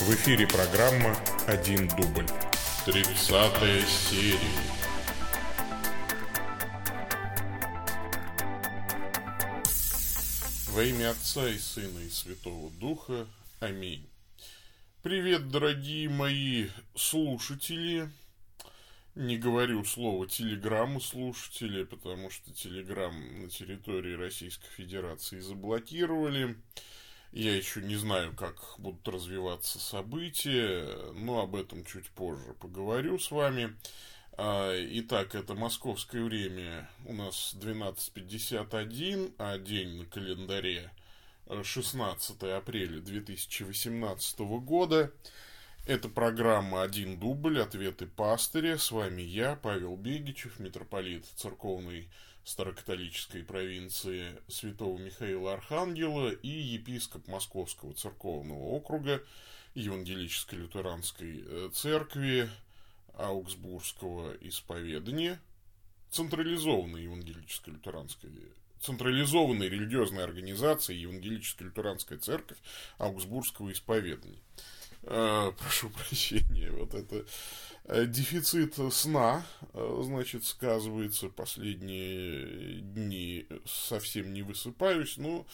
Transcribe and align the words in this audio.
В 0.00 0.14
эфире 0.14 0.46
программа 0.46 1.14
«Один 1.46 1.86
дубль». 1.88 2.26
Тридцатая 2.86 3.82
серия. 3.82 4.38
Во 10.70 10.82
имя 10.82 11.10
Отца 11.10 11.46
и 11.50 11.58
Сына 11.58 11.98
и 11.98 12.08
Святого 12.08 12.70
Духа. 12.70 13.26
Аминь. 13.60 14.08
Привет, 15.02 15.50
дорогие 15.50 16.08
мои 16.08 16.68
слушатели. 16.96 18.08
Не 19.14 19.36
говорю 19.36 19.84
слово 19.84 20.26
телеграмму 20.26 21.02
слушатели, 21.02 21.84
потому 21.84 22.30
что 22.30 22.54
телеграм 22.54 23.42
на 23.42 23.50
территории 23.50 24.14
Российской 24.14 24.70
Федерации 24.70 25.40
заблокировали. 25.40 26.56
Я 27.32 27.56
еще 27.56 27.80
не 27.80 27.94
знаю, 27.94 28.34
как 28.34 28.56
будут 28.78 29.06
развиваться 29.06 29.78
события, 29.78 31.12
но 31.14 31.42
об 31.42 31.54
этом 31.54 31.84
чуть 31.84 32.10
позже 32.10 32.54
поговорю 32.54 33.20
с 33.20 33.30
вами. 33.30 33.76
А, 34.32 34.74
итак, 34.76 35.36
это 35.36 35.54
московское 35.54 36.24
время 36.24 36.90
у 37.06 37.12
нас 37.12 37.54
12.51, 37.60 39.34
а 39.38 39.58
день 39.58 39.98
на 39.98 40.06
календаре 40.06 40.90
16 41.62 42.42
апреля 42.42 43.00
2018 43.00 44.40
года. 44.40 45.12
Это 45.86 46.08
программа 46.08 46.82
«Один 46.82 47.18
дубль. 47.18 47.60
Ответы 47.60 48.06
пастыря». 48.06 48.76
С 48.76 48.90
вами 48.90 49.22
я, 49.22 49.54
Павел 49.54 49.96
Бегичев, 49.96 50.58
митрополит 50.58 51.26
церковной 51.36 52.08
старокатолической 52.50 53.44
провинции 53.44 54.36
Святого 54.48 54.98
Михаила 54.98 55.52
Архангела 55.52 56.30
и 56.30 56.48
епископ 56.48 57.28
Московского 57.28 57.94
церковного 57.94 58.64
округа 58.64 59.22
Евангелической 59.74 60.58
лютеранской 60.58 61.44
э, 61.46 61.70
церкви 61.72 62.50
Аугсбургского 63.14 64.34
исповедания, 64.40 65.40
централизованной 66.10 67.04
евангелической 67.04 67.74
лютеранской 67.74 68.30
централизованной 68.80 69.68
религиозной 69.68 70.24
организации 70.24 70.96
Евангелическая 70.96 71.66
лютеранская 71.66 72.18
церковь 72.18 72.58
Аугсбургского 72.98 73.70
исповедания. 73.70 74.40
Э, 75.02 75.52
прошу 75.56 75.90
прощения, 75.90 76.70
вот 76.72 76.94
это 76.94 77.24
дефицит 77.88 78.76
сна, 78.92 79.44
э, 79.72 80.00
значит, 80.04 80.44
сказывается 80.44 81.28
последние 81.28 82.80
дни, 82.80 83.46
совсем 83.66 84.32
не 84.32 84.42
высыпаюсь, 84.42 85.16
но 85.16 85.46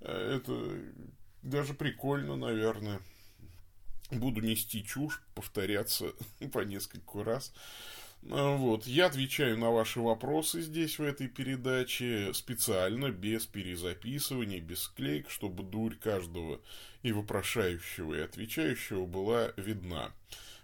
э, 0.00 0.36
это 0.36 0.76
даже 1.42 1.74
прикольно, 1.74 2.36
наверное. 2.36 3.00
Буду 4.10 4.40
нести 4.40 4.84
чушь, 4.84 5.22
повторяться 5.34 6.12
по 6.52 6.60
нескольку 6.60 7.22
раз. 7.22 7.52
Вот. 8.22 8.86
Я 8.86 9.06
отвечаю 9.06 9.58
на 9.58 9.70
ваши 9.70 10.00
вопросы 10.00 10.62
здесь, 10.62 10.98
в 10.98 11.02
этой 11.02 11.26
передаче, 11.26 12.32
специально, 12.34 13.10
без 13.10 13.46
перезаписывания, 13.46 14.60
без 14.60 14.82
склейк, 14.82 15.28
чтобы 15.28 15.64
дурь 15.64 15.96
каждого 15.96 16.60
и 17.02 17.10
вопрошающего, 17.10 18.14
и 18.14 18.20
отвечающего 18.20 19.06
была 19.06 19.52
видна. 19.56 20.12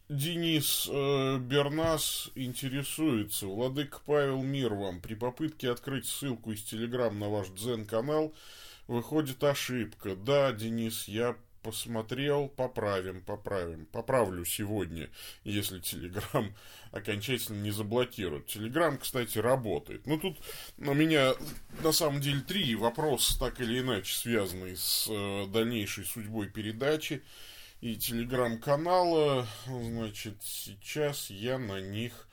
Денис 0.08 0.88
э, 0.90 1.38
Бернас 1.38 2.30
интересуется. 2.34 3.46
Владыка 3.46 4.00
Павел, 4.04 4.42
мир 4.42 4.74
вам. 4.74 5.00
При 5.00 5.14
попытке 5.14 5.70
открыть 5.70 6.06
ссылку 6.06 6.52
из 6.52 6.62
Телеграм 6.62 7.18
на 7.18 7.28
ваш 7.28 7.48
Дзен-канал 7.48 8.34
выходит 8.88 9.42
ошибка. 9.44 10.16
Да, 10.16 10.52
Денис, 10.52 11.06
я 11.06 11.36
посмотрел, 11.62 12.48
поправим, 12.48 13.22
поправим. 13.22 13.86
Поправлю 13.86 14.44
сегодня, 14.44 15.10
если 15.44 15.80
Телеграм 15.80 16.54
окончательно 16.92 17.62
не 17.62 17.70
заблокируют. 17.70 18.46
Телеграм, 18.46 18.98
кстати, 18.98 19.38
работает. 19.38 20.06
Ну, 20.06 20.18
тут 20.18 20.38
у 20.78 20.94
меня 20.94 21.34
на 21.82 21.92
самом 21.92 22.20
деле 22.20 22.40
три 22.40 22.74
вопроса, 22.74 23.38
так 23.38 23.60
или 23.60 23.80
иначе, 23.80 24.14
связанные 24.14 24.76
с 24.76 25.06
э, 25.08 25.46
дальнейшей 25.48 26.04
судьбой 26.04 26.48
передачи 26.48 27.22
и 27.80 27.96
телеграм-канала. 27.96 29.46
Значит, 29.66 30.36
сейчас 30.42 31.30
я 31.30 31.58
на 31.58 31.80
них 31.80 32.28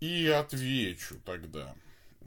и 0.00 0.26
отвечу 0.26 1.20
тогда. 1.24 1.74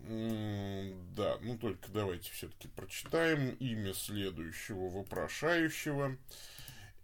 Да, 0.03 1.37
ну 1.41 1.57
только 1.57 1.91
давайте 1.91 2.31
все-таки 2.31 2.67
прочитаем 2.69 3.51
имя 3.59 3.93
следующего 3.93 4.89
вопрошающего. 4.89 6.17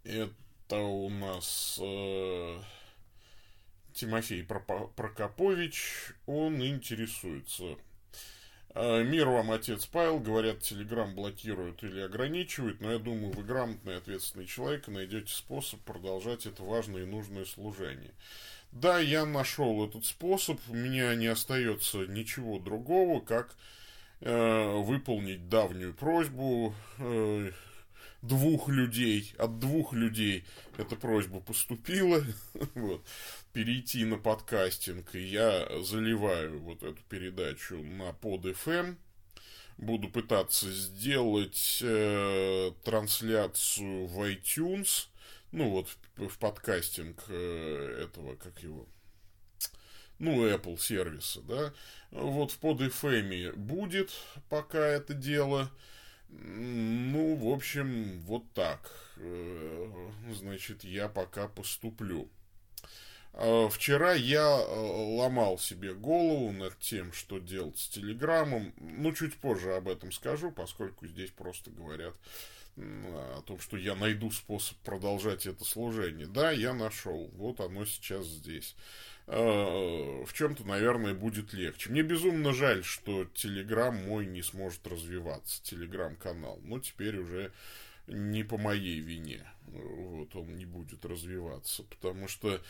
Это 0.02 0.78
у 0.78 1.08
нас 1.08 1.78
э, 1.80 2.60
Тимофей 3.92 4.44
Прокопович. 4.44 6.12
Он 6.26 6.60
интересуется. 6.64 7.76
«Э, 8.74 9.02
Мир 9.04 9.28
вам, 9.28 9.50
отец 9.52 9.86
Павел. 9.86 10.18
Говорят, 10.18 10.60
Телеграм 10.60 11.14
блокируют 11.14 11.82
или 11.84 12.00
ограничивают, 12.00 12.80
но 12.80 12.92
я 12.92 12.98
думаю, 12.98 13.32
вы 13.32 13.42
грамотный 13.42 13.96
ответственный 13.96 14.46
человек 14.46 14.88
и 14.88 14.92
найдете 14.92 15.32
способ 15.32 15.80
продолжать 15.80 16.46
это 16.46 16.62
важное 16.62 17.02
и 17.02 17.06
нужное 17.06 17.44
служение. 17.44 18.12
Да, 18.72 18.98
я 18.98 19.24
нашел 19.24 19.86
этот 19.86 20.04
способ, 20.04 20.60
у 20.68 20.74
меня 20.74 21.14
не 21.14 21.26
остается 21.26 22.06
ничего 22.06 22.58
другого, 22.58 23.20
как 23.20 23.56
э, 24.20 24.76
выполнить 24.76 25.48
давнюю 25.48 25.94
просьбу 25.94 26.74
э, 26.98 27.50
двух 28.22 28.68
людей, 28.68 29.34
от 29.38 29.58
двух 29.58 29.92
людей 29.94 30.44
эта 30.76 30.96
просьба 30.96 31.40
поступила, 31.40 32.22
вот, 32.74 33.04
перейти 33.52 34.04
на 34.04 34.18
подкастинг, 34.18 35.14
и 35.14 35.20
я 35.20 35.66
заливаю 35.82 36.60
вот 36.60 36.82
эту 36.82 37.02
передачу 37.08 37.76
на 37.82 38.12
под 38.12 38.44
FM, 38.44 38.96
буду 39.78 40.08
пытаться 40.08 40.70
сделать 40.70 41.78
э, 41.82 42.72
трансляцию 42.84 44.06
в 44.06 44.20
iTunes, 44.22 45.06
ну 45.52 45.70
вот 45.70 45.88
в, 46.16 46.28
в 46.28 46.38
подкастинг 46.38 47.24
э, 47.28 48.04
этого, 48.04 48.36
как 48.36 48.62
его, 48.62 48.86
ну, 50.18 50.46
Apple 50.46 50.78
сервиса, 50.78 51.40
да, 51.42 51.72
вот 52.10 52.52
в 52.52 52.58
под 52.58 52.80
FM 52.80 53.54
будет 53.54 54.10
пока 54.48 54.84
это 54.86 55.14
дело, 55.14 55.70
ну, 56.28 57.36
в 57.36 57.48
общем, 57.52 58.20
вот 58.20 58.44
так. 58.52 58.92
Э, 59.16 60.10
значит, 60.34 60.84
я 60.84 61.08
пока 61.08 61.48
поступлю. 61.48 62.28
А 63.32 63.68
вчера 63.68 64.14
я 64.14 64.60
э, 64.60 65.16
ломал 65.16 65.58
себе 65.58 65.94
голову 65.94 66.52
над 66.52 66.78
тем, 66.80 67.12
что 67.12 67.38
делать 67.38 67.78
с 67.78 67.88
Телеграмом. 67.88 68.74
Ну, 68.78 69.12
чуть 69.12 69.36
позже 69.36 69.74
об 69.74 69.88
этом 69.88 70.12
скажу, 70.12 70.50
поскольку 70.50 71.06
здесь 71.06 71.30
просто 71.30 71.70
говорят 71.70 72.14
о 72.78 73.42
том, 73.44 73.58
что 73.60 73.76
я 73.76 73.94
найду 73.94 74.30
способ 74.30 74.76
продолжать 74.78 75.46
это 75.46 75.64
служение. 75.64 76.26
Да, 76.26 76.50
я 76.50 76.72
нашел. 76.72 77.30
Вот 77.34 77.60
оно 77.60 77.84
сейчас 77.84 78.26
здесь. 78.26 78.76
Э, 79.26 80.24
в 80.24 80.32
чем-то, 80.32 80.64
наверное, 80.64 81.14
будет 81.14 81.52
легче. 81.52 81.90
Мне 81.90 82.02
безумно 82.02 82.52
жаль, 82.52 82.84
что 82.84 83.24
Телеграм 83.26 83.94
мой 83.94 84.26
не 84.26 84.42
сможет 84.42 84.86
развиваться, 84.86 85.62
Телеграм-канал. 85.64 86.60
Но 86.62 86.78
теперь 86.78 87.18
уже 87.18 87.52
не 88.06 88.42
по 88.42 88.56
моей 88.56 89.00
вине. 89.00 89.46
Вот 89.66 90.34
он 90.34 90.56
не 90.56 90.64
будет 90.64 91.04
развиваться. 91.04 91.82
Потому 91.82 92.28
что 92.28 92.62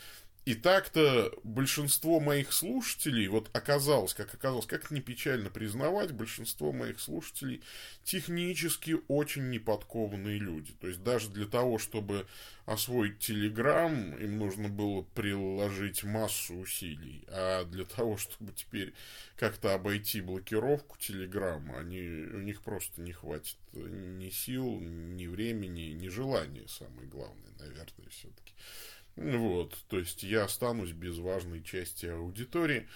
И 0.49 0.55
так-то 0.55 1.31
большинство 1.43 2.19
моих 2.19 2.53
слушателей, 2.53 3.27
вот 3.27 3.55
оказалось, 3.55 4.15
как 4.15 4.33
оказалось, 4.33 4.65
как 4.65 4.89
не 4.89 4.99
печально 4.99 5.51
признавать, 5.51 6.11
большинство 6.11 6.71
моих 6.71 6.99
слушателей 6.99 7.61
технически 8.03 8.97
очень 9.07 9.51
неподкованные 9.51 10.39
люди. 10.39 10.73
То 10.81 10.87
есть 10.87 11.03
даже 11.03 11.29
для 11.29 11.45
того, 11.45 11.77
чтобы 11.77 12.25
освоить 12.65 13.19
Телеграм, 13.19 14.15
им 14.15 14.39
нужно 14.39 14.69
было 14.69 15.03
приложить 15.13 16.03
массу 16.03 16.55
усилий. 16.55 17.25
А 17.27 17.63
для 17.65 17.85
того, 17.85 18.17
чтобы 18.17 18.51
теперь 18.51 18.95
как-то 19.35 19.75
обойти 19.75 20.19
блокировку 20.19 20.97
Телеграма, 20.97 21.77
они, 21.77 22.01
у 22.01 22.39
них 22.39 22.63
просто 22.63 23.01
не 23.01 23.11
хватит 23.11 23.57
ни 23.73 24.31
сил, 24.31 24.79
ни 24.79 25.27
времени, 25.27 25.91
ни 25.91 26.07
желания, 26.07 26.67
самое 26.67 27.07
главное, 27.07 27.51
наверное, 27.59 28.09
все-таки. 28.09 28.53
Вот, 29.19 29.77
то 29.89 29.99
есть 29.99 30.23
я 30.23 30.45
останусь 30.45 30.91
без 30.91 31.17
важной 31.17 31.61
части 31.61 32.05
аудитории. 32.05 32.87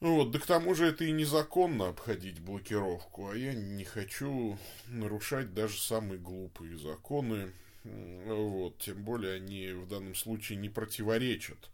Вот, 0.00 0.32
да 0.32 0.40
к 0.40 0.46
тому 0.46 0.74
же 0.74 0.86
это 0.86 1.04
и 1.04 1.12
незаконно 1.12 1.88
обходить 1.88 2.40
блокировку, 2.40 3.30
а 3.30 3.36
я 3.36 3.54
не 3.54 3.84
хочу 3.84 4.58
нарушать 4.88 5.54
даже 5.54 5.78
самые 5.78 6.18
глупые 6.18 6.76
законы. 6.76 7.52
Вот, 7.84 8.78
тем 8.78 9.04
более 9.04 9.34
они 9.36 9.68
в 9.68 9.86
данном 9.86 10.16
случае 10.16 10.58
не 10.58 10.68
противоречат 10.68 11.70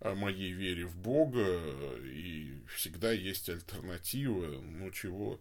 моей 0.00 0.52
вере 0.52 0.84
в 0.84 0.94
Бога, 0.94 1.62
и 2.04 2.52
всегда 2.76 3.12
есть 3.12 3.48
альтернатива, 3.48 4.60
ну 4.60 4.90
чего 4.90 5.40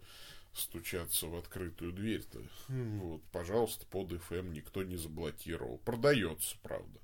стучаться 0.53 1.27
в 1.27 1.35
открытую 1.35 1.91
дверь-то. 1.91 2.41
Вот, 2.67 3.21
пожалуйста, 3.31 3.85
под 3.87 4.11
FM 4.11 4.49
никто 4.49 4.83
не 4.83 4.97
заблокировал. 4.97 5.79
Продается, 5.79 6.55
правда. 6.61 6.99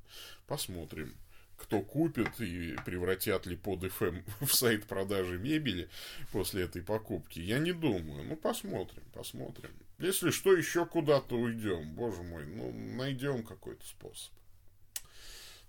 Посмотрим, 0.48 1.16
кто 1.58 1.82
купит 1.82 2.40
и 2.40 2.76
превратят 2.86 3.46
ли 3.46 3.56
под 3.56 3.84
FM 3.84 4.24
в 4.46 4.54
сайт 4.54 4.86
продажи 4.86 5.38
мебели 5.38 5.90
после 6.32 6.64
этой 6.64 6.82
покупки. 6.82 7.40
Я 7.40 7.60
не 7.60 7.74
думаю. 7.74 8.24
Ну, 8.24 8.36
посмотрим, 8.36 9.04
посмотрим. 9.14 9.72
Если 9.98 10.32
что, 10.32 10.54
еще 10.54 10.86
куда-то 10.86 11.36
уйдем. 11.36 11.94
Боже 11.94 12.24
мой, 12.24 12.46
ну, 12.46 12.72
найдем 12.72 13.44
какой-то 13.44 13.86
способ. 13.86 14.32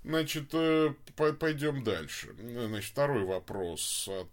Значит, 0.02 0.50
э, 0.52 0.94
пойдем 1.38 1.84
дальше. 1.84 2.34
Значит, 2.38 2.90
второй 2.90 3.24
вопрос 3.24 4.08
от 4.08 4.28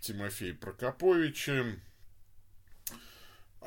Тимофея 0.00 0.54
Прокоповича. 0.54 1.78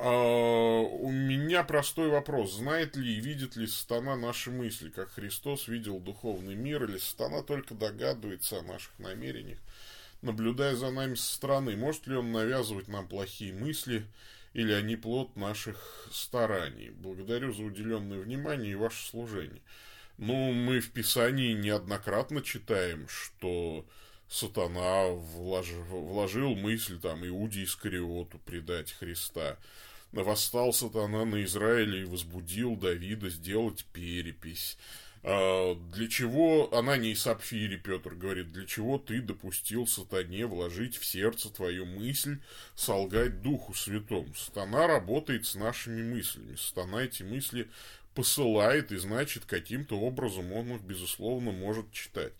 А, 0.00 0.80
у 0.80 1.10
меня 1.10 1.64
простой 1.64 2.08
вопрос. 2.08 2.52
Знает 2.52 2.94
ли 2.94 3.16
и 3.16 3.20
видит 3.20 3.56
ли 3.56 3.66
сатана 3.66 4.14
наши 4.14 4.52
мысли, 4.52 4.90
как 4.90 5.10
Христос 5.10 5.66
видел 5.66 5.98
духовный 5.98 6.54
мир, 6.54 6.84
или 6.84 6.98
сатана 6.98 7.42
только 7.42 7.74
догадывается 7.74 8.60
о 8.60 8.62
наших 8.62 8.96
намерениях, 9.00 9.58
наблюдая 10.22 10.76
за 10.76 10.92
нами 10.92 11.16
со 11.16 11.34
стороны? 11.34 11.76
Может 11.76 12.06
ли 12.06 12.14
он 12.14 12.30
навязывать 12.30 12.86
нам 12.86 13.08
плохие 13.08 13.52
мысли, 13.52 14.06
или 14.52 14.72
они 14.72 14.94
плод 14.94 15.34
наших 15.34 16.08
стараний? 16.12 16.90
Благодарю 16.90 17.52
за 17.52 17.64
уделенное 17.64 18.20
внимание 18.20 18.72
и 18.72 18.76
ваше 18.76 19.04
служение. 19.04 19.62
Ну, 20.16 20.52
мы 20.52 20.78
в 20.78 20.92
Писании 20.92 21.54
неоднократно 21.54 22.40
читаем, 22.42 23.08
что 23.08 23.84
сатана 24.28 25.08
вложил, 25.08 25.82
вложил 25.82 26.54
мысль 26.54 27.00
там 27.00 27.26
Иуде 27.26 27.64
Искариоту 27.64 28.38
предать 28.38 28.92
Христа– 28.92 29.58
восстал 30.12 30.72
сатана 30.72 31.24
на 31.24 31.42
Израиле 31.44 32.02
и 32.02 32.06
возбудил 32.06 32.76
Давида 32.76 33.30
сделать 33.30 33.84
перепись. 33.92 34.76
А, 35.24 35.74
для 35.92 36.08
чего, 36.08 36.72
она 36.72 36.96
не 36.96 37.14
Сапфире, 37.14 37.76
Петр 37.76 38.14
говорит, 38.14 38.52
для 38.52 38.66
чего 38.66 38.98
ты 38.98 39.20
допустил 39.20 39.86
сатане 39.86 40.46
вложить 40.46 40.96
в 40.96 41.04
сердце 41.04 41.50
твою 41.50 41.86
мысль, 41.86 42.38
солгать 42.74 43.42
Духу 43.42 43.74
Святому? 43.74 44.32
Сатана 44.34 44.86
работает 44.86 45.44
с 45.44 45.54
нашими 45.54 46.02
мыслями. 46.02 46.54
Сатана 46.56 47.02
эти 47.02 47.24
мысли 47.24 47.68
посылает, 48.18 48.90
и 48.90 48.96
значит, 48.96 49.44
каким-то 49.44 49.96
образом 50.00 50.52
он 50.52 50.74
их, 50.74 50.80
безусловно, 50.80 51.52
может 51.52 51.92
читать. 51.92 52.32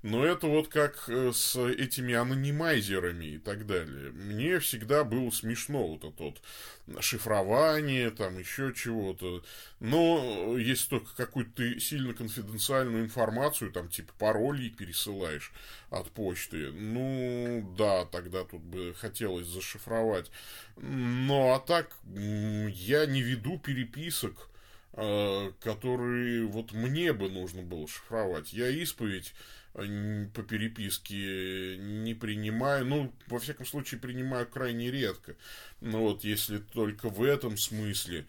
Но 0.00 0.24
это 0.24 0.46
вот 0.46 0.68
как 0.68 1.10
э, 1.10 1.30
с 1.34 1.60
этими 1.60 2.14
анонимайзерами 2.14 3.26
и 3.26 3.38
так 3.38 3.66
далее. 3.66 4.12
Мне 4.12 4.58
всегда 4.60 5.04
было 5.04 5.28
смешно 5.28 5.88
вот 5.88 6.04
это 6.04 6.22
вот 6.22 7.02
шифрование, 7.04 8.10
там 8.12 8.38
еще 8.38 8.72
чего-то. 8.74 9.44
Но 9.78 10.56
если 10.56 10.88
только 10.88 11.14
какую-то 11.14 11.80
сильно 11.80 12.14
конфиденциальную 12.14 13.04
информацию, 13.04 13.72
там 13.72 13.90
типа 13.90 14.14
паролей 14.18 14.70
пересылаешь 14.70 15.52
от 15.90 16.10
почты, 16.12 16.72
ну 16.72 17.74
да, 17.76 18.06
тогда 18.06 18.44
тут 18.44 18.62
бы 18.62 18.94
хотелось 18.98 19.48
зашифровать. 19.48 20.30
Но 20.78 21.52
а 21.52 21.60
так 21.60 21.94
я 22.06 23.04
не 23.04 23.20
веду 23.20 23.58
переписок 23.58 24.48
Э, 24.48 24.55
которые 24.96 26.46
вот 26.46 26.72
мне 26.72 27.12
бы 27.12 27.28
нужно 27.28 27.62
было 27.62 27.86
шифровать. 27.86 28.52
Я 28.52 28.68
исповедь 28.70 29.34
э, 29.74 30.26
по 30.34 30.42
переписке 30.42 31.76
не 31.78 32.14
принимаю, 32.14 32.86
ну, 32.86 33.12
во 33.26 33.38
всяком 33.38 33.66
случае, 33.66 34.00
принимаю 34.00 34.46
крайне 34.46 34.90
редко. 34.90 35.36
Но 35.80 36.00
вот 36.00 36.24
если 36.24 36.58
только 36.58 37.10
в 37.10 37.22
этом 37.22 37.58
смысле, 37.58 38.26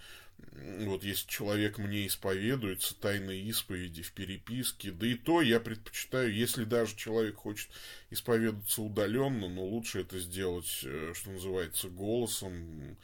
вот 0.86 1.04
если 1.04 1.28
человек 1.28 1.78
мне 1.78 2.06
исповедуется, 2.06 2.96
тайной 2.96 3.40
исповеди 3.42 4.04
в 4.04 4.12
переписке, 4.12 4.92
да 4.92 5.08
и 5.08 5.16
то 5.16 5.42
я 5.42 5.60
предпочитаю, 5.60 6.34
если 6.34 6.64
даже 6.64 6.96
человек 6.96 7.38
хочет 7.38 7.70
исповедоваться 8.10 8.82
удаленно, 8.82 9.48
но 9.48 9.64
лучше 9.64 10.02
это 10.02 10.20
сделать, 10.20 10.82
э, 10.84 11.14
что 11.16 11.32
называется, 11.32 11.90
голосом, 11.90 12.98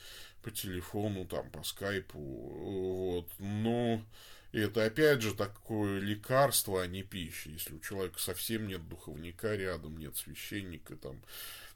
по 0.44 0.52
телефону, 0.52 1.26
там, 1.26 1.50
по 1.50 1.64
скайпу, 1.64 2.20
вот, 2.20 3.32
но 3.40 4.04
это 4.52 4.86
опять 4.86 5.22
же 5.22 5.34
такое 5.34 6.00
лекарство, 6.00 6.84
а 6.84 6.88
не 6.88 7.02
пища, 7.02 7.50
если 7.50 7.74
у 7.74 7.80
человека 7.80 8.20
совсем 8.20 8.68
нет 8.68 8.88
духовника 8.88 9.56
рядом, 9.56 9.98
нет 9.98 10.16
священника, 10.16 10.96
там, 10.96 11.20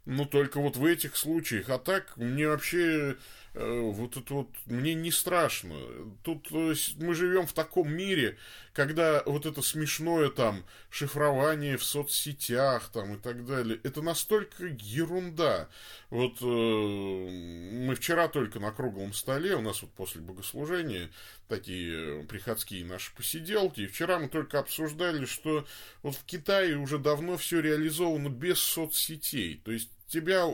ну, 0.07 0.25
только 0.25 0.61
вот 0.61 0.77
в 0.77 0.85
этих 0.85 1.17
случаях. 1.17 1.69
А 1.69 1.77
так, 1.77 2.15
мне 2.15 2.47
вообще 2.47 3.17
э, 3.53 3.79
вот 3.81 4.15
это 4.15 4.33
вот, 4.33 4.49
мне 4.65 4.93
не 4.93 5.11
страшно. 5.11 5.75
Тут 6.23 6.47
э, 6.51 6.75
мы 6.95 7.13
живем 7.13 7.45
в 7.45 7.51
таком 7.51 7.91
мире, 7.91 8.37
когда 8.71 9.21
вот 9.25 9.45
это 9.45 9.61
смешное 9.61 10.29
там 10.29 10.63
шифрование 10.89 11.75
в 11.75 11.83
соцсетях 11.83 12.89
там 12.93 13.15
и 13.15 13.17
так 13.17 13.45
далее, 13.45 13.81
это 13.83 14.01
настолько 14.01 14.67
ерунда. 14.79 15.67
Вот 16.09 16.37
э, 16.41 16.45
мы 16.45 17.93
вчера 17.95 18.29
только 18.29 18.61
на 18.61 18.71
круглом 18.71 19.11
столе, 19.11 19.57
у 19.57 19.61
нас 19.61 19.81
вот 19.81 19.91
после 19.91 20.21
богослужения 20.21 21.09
такие 21.49 22.23
приходские 22.23 22.85
наши 22.85 23.13
посиделки, 23.13 23.81
и 23.81 23.87
вчера 23.87 24.19
мы 24.19 24.29
только 24.29 24.59
обсуждали, 24.59 25.25
что 25.25 25.67
вот 26.01 26.15
в 26.15 26.23
Китае 26.23 26.77
уже 26.77 26.97
давно 26.97 27.35
все 27.35 27.59
реализовано 27.59 28.29
без 28.29 28.59
соцсетей. 28.59 29.61
То 29.65 29.73
есть 29.73 29.89
тебя 30.07 30.45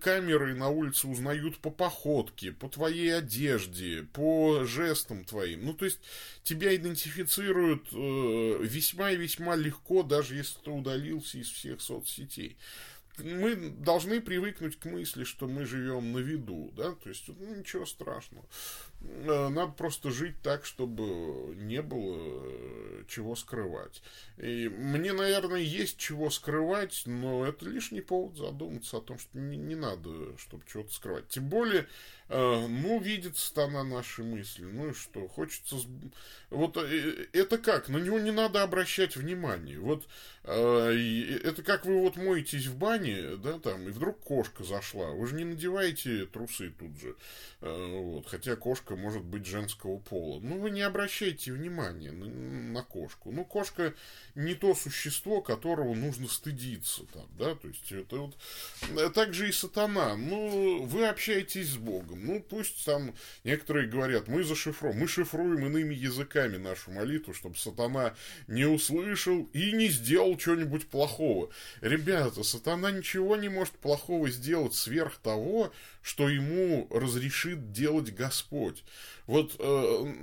камеры 0.00 0.54
на 0.54 0.68
улице 0.68 1.08
узнают 1.08 1.58
по 1.58 1.70
походке, 1.70 2.52
по 2.52 2.68
твоей 2.68 3.16
одежде, 3.16 4.04
по 4.12 4.64
жестам 4.64 5.24
твоим. 5.24 5.66
Ну, 5.66 5.74
то 5.74 5.84
есть, 5.84 6.00
тебя 6.42 6.74
идентифицируют 6.74 7.88
э, 7.92 8.58
весьма 8.62 9.12
и 9.12 9.16
весьма 9.16 9.56
легко, 9.56 10.02
даже 10.02 10.36
если 10.36 10.58
ты 10.60 10.70
удалился 10.70 11.38
из 11.38 11.50
всех 11.50 11.80
соцсетей 11.80 12.56
мы 13.22 13.56
должны 13.56 14.20
привыкнуть 14.20 14.78
к 14.78 14.84
мысли, 14.84 15.24
что 15.24 15.46
мы 15.46 15.66
живем 15.66 16.12
на 16.12 16.18
виду, 16.18 16.72
да, 16.76 16.92
то 16.92 17.08
есть 17.08 17.24
ну, 17.28 17.54
ничего 17.56 17.86
страшного. 17.86 18.46
Э, 19.00 19.48
надо 19.48 19.72
просто 19.72 20.10
жить 20.10 20.40
так, 20.42 20.64
чтобы 20.64 21.54
не 21.54 21.82
было 21.82 22.16
э, 22.18 23.04
чего 23.08 23.36
скрывать. 23.36 24.02
И 24.38 24.68
мне, 24.68 25.12
наверное, 25.12 25.60
есть 25.60 25.98
чего 25.98 26.30
скрывать, 26.30 27.02
но 27.06 27.46
это 27.46 27.64
лишний 27.64 28.00
повод 28.00 28.36
задуматься 28.36 28.96
о 28.96 29.00
том, 29.00 29.18
что 29.18 29.38
не, 29.38 29.56
не 29.56 29.76
надо, 29.76 30.36
чтобы 30.38 30.64
чего-то 30.70 30.92
скрывать. 30.92 31.28
Тем 31.28 31.48
более, 31.48 31.86
э, 32.28 32.66
ну, 32.66 33.00
видится 33.00 33.64
она 33.64 33.84
наши 33.84 34.24
мысли, 34.24 34.64
ну 34.64 34.90
и 34.90 34.94
что, 34.94 35.28
хочется... 35.28 35.76
Вот 36.50 36.76
это 36.76 37.58
как? 37.58 37.88
На 37.88 37.98
него 37.98 38.18
не 38.18 38.32
надо 38.32 38.62
обращать 38.62 39.16
внимание. 39.16 39.78
Вот 39.78 40.06
это 40.48 41.62
как 41.62 41.84
вы 41.84 42.00
вот 42.00 42.16
моетесь 42.16 42.66
в 42.66 42.76
бане, 42.76 43.36
да, 43.36 43.58
там, 43.58 43.88
и 43.88 43.90
вдруг 43.90 44.20
кошка 44.20 44.64
зашла. 44.64 45.10
Вы 45.10 45.26
же 45.26 45.34
не 45.34 45.44
надеваете 45.44 46.26
трусы 46.26 46.72
тут 46.78 46.98
же. 46.98 47.16
Вот, 47.60 48.26
хотя 48.28 48.56
кошка 48.56 48.78
кошка 48.78 48.96
может 48.96 49.22
быть 49.24 49.46
женского 49.46 49.98
пола. 49.98 50.40
Ну, 50.40 50.58
вы 50.58 50.70
не 50.70 50.82
обращайте 50.82 51.52
внимания 51.52 52.12
на, 52.12 52.26
на 52.26 52.82
кошку. 52.82 53.30
Ну, 53.32 53.44
кошка 53.44 53.94
не 54.34 54.54
то 54.54 54.74
существо, 54.74 55.40
которого 55.40 55.94
нужно 55.94 56.28
стыдиться 56.28 57.04
там, 57.12 57.26
да, 57.38 57.54
то 57.54 57.68
есть 57.68 57.90
это 57.90 58.16
вот... 58.16 58.36
Э, 58.96 59.10
так 59.10 59.34
же 59.34 59.48
и 59.48 59.52
сатана. 59.52 60.16
Ну, 60.16 60.84
вы 60.84 61.06
общаетесь 61.06 61.70
с 61.70 61.76
Богом. 61.76 62.24
Ну, 62.24 62.40
пусть 62.40 62.84
там 62.84 63.14
некоторые 63.44 63.88
говорят, 63.88 64.28
мы 64.28 64.44
зашифруем, 64.44 64.98
мы 64.98 65.08
шифруем 65.08 65.66
иными 65.66 65.94
языками 65.94 66.56
нашу 66.56 66.90
молитву, 66.92 67.34
чтобы 67.34 67.56
сатана 67.56 68.14
не 68.46 68.64
услышал 68.64 69.44
и 69.52 69.72
не 69.72 69.88
сделал 69.88 70.36
что-нибудь 70.38 70.88
плохого. 70.88 71.50
Ребята, 71.80 72.42
сатана 72.42 72.90
ничего 72.90 73.36
не 73.36 73.48
может 73.48 73.74
плохого 73.74 74.30
сделать 74.30 74.74
сверх 74.74 75.18
того, 75.18 75.72
что 76.02 76.28
ему 76.28 76.86
разрешит 76.90 77.72
делать 77.72 78.14
Господь. 78.14 78.82
Вот 79.26 79.56
э, 79.58 80.14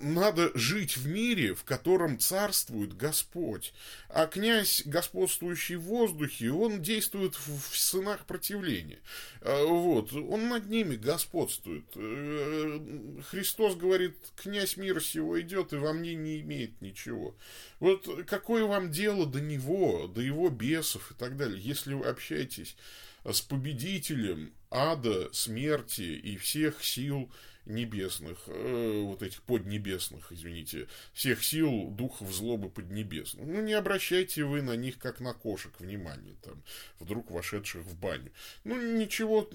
надо 0.00 0.50
жить 0.54 0.96
в 0.96 1.06
мире, 1.06 1.52
в 1.52 1.64
котором 1.64 2.18
царствует 2.18 2.96
Господь. 2.96 3.74
А 4.08 4.26
князь, 4.26 4.82
господствующий 4.86 5.76
в 5.76 5.82
воздухе, 5.82 6.50
он 6.52 6.80
действует 6.80 7.34
в, 7.34 7.70
в 7.70 7.78
сынах 7.78 8.24
противления. 8.24 9.00
Э, 9.42 9.62
вот, 9.62 10.14
он 10.14 10.48
над 10.48 10.70
ними 10.70 10.96
господствует. 10.96 11.84
Э, 11.96 12.80
Христос 13.28 13.76
говорит, 13.76 14.16
князь 14.36 14.78
мира 14.78 15.00
сего 15.00 15.38
идет 15.38 15.74
и 15.74 15.76
во 15.76 15.92
мне 15.92 16.14
не 16.14 16.40
имеет 16.40 16.80
ничего. 16.80 17.36
Вот 17.78 18.08
какое 18.26 18.64
вам 18.64 18.90
дело 18.90 19.26
до 19.26 19.42
него, 19.42 19.55
до 19.58 20.20
его 20.20 20.48
бесов 20.48 21.10
и 21.10 21.14
так 21.14 21.36
далее, 21.36 21.60
если 21.60 21.94
вы 21.94 22.06
общаетесь 22.06 22.76
с 23.24 23.40
победителем 23.40 24.52
ада, 24.70 25.32
смерти 25.32 26.02
и 26.02 26.36
всех 26.36 26.84
сил 26.84 27.30
небесных, 27.66 28.38
э, 28.46 29.02
вот 29.02 29.22
этих 29.22 29.42
поднебесных, 29.42 30.30
извините, 30.30 30.86
всех 31.12 31.42
сил 31.44 31.88
духов 31.90 32.32
злобы 32.32 32.70
поднебесных. 32.70 33.44
Ну, 33.46 33.60
не 33.60 33.72
обращайте 33.72 34.44
вы 34.44 34.62
на 34.62 34.76
них, 34.76 34.98
как 34.98 35.20
на 35.20 35.34
кошек, 35.34 35.72
внимания, 35.78 36.36
там, 36.42 36.62
вдруг 37.00 37.30
вошедших 37.30 37.82
в 37.82 37.98
баню. 37.98 38.30
Ну, 38.64 38.80
ничего 38.96 39.50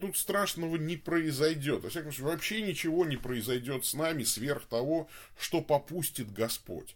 тут 0.00 0.16
страшного 0.16 0.76
не 0.76 0.96
произойдет. 0.96 1.82
Во 1.82 1.90
всяком 1.90 2.12
случае, 2.12 2.32
вообще 2.32 2.62
ничего 2.62 3.04
не 3.04 3.16
произойдет 3.16 3.84
с 3.84 3.94
нами 3.94 4.22
сверх 4.22 4.66
того, 4.66 5.08
что 5.36 5.60
попустит 5.60 6.32
Господь. 6.32 6.94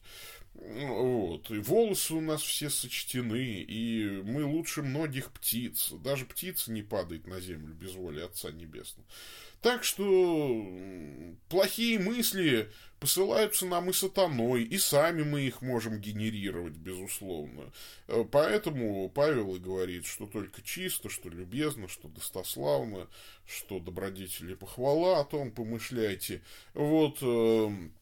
Вот. 0.55 1.51
И 1.51 1.59
волосы 1.59 2.15
у 2.15 2.21
нас 2.21 2.43
все 2.43 2.69
сочтены, 2.69 3.63
и 3.63 4.23
мы 4.23 4.45
лучше 4.45 4.83
многих 4.83 5.33
птиц. 5.33 5.93
Даже 6.05 6.27
птица 6.27 6.71
не 6.71 6.83
падает 6.83 7.27
на 7.27 7.41
землю 7.41 7.75
без 7.75 7.95
воли 7.95 8.21
Отца 8.21 8.51
Небесного. 8.53 9.07
Так 9.63 9.85
что 9.85 10.67
плохие 11.49 11.99
мысли 11.99 12.71
посылаются 12.99 13.65
нам 13.65 13.91
и 13.91 13.93
сатаной, 13.93 14.65
и 14.65 14.77
сами 14.77 15.23
мы 15.23 15.43
их 15.43 15.63
можем 15.63 16.01
генерировать, 16.01 16.75
безусловно. 16.75 17.73
Э, 18.09 18.25
поэтому 18.31 19.09
Павел 19.09 19.57
и 19.57 19.61
говорит, 19.61 20.05
что 20.07 20.27
только 20.27 20.63
чисто, 20.63 21.09
что 21.09 21.29
любезно, 21.29 21.89
что 21.89 22.09
достославно, 22.09 23.09
что 23.47 23.81
добродетели 23.81 24.55
похвала, 24.55 25.21
о 25.21 25.25
том 25.25 25.51
помышляйте. 25.51 26.43
Вот 26.75 27.19
эм, 27.23 27.93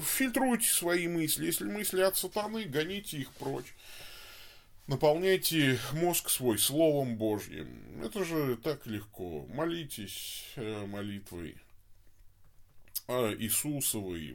фильтруйте 0.00 0.68
свои 0.68 1.08
мысли. 1.08 1.46
Если 1.46 1.64
мысли 1.64 2.00
от 2.00 2.16
сатаны, 2.16 2.64
гоните 2.64 3.18
их 3.18 3.32
прочь. 3.32 3.74
Наполняйте 4.86 5.78
мозг 5.92 6.30
свой 6.30 6.58
Словом 6.58 7.16
Божьим. 7.16 8.02
Это 8.02 8.24
же 8.24 8.56
так 8.56 8.86
легко. 8.86 9.46
Молитесь 9.48 10.44
э, 10.56 10.86
молитвой 10.86 11.56
Иисусовой, 13.06 14.34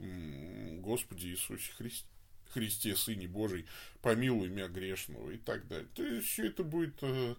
Господи 0.80 1.28
Иисусе 1.28 1.72
Христе. 1.78 2.08
Христе, 2.54 2.96
Сыне 2.96 3.28
Божий, 3.28 3.66
помилуй 4.02 4.50
меня 4.50 4.68
грешного 4.68 5.32
и 5.32 5.38
так 5.38 5.68
далее. 5.68 5.88
То 5.96 6.04
есть 6.04 6.28
все 6.28 6.48
это 6.48 6.64
будет 6.64 6.96
э, 7.02 7.36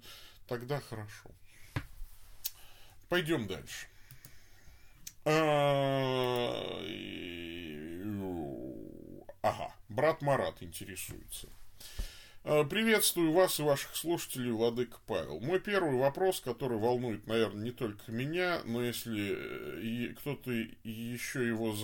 тогда 0.49 0.81
хорошо. 0.81 1.31
Пойдем 3.09 3.47
дальше. 3.47 3.87
А, 5.25 6.83
ага, 9.45 9.73
брат 9.89 10.23
Марат 10.23 10.63
интересуется. 10.63 11.49
А, 12.45 12.65
приветствую 12.65 13.33
вас 13.33 13.61
и 13.61 13.63
ваших 13.63 13.95
слушателей, 13.95 14.51
Владыка 14.51 14.99
Павел. 15.07 15.39
Мой 15.41 15.61
первый 15.61 15.99
вопрос, 15.99 16.41
который 16.41 16.79
волнует, 16.79 17.27
наверное, 17.27 17.65
не 17.65 17.71
только 17.71 18.11
меня, 18.11 18.63
но 18.65 18.83
если 18.83 20.11
э, 20.11 20.15
кто-то 20.15 20.51
еще 20.51 21.47
его 21.47 21.75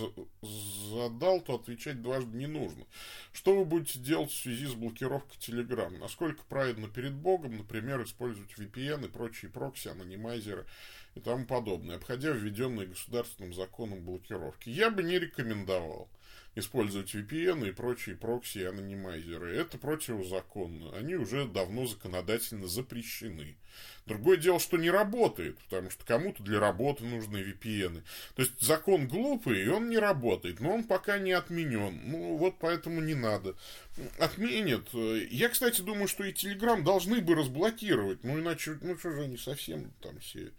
задал, 0.91 1.41
то 1.41 1.55
отвечать 1.55 2.01
дважды 2.01 2.35
не 2.35 2.47
нужно. 2.47 2.85
Что 3.31 3.55
вы 3.55 3.65
будете 3.65 3.99
делать 3.99 4.31
в 4.31 4.41
связи 4.41 4.65
с 4.65 4.73
блокировкой 4.73 5.37
Telegram? 5.37 5.95
Насколько 5.99 6.43
правильно 6.49 6.87
перед 6.87 7.13
Богом, 7.13 7.57
например, 7.57 8.03
использовать 8.03 8.51
VPN 8.57 9.05
и 9.05 9.09
прочие 9.09 9.51
прокси, 9.51 9.89
анонимайзеры– 9.89 10.65
и 11.15 11.19
тому 11.19 11.45
подобное, 11.45 11.97
обходя 11.97 12.31
введенные 12.31 12.87
государственным 12.87 13.53
законом 13.53 14.03
блокировки. 14.03 14.69
Я 14.69 14.89
бы 14.89 15.03
не 15.03 15.19
рекомендовал 15.19 16.09
использовать 16.55 17.13
VPN 17.15 17.69
и 17.69 17.71
прочие 17.71 18.15
прокси 18.15 18.59
и 18.59 18.63
анонимайзеры. 18.65 19.55
Это 19.55 19.77
противозаконно. 19.77 20.95
Они 20.95 21.15
уже 21.15 21.45
давно 21.45 21.85
законодательно 21.85 22.67
запрещены. 22.67 23.55
Другое 24.05 24.35
дело, 24.35 24.59
что 24.59 24.77
не 24.77 24.89
работает, 24.89 25.57
потому 25.59 25.89
что 25.89 26.03
кому-то 26.05 26.43
для 26.43 26.59
работы 26.59 27.05
нужны 27.05 27.37
VPN. 27.37 28.03
То 28.35 28.41
есть 28.41 28.59
закон 28.59 29.07
глупый, 29.07 29.63
и 29.63 29.67
он 29.67 29.89
не 29.89 29.97
работает, 29.97 30.59
но 30.59 30.73
он 30.73 30.83
пока 30.83 31.19
не 31.19 31.31
отменен. 31.31 32.01
Ну, 32.11 32.35
вот 32.35 32.55
поэтому 32.59 32.99
не 32.99 33.15
надо. 33.15 33.55
Отменят. 34.19 34.89
Я, 34.93 35.49
кстати, 35.49 35.81
думаю, 35.81 36.07
что 36.07 36.23
и 36.23 36.33
Telegram 36.33 36.81
должны 36.83 37.21
бы 37.21 37.35
разблокировать. 37.35 38.23
Ну, 38.23 38.39
иначе, 38.39 38.77
ну, 38.81 38.97
что 38.97 39.11
же 39.11 39.21
они 39.23 39.37
совсем 39.37 39.91
там 40.01 40.19
все 40.19 40.51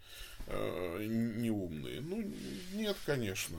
неумные. 0.47 2.01
Ну, 2.01 2.31
нет, 2.73 2.97
конечно. 3.05 3.57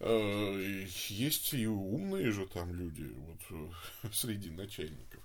Э, 0.00 0.84
есть 1.08 1.54
и 1.54 1.66
умные 1.66 2.30
же 2.30 2.46
там 2.46 2.74
люди 2.74 3.04
вот, 3.04 3.40
э, 3.50 4.08
среди 4.12 4.50
начальников. 4.50 5.20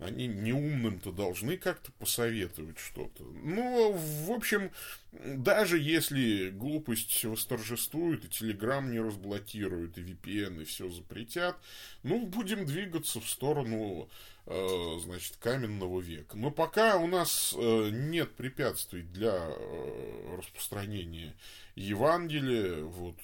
Они 0.00 0.26
неумным-то 0.26 1.12
должны 1.12 1.56
как-то 1.56 1.92
посоветовать 1.92 2.78
что-то. 2.78 3.22
Ну, 3.22 3.92
в 3.92 4.32
общем, 4.32 4.72
даже 5.12 5.78
если 5.78 6.50
глупость 6.50 7.24
восторжествует, 7.24 8.24
и 8.24 8.28
Телеграм 8.28 8.90
не 8.90 8.98
разблокирует, 8.98 9.96
и 9.96 10.02
VPN, 10.02 10.62
и 10.62 10.64
все 10.64 10.90
запретят, 10.90 11.56
ну, 12.02 12.26
будем 12.26 12.66
двигаться 12.66 13.20
в 13.20 13.28
сторону 13.28 14.08
Э, 14.08 14.08
значит, 14.46 15.36
каменного 15.36 16.00
века. 16.00 16.36
Но 16.36 16.50
пока 16.50 16.98
у 16.98 17.06
нас 17.06 17.54
э, 17.56 17.88
нет 17.90 18.34
препятствий 18.34 19.02
для 19.02 19.32
э, 19.48 20.36
распространения 20.38 21.34
Евангелия, 21.76 22.84
вот, 22.84 23.16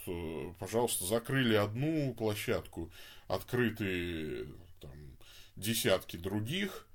пожалуйста, 0.59 1.05
закрыли 1.05 1.55
одну 1.55 2.15
площадку, 2.15 2.91
открыты 3.29 4.47
там, 4.81 4.91
десятки 5.57 6.17
других. 6.17 6.87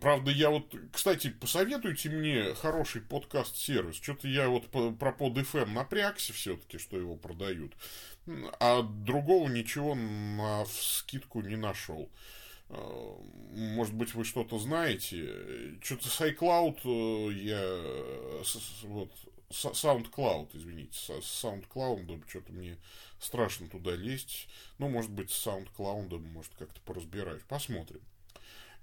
Правда, 0.00 0.30
я 0.32 0.50
вот, 0.50 0.74
кстати, 0.92 1.30
посоветуйте 1.30 2.08
мне 2.08 2.54
хороший 2.54 3.02
подкаст-сервис. 3.02 3.96
Что-то 3.96 4.26
я 4.26 4.48
вот 4.48 4.68
про 4.70 5.12
под 5.12 5.38
FM 5.38 5.72
напрягся 5.72 6.32
все-таки, 6.32 6.78
что 6.78 6.96
его 6.96 7.14
продают. 7.14 7.72
А 8.58 8.82
другого 8.82 9.48
ничего 9.48 9.94
на 9.94 10.64
скидку 10.66 11.42
не 11.42 11.56
нашел. 11.56 12.10
Э, 12.70 13.14
может 13.52 13.94
быть, 13.94 14.14
вы 14.14 14.24
что-то 14.24 14.58
знаете. 14.58 15.28
Что-то 15.82 16.08
с 16.08 16.20
iCloud 16.20 16.80
э, 16.84 17.32
я... 17.34 18.40
Вот, 18.84 19.10
SoundCloud, 19.50 20.50
извините, 20.54 20.96
с 20.96 21.44
SoundCloud, 21.44 22.22
что-то 22.28 22.52
мне 22.52 22.78
страшно 23.18 23.68
туда 23.68 23.96
лезть. 23.96 24.48
Ну, 24.78 24.88
может 24.88 25.10
быть, 25.10 25.30
с 25.30 25.46
SoundCloud, 25.46 26.18
может, 26.18 26.52
как-то 26.56 26.80
поразбираюсь. 26.82 27.42
Посмотрим. 27.48 28.00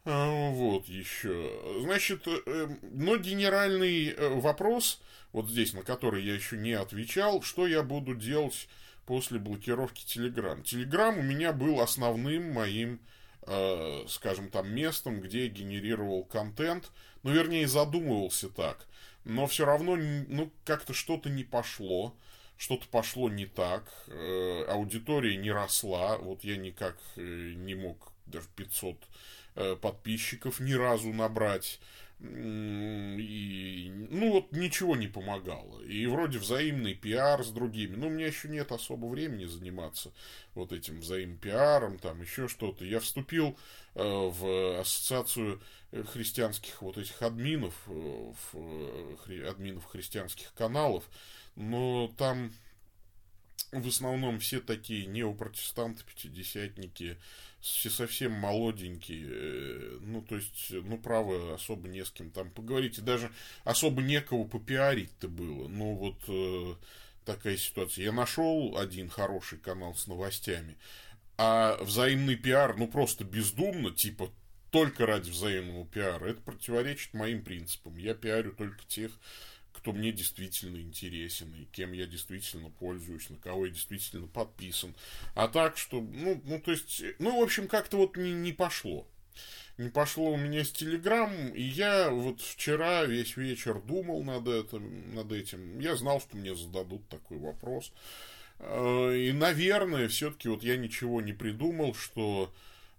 Вот 0.03 0.87
еще. 0.87 1.51
Значит, 1.81 2.27
э, 2.27 2.69
но 2.81 3.17
генеральный 3.17 4.15
вопрос, 4.39 5.01
вот 5.33 5.49
здесь, 5.49 5.73
на 5.73 5.83
который 5.83 6.23
я 6.23 6.33
еще 6.33 6.57
не 6.57 6.73
отвечал, 6.73 7.41
что 7.41 7.67
я 7.67 7.83
буду 7.83 8.15
делать 8.15 8.67
после 9.05 9.39
блокировки 9.39 10.05
Telegram. 10.05 10.61
Telegram 10.63 11.17
у 11.17 11.23
меня 11.23 11.51
был 11.51 11.81
основным 11.81 12.53
моим 12.53 12.99
э, 13.47 14.05
скажем, 14.07 14.49
там 14.49 14.69
местом, 14.69 15.21
где 15.21 15.47
генерировал 15.47 16.23
контент, 16.23 16.91
ну, 17.23 17.31
вернее, 17.31 17.67
задумывался 17.67 18.49
так, 18.49 18.87
но 19.23 19.47
все 19.47 19.65
равно, 19.65 19.95
ну, 19.95 20.51
как-то 20.65 20.93
что-то 20.93 21.29
не 21.29 21.43
пошло, 21.43 22.15
что-то 22.57 22.87
пошло 22.87 23.29
не 23.29 23.45
так, 23.45 23.91
э, 24.07 24.65
аудитория 24.67 25.35
не 25.37 25.51
росла, 25.51 26.17
вот 26.17 26.43
я 26.43 26.57
никак 26.57 26.97
э, 27.15 27.53
не 27.55 27.75
мог 27.75 28.11
даже 28.25 28.47
500 28.55 28.97
э, 29.55 29.75
подписчиков 29.75 30.59
ни 30.59 30.73
разу 30.73 31.13
набрать. 31.13 31.79
И, 32.19 33.91
ну, 34.09 34.31
вот 34.31 34.51
ничего 34.51 34.95
не 34.95 35.07
помогало. 35.07 35.81
И 35.83 36.05
вроде 36.07 36.39
взаимный 36.39 36.95
пиар 36.95 37.43
с 37.43 37.51
другими. 37.51 37.95
Но 37.95 38.07
у 38.07 38.09
меня 38.09 38.25
еще 38.25 38.47
нет 38.47 38.71
особо 38.71 39.05
времени 39.05 39.45
заниматься 39.45 40.11
вот 40.55 40.71
этим 40.71 40.99
взаимным 40.99 41.37
пиаром, 41.37 41.99
там 41.99 42.21
еще 42.21 42.47
что-то. 42.47 42.85
Я 42.85 42.99
вступил 42.99 43.57
э, 43.93 44.03
в 44.03 44.79
ассоциацию 44.79 45.61
христианских 46.11 46.81
вот 46.81 46.97
этих 46.97 47.21
админов, 47.21 47.75
э, 47.87 47.91
в, 47.91 48.55
э, 48.55 49.15
хри, 49.23 49.43
админов 49.43 49.85
христианских 49.85 50.53
каналов, 50.53 51.07
но 51.55 52.11
там 52.17 52.51
в 53.71 53.87
основном 53.87 54.39
все 54.39 54.59
такие 54.59 55.05
неопротестанты, 55.05 56.03
пятидесятники, 56.03 57.17
все 57.67 57.89
совсем 57.89 58.31
молоденькие, 58.31 59.27
э, 59.27 59.99
ну, 60.01 60.21
то 60.21 60.35
есть, 60.35 60.71
ну, 60.71 60.97
право, 60.97 61.53
особо 61.53 61.87
не 61.87 62.03
с 62.03 62.11
кем 62.11 62.31
там 62.31 62.49
поговорить, 62.49 62.97
и 62.97 63.01
даже 63.01 63.31
особо 63.63 64.01
некого 64.01 64.45
попиарить-то 64.45 65.27
было, 65.27 65.67
ну, 65.67 65.95
вот 65.95 66.17
э, 66.27 66.75
такая 67.25 67.57
ситуация. 67.57 68.05
Я 68.05 68.11
нашел 68.11 68.77
один 68.77 69.09
хороший 69.09 69.57
канал 69.57 69.95
с 69.95 70.07
новостями, 70.07 70.77
а 71.37 71.77
взаимный 71.83 72.35
пиар, 72.35 72.77
ну, 72.77 72.87
просто 72.87 73.23
бездумно, 73.23 73.91
типа, 73.91 74.31
только 74.71 75.05
ради 75.05 75.29
взаимного 75.29 75.85
пиара, 75.85 76.25
это 76.25 76.41
противоречит 76.41 77.13
моим 77.13 77.43
принципам. 77.43 77.97
Я 77.97 78.13
пиарю 78.13 78.53
только 78.53 78.85
тех, 78.87 79.11
кто 79.77 79.93
мне 79.93 80.11
действительно 80.11 80.77
интересен, 80.81 81.53
и 81.53 81.65
кем 81.65 81.93
я 81.93 82.07
действительно 82.07 82.69
пользуюсь, 82.69 83.29
на 83.29 83.37
кого 83.37 83.67
я 83.67 83.71
действительно 83.71 84.27
подписан. 84.27 84.95
А 85.35 85.47
так, 85.47 85.77
что, 85.77 86.01
ну, 86.01 86.41
ну 86.43 86.59
то 86.59 86.71
есть, 86.71 87.03
ну, 87.19 87.39
в 87.39 87.43
общем, 87.43 87.67
как-то 87.67 87.97
вот 87.97 88.17
не, 88.17 88.33
не 88.33 88.51
пошло. 88.51 89.07
Не 89.77 89.89
пошло 89.89 90.31
у 90.31 90.37
меня 90.37 90.63
с 90.63 90.71
Телеграм, 90.71 91.31
и 91.53 91.61
я 91.61 92.09
вот 92.09 92.41
вчера 92.41 93.05
весь 93.05 93.37
вечер 93.37 93.79
думал 93.79 94.23
над 94.23 94.47
этим, 94.47 95.13
над 95.13 95.31
этим. 95.31 95.79
Я 95.79 95.95
знал, 95.95 96.19
что 96.19 96.35
мне 96.35 96.55
зададут 96.55 97.07
такой 97.07 97.37
вопрос. 97.37 97.91
Э, 98.57 99.15
и, 99.15 99.31
наверное, 99.33 100.07
все-таки 100.07 100.49
вот 100.49 100.63
я 100.63 100.77
ничего 100.77 101.21
не 101.21 101.33
придумал, 101.33 101.93
что 101.93 102.51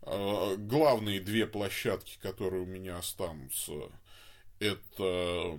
э, 0.02 0.54
главные 0.56 1.18
две 1.18 1.48
площадки, 1.48 2.16
которые 2.22 2.62
у 2.62 2.66
меня 2.66 2.98
останутся, 2.98 3.90
это 4.60 5.58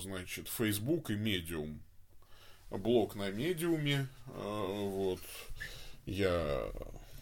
значит, 0.00 0.48
Facebook 0.48 1.10
и 1.10 1.14
Medium. 1.14 1.78
Блог 2.70 3.14
на 3.14 3.30
Медиуме. 3.30 4.08
Э, 4.28 4.66
вот. 4.78 5.20
Я 6.04 6.70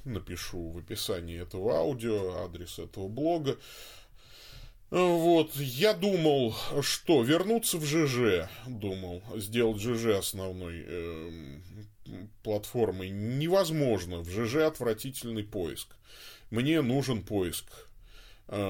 напишу 0.04 0.70
в 0.70 0.78
описании 0.78 1.40
этого 1.40 1.76
аудио 1.76 2.44
адрес 2.44 2.78
этого 2.78 3.08
блога. 3.08 3.58
Вот, 4.90 5.56
я 5.56 5.92
думал, 5.92 6.54
что 6.82 7.22
вернуться 7.22 7.78
в 7.78 7.84
ЖЖ, 7.84 8.48
думал, 8.66 9.22
сделать 9.34 9.80
ЖЖ 9.80 10.18
основной 10.18 10.84
э, 10.86 11.60
платформой 12.44 13.10
невозможно. 13.10 14.20
В 14.20 14.30
ЖЖ 14.30 14.56
отвратительный 14.56 15.42
поиск. 15.42 15.96
Мне 16.50 16.80
нужен 16.80 17.22
поиск 17.24 17.66
Э, 17.72 17.93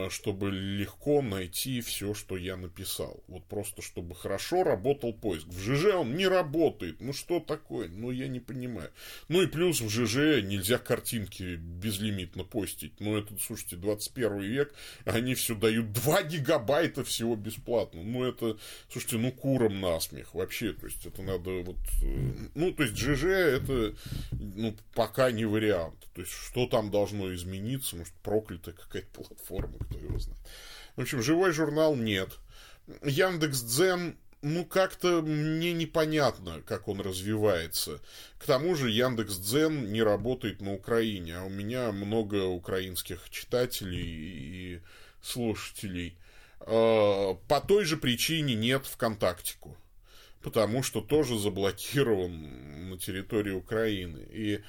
чтобы 0.08 0.50
легко 0.50 1.20
найти 1.20 1.80
все, 1.80 2.14
что 2.14 2.36
я 2.36 2.56
написал. 2.56 3.22
Вот 3.26 3.44
просто, 3.44 3.82
чтобы 3.82 4.14
хорошо 4.14 4.62
работал 4.62 5.12
поиск. 5.12 5.46
В 5.48 5.58
ЖЖ 5.58 5.96
он 5.96 6.16
не 6.16 6.28
работает. 6.28 7.00
Ну, 7.00 7.12
что 7.12 7.40
такое? 7.40 7.88
Ну, 7.88 8.10
я 8.12 8.28
не 8.28 8.38
понимаю. 8.38 8.90
Ну, 9.28 9.42
и 9.42 9.46
плюс 9.46 9.80
в 9.80 9.88
ЖЖ 9.88 10.44
нельзя 10.44 10.78
картинки 10.78 11.56
безлимитно 11.56 12.44
постить. 12.44 13.00
Ну, 13.00 13.16
это, 13.16 13.34
слушайте, 13.40 13.76
21 13.76 14.40
век, 14.40 14.74
они 15.04 15.34
все 15.34 15.56
дают 15.56 15.92
2 15.92 16.22
гигабайта 16.22 17.02
всего 17.02 17.34
бесплатно. 17.34 18.02
Ну, 18.02 18.24
это, 18.24 18.56
слушайте, 18.88 19.18
ну, 19.18 19.32
куром 19.32 19.80
насмех 19.80 20.34
вообще. 20.34 20.72
То 20.72 20.86
есть, 20.86 21.04
это 21.04 21.20
надо 21.22 21.50
вот... 21.62 21.78
Э, 22.02 22.32
ну, 22.54 22.72
то 22.72 22.84
есть, 22.84 22.96
ЖЖ 22.96 23.24
это, 23.24 23.94
ну, 24.30 24.76
пока 24.94 25.32
не 25.32 25.44
вариант. 25.44 25.96
То 26.14 26.20
есть, 26.20 26.32
что 26.32 26.66
там 26.66 26.92
должно 26.92 27.34
измениться? 27.34 27.96
Может, 27.96 28.14
проклятая 28.22 28.74
какая-то 28.74 29.08
платформа 29.08 29.63
знает. 30.18 30.38
В 30.96 31.00
общем, 31.00 31.22
живой 31.22 31.52
журнал 31.52 31.96
нет. 31.96 32.30
Яндекс 33.02 33.62
Дзен 33.62 34.16
ну, 34.44 34.66
как-то 34.66 35.22
мне 35.22 35.72
непонятно, 35.72 36.60
как 36.66 36.86
он 36.86 37.00
развивается. 37.00 38.00
К 38.38 38.44
тому 38.44 38.74
же 38.74 38.90
Яндекс 38.90 39.38
Дзен 39.38 39.90
не 39.90 40.02
работает 40.02 40.60
на 40.60 40.74
Украине, 40.74 41.38
а 41.38 41.44
у 41.44 41.48
меня 41.48 41.90
много 41.92 42.44
украинских 42.44 43.30
читателей 43.30 44.04
и 44.04 44.80
слушателей. 45.22 46.18
А, 46.60 47.34
по 47.48 47.60
той 47.62 47.86
же 47.86 47.96
причине 47.96 48.54
нет 48.54 48.84
ВКонтактику, 48.84 49.78
потому 50.42 50.82
что 50.82 51.00
тоже 51.00 51.38
заблокирован 51.38 52.90
на 52.90 52.98
территории 52.98 53.52
Украины. 53.52 54.26
И 54.30 54.60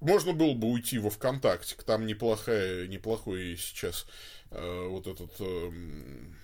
можно 0.00 0.32
было 0.32 0.54
бы 0.54 0.68
уйти 0.68 0.98
во 0.98 1.10
ВКонтакте, 1.10 1.76
там 1.86 2.06
неплохая, 2.06 2.86
неплохой 2.88 3.56
сейчас 3.56 4.06
э, 4.50 4.86
вот 4.88 5.06
этот 5.06 5.40
эм, 5.40 6.36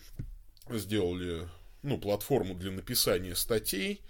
сделали, 0.68 1.48
ну, 1.82 1.98
платформу 1.98 2.54
для 2.54 2.70
написания 2.70 3.34
статей, 3.34 4.02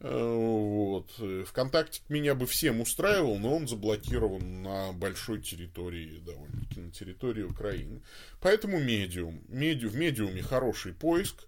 э, 0.00 0.08
вот. 0.10 1.12
ВКонтакте 1.46 2.02
меня 2.08 2.34
бы 2.34 2.46
всем 2.46 2.80
устраивал, 2.80 3.38
но 3.38 3.54
он 3.54 3.68
заблокирован 3.68 4.62
на 4.62 4.92
большой 4.92 5.40
территории, 5.40 6.18
довольно-таки 6.18 6.80
на 6.80 6.90
территории 6.90 7.42
Украины. 7.42 8.02
Поэтому 8.40 8.80
медиум. 8.80 9.44
Медиу, 9.48 9.88
в 9.88 9.94
медиуме 9.94 10.42
хороший 10.42 10.94
поиск, 10.94 11.46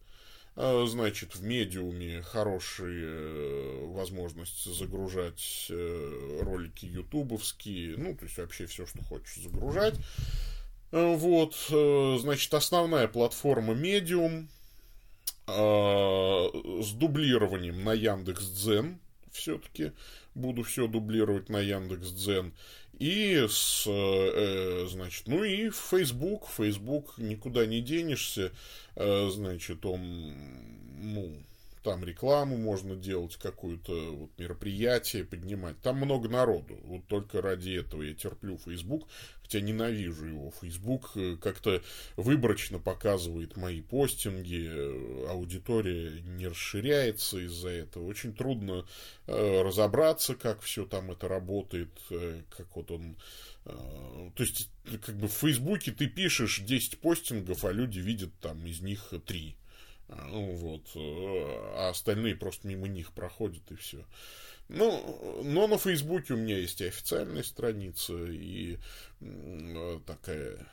значит, 0.86 1.34
в 1.34 1.42
медиуме 1.42 2.22
хорошие 2.22 3.06
э, 3.06 3.86
возможности 3.86 4.68
загружать 4.68 5.66
э, 5.70 6.40
ролики 6.42 6.84
ютубовские, 6.84 7.96
ну, 7.96 8.14
то 8.14 8.24
есть 8.24 8.36
вообще 8.36 8.66
все, 8.66 8.84
что 8.84 9.02
хочешь 9.02 9.42
загружать. 9.42 9.94
А, 10.92 11.16
вот, 11.16 11.56
э, 11.70 12.18
значит, 12.20 12.52
основная 12.52 13.08
платформа 13.08 13.74
а, 15.46 16.48
с 16.82 16.92
дублированием 16.92 17.82
на 17.82 17.94
Яндекс 17.94 18.46
Дзен 18.50 18.98
все-таки 19.32 19.92
буду 20.34 20.62
все 20.62 20.86
дублировать 20.86 21.48
на 21.48 21.60
Яндекс 21.60 22.10
Дзен. 22.10 22.52
И 23.02 23.48
с, 23.48 23.84
э, 23.88 24.86
значит, 24.88 25.26
ну 25.26 25.42
и 25.42 25.70
Facebook, 25.70 26.46
Facebook 26.46 27.18
никуда 27.18 27.66
не 27.66 27.80
денешься, 27.80 28.52
э, 28.94 29.28
значит, 29.28 29.84
он, 29.84 30.32
ну, 31.00 31.36
там 31.82 32.04
рекламу 32.04 32.56
можно 32.56 32.94
делать, 32.94 33.34
какое-то 33.38 33.92
вот 34.12 34.30
мероприятие 34.38 35.24
поднимать. 35.24 35.80
Там 35.80 35.96
много 35.96 36.28
народу. 36.28 36.78
Вот 36.84 37.04
только 37.08 37.42
ради 37.42 37.70
этого 37.70 38.02
я 38.02 38.14
терплю 38.14 38.56
Facebook, 38.64 39.08
хотя 39.52 39.64
ненавижу 39.64 40.26
его. 40.26 40.52
Facebook 40.60 41.10
э, 41.14 41.36
как-то 41.40 41.82
выборочно 42.16 42.78
показывает 42.78 43.56
мои 43.56 43.80
постинги, 43.80 44.66
э, 44.66 45.26
аудитория 45.28 46.22
не 46.22 46.48
расширяется 46.48 47.38
из-за 47.38 47.68
этого. 47.68 48.06
Очень 48.06 48.34
трудно 48.34 48.86
э, 49.26 49.62
разобраться, 49.62 50.34
как 50.34 50.62
все 50.62 50.86
там 50.86 51.10
это 51.10 51.28
работает, 51.28 51.90
э, 52.10 52.42
как 52.56 52.74
вот 52.76 52.90
он... 52.90 53.16
Э, 53.66 54.30
то 54.34 54.42
есть, 54.42 54.70
как 55.04 55.16
бы 55.16 55.28
в 55.28 55.32
Фейсбуке 55.32 55.92
ты 55.92 56.06
пишешь 56.06 56.60
10 56.60 56.98
постингов, 57.00 57.64
а 57.64 57.72
люди 57.72 58.00
видят 58.00 58.30
там 58.40 58.64
из 58.66 58.80
них 58.80 59.12
3 59.26 59.56
ну, 60.28 60.52
вот, 60.56 60.90
э, 60.94 61.78
а 61.78 61.90
остальные 61.90 62.36
просто 62.36 62.68
мимо 62.68 62.86
них 62.86 63.12
проходят 63.12 63.70
и 63.70 63.76
все. 63.76 64.04
Ну, 64.74 65.42
но 65.44 65.66
на 65.66 65.76
Фейсбуке 65.76 66.32
у 66.32 66.38
меня 66.38 66.58
есть 66.58 66.80
и 66.80 66.86
официальная 66.86 67.42
страница, 67.42 68.14
и 68.24 68.78
такая, 70.06 70.66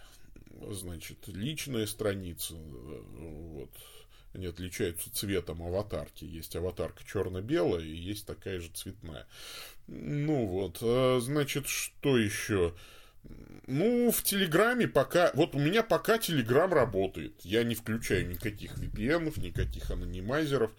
значит, 0.71 1.27
личная 1.27 1.85
страница, 1.85 2.53
вот. 2.55 3.71
Они 4.33 4.45
отличаются 4.45 5.11
цветом 5.11 5.63
аватарки. 5.63 6.23
Есть 6.23 6.55
аватарка 6.55 7.03
черно-белая 7.03 7.83
и 7.83 7.95
есть 7.95 8.27
такая 8.27 8.59
же 8.59 8.69
цветная. 8.69 9.25
Ну 9.87 10.45
вот, 10.45 10.77
э, 10.81 11.19
значит, 11.19 11.67
что 11.67 12.15
еще? 12.15 12.75
Ну, 13.67 14.11
в 14.11 14.23
Телеграме 14.23 14.87
пока... 14.87 15.31
Вот 15.33 15.55
у 15.55 15.59
меня 15.59 15.83
пока 15.83 16.17
Телеграм 16.17 16.73
работает. 16.73 17.33
Я 17.43 17.63
не 17.63 17.75
включаю 17.75 18.27
никаких 18.27 18.77
VPN, 18.77 19.39
никаких 19.39 19.91
анонимайзеров. 19.91 20.71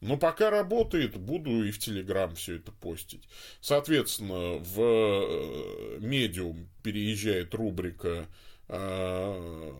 Но 0.00 0.16
пока 0.16 0.50
работает, 0.50 1.16
буду 1.16 1.64
и 1.64 1.70
в 1.70 1.78
Телеграм 1.78 2.34
все 2.34 2.56
это 2.56 2.72
постить. 2.72 3.28
Соответственно, 3.60 4.58
в 4.58 5.98
Медиум 6.00 6.62
э, 6.62 6.66
переезжает 6.82 7.54
рубрика... 7.54 8.26
Э, 8.68 9.72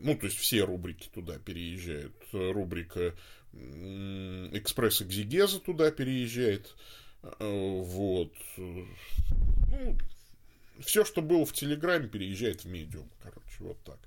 ну, 0.00 0.16
то 0.16 0.26
есть 0.26 0.38
все 0.38 0.64
рубрики 0.64 1.08
туда 1.12 1.38
переезжают. 1.38 2.14
Рубрика 2.32 3.14
«Экспресс-экзигеза» 3.52 5.60
туда 5.60 5.90
переезжает. 5.90 6.74
Э, 7.22 7.32
вот. 7.40 8.32
Ну, 8.56 9.96
все, 10.80 11.04
что 11.04 11.22
было 11.22 11.44
в 11.44 11.52
Телеграме, 11.52 12.08
переезжает 12.08 12.64
в 12.64 12.68
медиум. 12.68 13.10
Короче, 13.22 13.56
вот 13.60 13.82
так. 13.84 13.98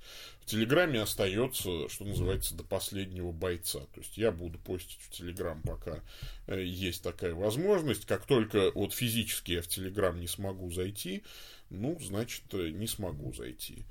В 0.41 0.45
Телеграме 0.45 1.01
остается, 1.01 1.89
что 1.89 2.05
называется, 2.05 2.55
до 2.55 2.63
последнего 2.63 3.32
бойца. 3.32 3.79
То 3.93 3.99
есть 4.01 4.17
я 4.17 4.32
буду 4.32 4.58
постить 4.60 4.99
в 5.01 5.10
Телеграм, 5.10 5.62
пока 5.62 6.01
э, 6.47 6.63
есть 6.63 7.03
такая 7.03 7.34
возможность. 7.34 8.05
Как 8.05 8.25
только 8.25 8.71
вот 8.73 8.93
физически 8.93 9.53
я 9.53 9.62
в 9.62 9.67
Телеграм 9.67 10.19
не 10.19 10.27
смогу 10.27 10.71
зайти, 10.71 11.23
ну, 11.69 11.97
значит, 11.99 12.43
э, 12.53 12.69
не 12.69 12.88
смогу 12.88 13.34
зайти. 13.34 13.86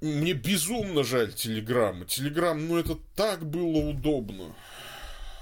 Мне 0.00 0.32
безумно 0.32 1.04
жаль 1.04 1.32
Телеграма. 1.32 2.06
Телеграм, 2.06 2.66
ну, 2.66 2.76
это 2.76 2.98
так 3.14 3.46
было 3.46 3.78
удобно. 3.88 4.54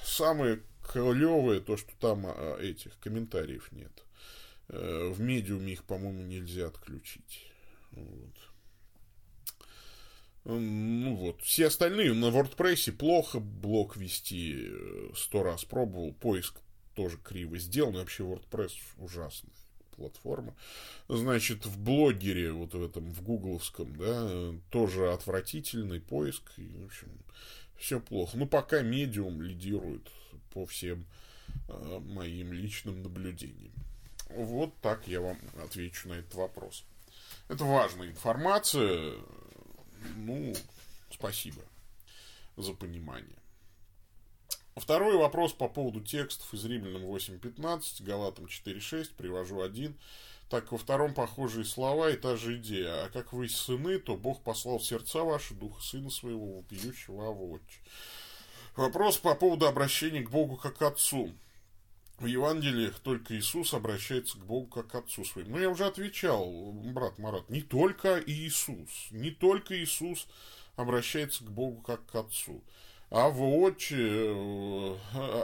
Самое 0.05 0.61
клевое 0.93 1.61
то, 1.61 1.77
что 1.77 1.91
там 1.99 2.27
а, 2.27 2.59
этих 2.61 2.99
комментариев 3.01 3.73
нет. 3.73 4.04
Э, 4.69 5.13
в 5.13 5.21
медиуме 5.21 5.73
их, 5.73 5.85
по-моему, 5.85 6.23
нельзя 6.23 6.67
отключить. 6.67 7.47
Вот. 7.93 8.35
Ну 10.45 11.17
вот. 11.17 11.41
Все 11.41 11.67
остальные 11.67 12.13
на 12.13 12.27
WordPress 12.27 12.93
плохо 12.93 13.41
блок 13.41 13.97
вести. 13.97 14.67
Э, 14.69 15.11
сто 15.17 15.43
раз 15.43 15.65
пробовал. 15.65 16.13
Поиск 16.13 16.61
тоже 16.95 17.19
криво 17.19 17.59
сделан. 17.59 17.95
Вообще 17.95 18.25
WordPress 18.25 18.73
ужасная 18.99 19.53
платформа. 19.97 20.55
Значит, 21.09 21.67
в 21.67 21.79
блогере, 21.79 22.53
вот 22.53 22.75
в 22.75 22.83
этом, 22.83 23.13
в 23.13 23.23
гугловском, 23.23 23.95
да, 23.97 24.53
тоже 24.71 25.13
отвратительный 25.13 26.01
поиск. 26.01 26.43
И, 26.57 26.67
в 26.79 26.87
общем, 26.87 27.09
все 27.77 28.01
плохо. 28.01 28.37
Ну, 28.37 28.47
пока 28.47 28.83
медиум 28.83 29.41
лидирует 29.41 30.11
по 30.53 30.67
всем 30.67 31.07
э, 31.69 31.99
моим 32.01 32.53
личным 32.53 33.03
наблюдениям. 33.03 33.73
Вот 34.31 34.75
так 34.81 35.07
я 35.07 35.21
вам 35.21 35.39
отвечу 35.63 36.09
на 36.09 36.15
этот 36.15 36.35
вопрос. 36.35 36.85
Это 37.49 37.65
важная 37.65 38.09
информация. 38.09 39.15
Ну, 40.17 40.55
спасибо 41.11 41.63
за 42.57 42.73
понимание. 42.73 43.39
Второй 44.77 45.17
вопрос 45.17 45.53
по 45.53 45.69
поводу 45.69 46.01
текстов 46.01 46.53
из 46.53 46.65
Римлянам 46.65 47.03
8.15, 47.03 48.03
Галатам 48.03 48.47
4.6, 48.47 49.15
привожу 49.17 49.61
один. 49.63 49.97
Так, 50.51 50.73
во 50.73 50.79
втором 50.79 51.15
похожие 51.15 51.65
слова 51.65 52.11
и 52.11 52.17
та 52.17 52.37
же 52.37 52.57
идея. 52.57 53.05
А 53.05 53.11
как 53.11 53.33
вы 53.33 53.49
сыны, 53.49 53.99
то 53.99 54.17
Бог 54.17 54.43
послал 54.43 54.79
в 54.79 54.85
сердца 54.85 55.23
ваши 55.23 55.55
духа 55.55 55.81
сына 55.81 56.11
своего, 56.11 56.57
вопиющего 56.57 57.23
овочь. 57.23 57.83
Вопрос 58.77 59.19
по 59.19 59.35
поводу 59.35 59.67
обращения 59.67 60.23
к 60.23 60.31
Богу 60.31 60.57
как 60.57 60.79
к 60.79 60.83
Отцу. 60.83 61.33
В 62.19 62.27
Евангелиях 62.27 63.01
только 63.01 63.37
Иисус 63.37 63.75
обращается 63.75 64.39
к 64.39 64.45
Богу 64.45 64.69
как 64.69 64.89
к 64.89 64.95
Отцу 64.95 65.25
своему. 65.25 65.57
Ну, 65.57 65.63
я 65.63 65.69
уже 65.69 65.85
отвечал, 65.85 66.73
брат 66.73 67.19
Марат, 67.19 67.51
не 67.51 67.61
только 67.61 68.23
Иисус, 68.25 69.09
не 69.11 69.33
только 69.33 69.77
Иисус 69.77 70.29
обращается 70.77 71.45
к 71.45 71.51
Богу 71.51 71.83
как 71.83 72.07
к 72.07 72.15
Отцу. 72.15 72.63
А 73.11 73.29
в 73.29 73.43
отче, 73.43 73.97
э, 73.99 74.97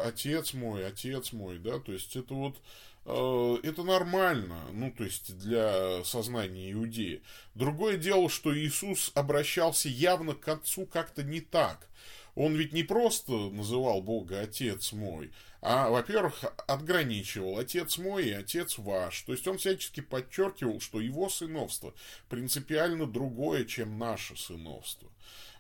отец 0.04 0.54
мой, 0.54 0.86
отец 0.86 1.32
мой, 1.32 1.58
да, 1.58 1.78
то 1.78 1.92
есть 1.92 2.16
это 2.16 2.34
вот 2.34 2.56
э, 3.04 3.56
это 3.62 3.82
нормально, 3.82 4.60
ну, 4.72 4.92
то 4.92 5.04
есть 5.04 5.36
для 5.38 6.02
сознания 6.04 6.72
иудея. 6.72 7.20
Другое 7.54 7.96
дело, 7.96 8.28
что 8.28 8.56
Иисус 8.56 9.10
обращался 9.14 9.88
явно 9.88 10.34
к 10.34 10.48
Отцу 10.48 10.86
как-то 10.86 11.22
не 11.22 11.40
так. 11.40 11.88
Он 12.34 12.54
ведь 12.54 12.72
не 12.72 12.82
просто 12.82 13.32
называл 13.32 14.02
Бога 14.02 14.40
Отец 14.40 14.92
мой, 14.92 15.30
а, 15.62 15.90
во-первых, 15.90 16.44
отграничивал 16.66 17.58
Отец 17.58 17.98
мой 17.98 18.28
и 18.28 18.32
Отец 18.32 18.78
ваш. 18.78 19.22
То 19.22 19.32
есть 19.32 19.46
он 19.46 19.58
всячески 19.58 20.00
подчеркивал, 20.00 20.80
что 20.80 21.00
его 21.00 21.28
сыновство 21.28 21.92
принципиально 22.28 23.06
другое, 23.06 23.64
чем 23.64 23.98
наше 23.98 24.36
сыновство. 24.36 25.10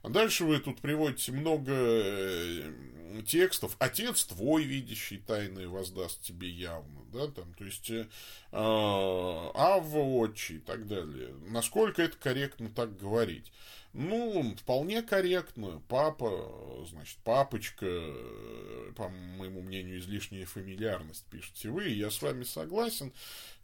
А 0.02 0.08
дальше 0.08 0.44
вы 0.44 0.58
тут 0.60 0.80
приводите 0.80 1.32
много 1.32 1.72
э, 1.74 2.72
текстов. 3.26 3.76
Отец 3.78 4.24
твой, 4.24 4.64
видящий 4.64 5.18
тайное, 5.18 5.68
воздаст 5.68 6.22
тебе 6.22 6.48
явно. 6.48 7.00
Да, 7.12 7.26
там, 7.26 7.52
то 7.52 7.64
есть, 7.64 7.90
э, 7.90 8.06
Авва, 8.52 9.98
отчий 9.98 10.56
и 10.56 10.60
так 10.60 10.86
далее. 10.86 11.34
Насколько 11.48 12.00
это 12.00 12.16
корректно 12.16 12.70
так 12.70 12.96
говорить? 12.96 13.52
Ну, 13.92 14.54
вполне 14.56 15.02
корректно. 15.02 15.82
Папа, 15.88 16.86
значит, 16.88 17.18
папочка, 17.24 17.86
по 18.94 19.08
моему 19.08 19.62
мнению, 19.62 19.98
излишняя 19.98 20.46
фамильярность, 20.46 21.24
пишете 21.26 21.70
вы, 21.70 21.88
я 21.88 22.10
с 22.10 22.22
вами 22.22 22.44
согласен. 22.44 23.12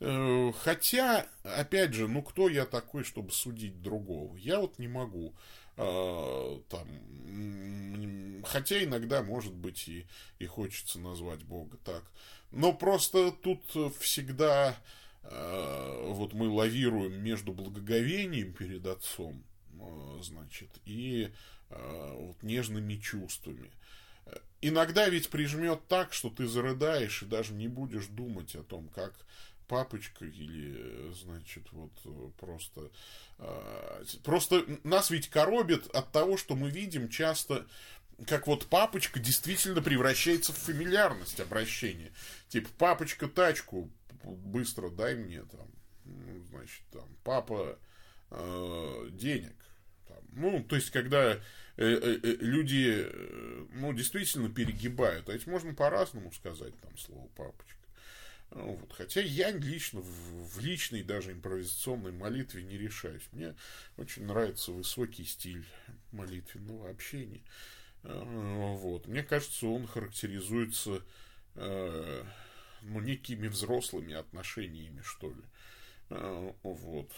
Э, 0.01 0.53
хотя, 0.59 1.29
опять 1.45 1.95
же, 1.95 2.09
ну, 2.09 2.23
кто 2.23 2.49
я 2.49 2.67
такой, 2.67 3.05
чтобы 3.05 3.31
судить 3.31 3.81
другого? 3.83 4.37
Я 4.37 4.59
вот 4.59 4.81
не 4.81 4.89
могу. 4.89 5.33
А, 5.77 6.61
там, 6.71 8.43
хотя 8.45 8.83
иногда, 8.83 9.23
может 9.23 9.55
быть, 9.55 9.87
и, 9.87 10.07
и 10.41 10.47
хочется 10.47 10.99
назвать 10.99 11.45
Бога 11.45 11.77
так. 11.85 12.03
Но 12.51 12.73
просто 12.73 13.31
тут 13.31 13.63
всегда 14.01 14.77
а, 15.23 16.13
вот 16.13 16.33
мы 16.33 16.49
лавируем 16.49 17.23
между 17.23 17.53
благоговением 17.53 18.55
перед 18.55 18.87
Отцом, 18.87 19.45
Э, 19.45 19.46
значит, 20.23 20.71
и 20.85 21.33
э, 21.71 22.15
вот 22.19 22.43
нежными 22.43 22.97
чувствами. 22.97 23.71
Иногда 24.61 25.09
ведь 25.09 25.29
прижмет 25.29 25.87
так, 25.87 26.13
что 26.13 26.31
ты 26.31 26.47
зарыдаешь 26.47 27.23
и 27.23 27.27
даже 27.27 27.53
не 27.53 27.69
будешь 27.69 28.07
думать 28.07 28.57
о 28.57 28.63
том, 28.63 28.89
как 28.89 29.15
папочка 29.69 30.25
или, 30.25 31.13
значит, 31.13 31.71
вот 31.73 31.93
просто... 32.37 32.91
Э, 33.39 34.05
просто 34.25 34.65
нас 34.85 35.11
ведь 35.11 35.29
коробит 35.29 35.87
от 35.95 36.11
того, 36.13 36.37
что 36.37 36.57
мы 36.57 36.71
видим 36.71 37.09
часто, 37.09 37.67
как 38.27 38.47
вот 38.47 38.67
папочка 38.67 39.21
действительно 39.21 39.83
превращается 39.83 40.53
в 40.53 40.59
фамильярность 40.59 41.41
обращения. 41.41 42.13
Типа, 42.49 42.69
папочка 42.79 43.29
тачку 43.29 43.91
быстро 44.25 44.91
дай 44.91 45.15
мне 45.15 45.43
там, 45.43 45.69
ну, 46.05 46.43
значит, 46.51 46.83
там, 46.91 47.09
папа 47.23 47.79
э, 48.31 49.09
денег. 49.13 49.55
Там, 50.09 50.19
ну, 50.33 50.65
то 50.65 50.77
есть, 50.77 50.91
когда 50.91 51.33
э, 51.33 51.39
э, 51.77 52.19
э 52.23 52.37
люди, 52.41 53.07
э, 53.07 53.67
ну, 53.75 53.93
действительно 53.93 54.49
перегибают, 54.49 55.29
а 55.29 55.33
ведь 55.33 55.47
можно 55.47 55.75
по-разному 55.75 56.33
сказать 56.33 56.79
там 56.81 56.97
слово 56.97 57.29
папочка. 57.37 57.77
Ну, 58.51 58.77
вот. 58.77 58.93
Хотя 58.93 59.21
я 59.21 59.51
лично 59.51 60.01
в, 60.01 60.55
в 60.55 60.61
личной 60.61 61.03
даже 61.03 61.33
импровизационной 61.33 62.13
молитве 62.13 62.63
не 62.63 62.79
решаюсь. 62.79 63.29
Мне 63.33 63.55
очень 63.97 64.25
нравится 64.25 64.73
высокий 64.73 65.25
стиль 65.25 65.65
молитвенного 66.13 66.91
общения. 66.91 67.43
Вот. 68.03 69.09
Мне 69.09 69.25
кажется, 69.25 69.67
он 69.67 69.89
характеризуется 69.89 71.03
э, 71.57 72.25
ну, 72.83 73.01
некими 73.01 73.49
взрослыми 73.49 74.15
отношениями, 74.15 75.01
что 75.03 75.31
ли. 75.31 75.43
Вот. 76.63 77.11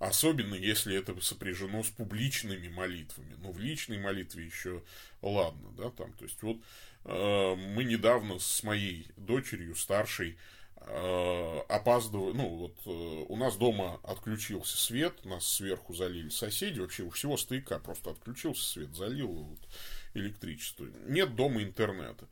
Особенно, 0.00 0.54
если 0.54 0.96
это 0.96 1.20
сопряжено 1.20 1.82
с 1.82 1.90
публичными 1.90 2.68
молитвами. 2.68 3.36
Но 3.42 3.52
в 3.52 3.60
личной 3.60 3.98
молитве 3.98 4.46
еще 4.46 4.82
ладно, 5.20 5.68
да, 5.76 5.90
там, 5.90 6.14
то 6.14 6.24
есть, 6.24 6.42
вот 6.42 6.56
э, 7.04 7.54
мы 7.54 7.84
недавно 7.84 8.38
с 8.38 8.62
моей 8.62 9.08
дочерью 9.18 9.74
старшей 9.74 10.38
э, 10.76 11.58
опаздывали, 11.68 12.34
ну, 12.34 12.48
вот 12.48 12.76
э, 12.86 13.26
у 13.28 13.36
нас 13.36 13.58
дома 13.58 14.00
отключился 14.02 14.78
свет, 14.78 15.22
нас 15.26 15.46
сверху 15.46 15.92
залили 15.92 16.30
соседи, 16.30 16.80
вообще 16.80 17.02
у 17.02 17.10
всего 17.10 17.36
стояка 17.36 17.78
просто 17.78 18.12
отключился 18.12 18.64
свет, 18.64 18.94
залил 18.94 19.28
вот, 19.28 19.68
электричество. 20.14 20.86
Нет 21.08 21.36
дома 21.36 21.62
интернета. 21.62 22.26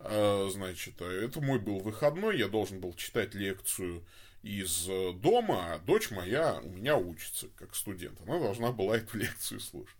Э, 0.00 0.48
значит, 0.50 1.00
а 1.00 1.08
это 1.08 1.40
мой 1.40 1.60
был 1.60 1.78
выходной, 1.78 2.36
я 2.36 2.48
должен 2.48 2.80
был 2.80 2.94
читать 2.94 3.32
лекцию 3.34 4.04
из 4.42 4.88
э, 4.88 5.12
дома, 5.14 5.74
а 5.74 5.78
дочь 5.78 6.10
моя 6.10 6.60
у 6.60 6.70
меня 6.70 6.96
учится 6.96 7.48
как 7.56 7.74
студент. 7.74 8.20
Она 8.22 8.38
должна 8.38 8.72
была 8.72 8.96
эту 8.96 9.18
лекцию 9.18 9.60
слушать. 9.60 9.96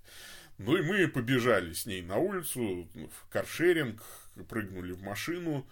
Ну 0.59 0.77
и 0.77 0.83
мы 0.83 1.09
побежали 1.09 1.73
с 1.73 1.87
ней 1.87 2.03
на 2.03 2.19
улицу, 2.19 2.89
в 2.95 3.29
каршеринг, 3.31 4.03
прыгнули 4.49 4.93
в 4.93 5.03
машину 5.03 5.67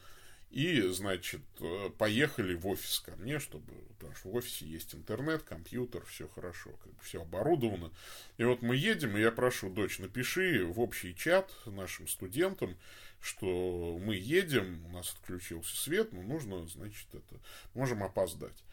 и, 0.50 0.80
значит, 0.88 1.42
э, 1.60 1.90
поехали 1.96 2.54
в 2.54 2.66
офис 2.66 3.00
ко 3.00 3.14
мне, 3.16 3.38
чтобы, 3.38 3.72
потому 3.98 4.14
что 4.16 4.28
в 4.30 4.34
офисе 4.34 4.66
есть 4.66 4.94
интернет, 4.94 5.44
компьютер, 5.44 6.04
все 6.06 6.26
хорошо, 6.28 6.70
как 6.82 6.92
бы 6.92 7.02
все 7.02 7.22
оборудовано. 7.22 7.92
И 8.36 8.44
вот 8.44 8.62
мы 8.62 8.74
едем, 8.74 9.16
и 9.16 9.20
я 9.20 9.30
прошу, 9.30 9.70
дочь, 9.70 10.00
напиши 10.00 10.64
в 10.64 10.80
общий 10.80 11.14
чат 11.14 11.52
нашим 11.66 12.08
студентам, 12.08 12.76
что 13.20 13.98
мы 14.02 14.16
едем, 14.16 14.84
у 14.86 14.88
нас 14.90 15.12
отключился 15.12 15.76
свет, 15.76 16.12
но 16.12 16.22
нужно, 16.22 16.66
значит, 16.66 17.06
это, 17.12 17.40
можем 17.74 18.02
опоздать. 18.02 18.64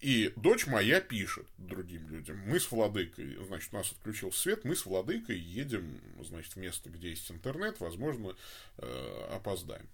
И 0.00 0.32
дочь 0.34 0.66
моя 0.66 1.00
пишет 1.00 1.46
другим 1.58 2.08
людям, 2.08 2.36
мы 2.44 2.58
с 2.58 2.72
Владыкой, 2.72 3.36
значит, 3.46 3.72
у 3.72 3.76
нас 3.76 3.92
отключился 3.92 4.40
свет, 4.40 4.64
мы 4.64 4.74
с 4.74 4.84
Владыкой 4.84 5.38
едем, 5.38 6.00
значит, 6.20 6.54
в 6.54 6.56
место, 6.56 6.90
где 6.90 7.10
есть 7.10 7.30
интернет, 7.30 7.78
возможно, 7.78 8.34
э, 8.78 9.28
опоздаем. 9.30 9.88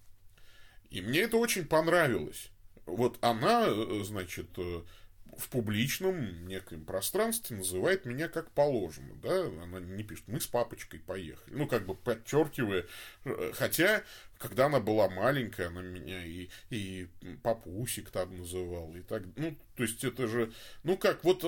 И 0.89 1.03
мне 1.03 1.21
это 1.21 1.37
очень 1.37 1.67
понравилось. 1.67 2.49
вот 2.87 3.19
она, 3.21 3.67
э, 3.67 4.03
значит, 4.03 4.49
э, 4.57 4.83
в 5.37 5.49
публичном 5.49 6.47
неком 6.47 6.85
пространстве 6.85 7.57
называет 7.57 8.05
меня 8.05 8.29
как 8.29 8.51
положено, 8.51 9.15
да, 9.23 9.47
она 9.63 9.81
не 9.81 10.03
пишет, 10.03 10.25
мы 10.27 10.41
с 10.41 10.47
папочкой 10.47 11.01
поехали, 11.01 11.55
ну, 11.55 11.67
как 11.67 11.87
бы 11.87 11.95
подчеркивая, 11.95 12.87
э, 13.25 13.53
хотя, 13.55 14.03
когда 14.39 14.67
она 14.67 14.81
была 14.81 15.09
маленькая, 15.09 15.69
она 15.69 15.83
меня 15.83 16.25
и, 16.25 16.49
и 16.71 17.09
папусик 17.43 18.11
там 18.11 18.37
называла, 18.37 18.95
и 18.97 19.03
так, 19.03 19.23
ну, 19.37 19.57
то 19.77 19.83
есть 19.83 20.03
это 20.05 20.27
же, 20.27 20.53
ну, 20.83 20.97
как 20.97 21.23
вот, 21.25 21.45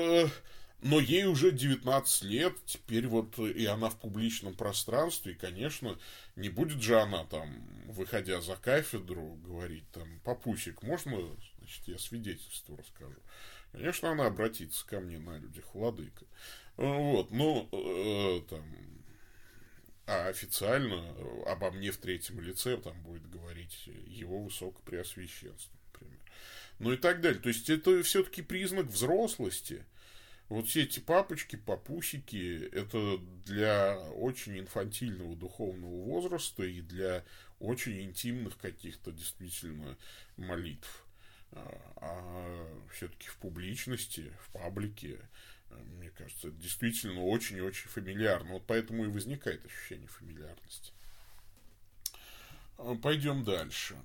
но 0.82 0.98
ей 0.98 1.24
уже 1.24 1.50
19 1.50 2.22
лет, 2.24 2.54
теперь 2.64 3.06
вот 3.06 3.38
и 3.38 3.66
она 3.66 3.90
в 3.90 3.98
публичном 3.98 4.54
пространстве, 4.54 5.32
и, 5.32 5.36
конечно, 5.36 5.98
не 6.36 6.48
будет 6.48 6.80
же 6.80 6.98
она 6.98 7.24
там, 7.24 7.66
выходя 7.86 8.40
за 8.40 8.56
кафедру, 8.56 9.38
говорить 9.44 9.84
там, 9.92 10.20
папусик, 10.24 10.82
можно, 10.82 11.18
значит, 11.58 11.86
я 11.86 11.98
свидетельство 11.98 12.78
расскажу. 12.78 13.18
Конечно, 13.72 14.10
она 14.10 14.26
обратится 14.26 14.86
ко 14.86 15.00
мне 15.00 15.18
на 15.18 15.38
людях, 15.38 15.64
владыка. 15.74 16.24
Вот, 16.76 17.30
ну, 17.30 17.68
э, 17.72 18.40
там, 18.48 18.64
а 20.06 20.26
официально 20.26 21.14
обо 21.46 21.70
мне 21.70 21.92
в 21.92 21.98
третьем 21.98 22.40
лице 22.40 22.76
там 22.76 23.00
будет 23.02 23.28
говорить 23.30 23.88
его 24.06 24.42
высокопреосвященство, 24.42 25.72
например. 25.92 26.18
Ну 26.80 26.92
и 26.92 26.96
так 26.96 27.20
далее. 27.20 27.40
То 27.40 27.48
есть 27.48 27.70
это 27.70 28.02
все-таки 28.02 28.42
признак 28.42 28.86
взрослости. 28.86 29.84
Вот 30.48 30.66
все 30.66 30.82
эти 30.82 30.98
папочки, 30.98 31.54
папусики, 31.54 32.68
это 32.72 33.18
для 33.46 34.00
очень 34.16 34.58
инфантильного 34.58 35.36
духовного 35.36 36.02
возраста 36.02 36.64
и 36.64 36.80
для 36.80 37.24
очень 37.60 38.02
интимных 38.02 38.58
каких-то 38.58 39.12
действительно 39.12 39.96
молитв. 40.36 40.99
А, 41.52 41.92
а 41.96 42.86
все-таки 42.92 43.28
в 43.28 43.36
публичности, 43.36 44.32
в 44.44 44.50
паблике, 44.52 45.18
мне 45.70 46.10
кажется, 46.10 46.48
это 46.48 46.56
действительно 46.56 47.22
очень 47.24 47.56
и 47.58 47.60
очень 47.60 47.88
фамильярно. 47.88 48.54
Вот 48.54 48.64
поэтому 48.66 49.04
и 49.04 49.08
возникает 49.08 49.64
ощущение 49.64 50.08
фамильярности. 50.08 50.92
Пойдем 53.02 53.44
дальше. 53.44 53.96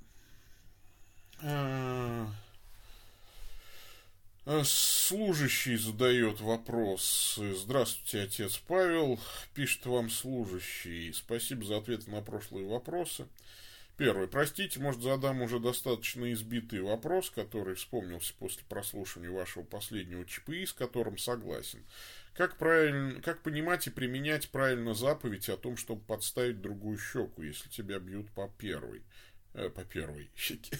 Э, 4.47 4.63
служащий 4.63 5.75
задает 5.75 6.39
вопрос. 6.39 7.39
Здравствуйте, 7.39 8.21
отец 8.21 8.57
Павел. 8.57 9.19
Пишет 9.53 9.85
вам 9.85 10.09
служащий. 10.09 11.11
Спасибо 11.13 11.65
за 11.65 11.77
ответы 11.77 12.11
на 12.11 12.21
прошлые 12.21 12.67
вопросы. 12.67 13.27
Первый. 13.97 14.27
Простите, 14.27 14.79
может, 14.79 15.01
задам 15.01 15.41
уже 15.41 15.59
достаточно 15.59 16.31
избитый 16.33 16.81
вопрос, 16.81 17.29
который 17.29 17.75
вспомнился 17.75 18.33
после 18.37 18.63
прослушивания 18.67 19.31
вашего 19.31 19.63
последнего 19.63 20.25
ЧПИ, 20.25 20.65
с 20.65 20.73
которым 20.73 21.17
согласен. 21.17 21.85
Как, 22.33 22.57
правильно, 22.57 23.21
как 23.21 23.41
понимать 23.41 23.87
и 23.87 23.91
применять 23.91 24.49
правильно 24.49 24.93
заповедь 24.93 25.47
о 25.47 25.55
том, 25.55 25.77
чтобы 25.77 26.01
подставить 26.01 26.61
другую 26.61 26.97
щеку, 26.97 27.41
если 27.41 27.69
тебя 27.69 27.99
бьют 27.99 28.29
по 28.31 28.49
первой? 28.57 29.01
Э, 29.53 29.69
по 29.69 29.85
первой 29.85 30.29
щеке. 30.35 30.77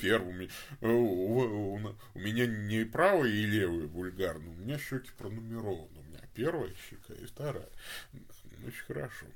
Первым. 0.00 0.48
У 0.80 2.18
меня 2.18 2.46
не 2.46 2.84
правая 2.84 3.28
и 3.28 3.44
левая 3.44 3.86
вульгарно, 3.86 4.50
у 4.50 4.54
меня 4.54 4.78
щеки 4.78 5.10
пронумерованы. 5.18 5.98
У 5.98 6.02
меня 6.04 6.20
первая 6.34 6.72
щека 6.88 7.12
и 7.12 7.26
вторая. 7.26 7.68
Очень 8.64 8.84
хорошо. 8.86 9.26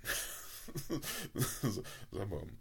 Забавно. 2.10 2.52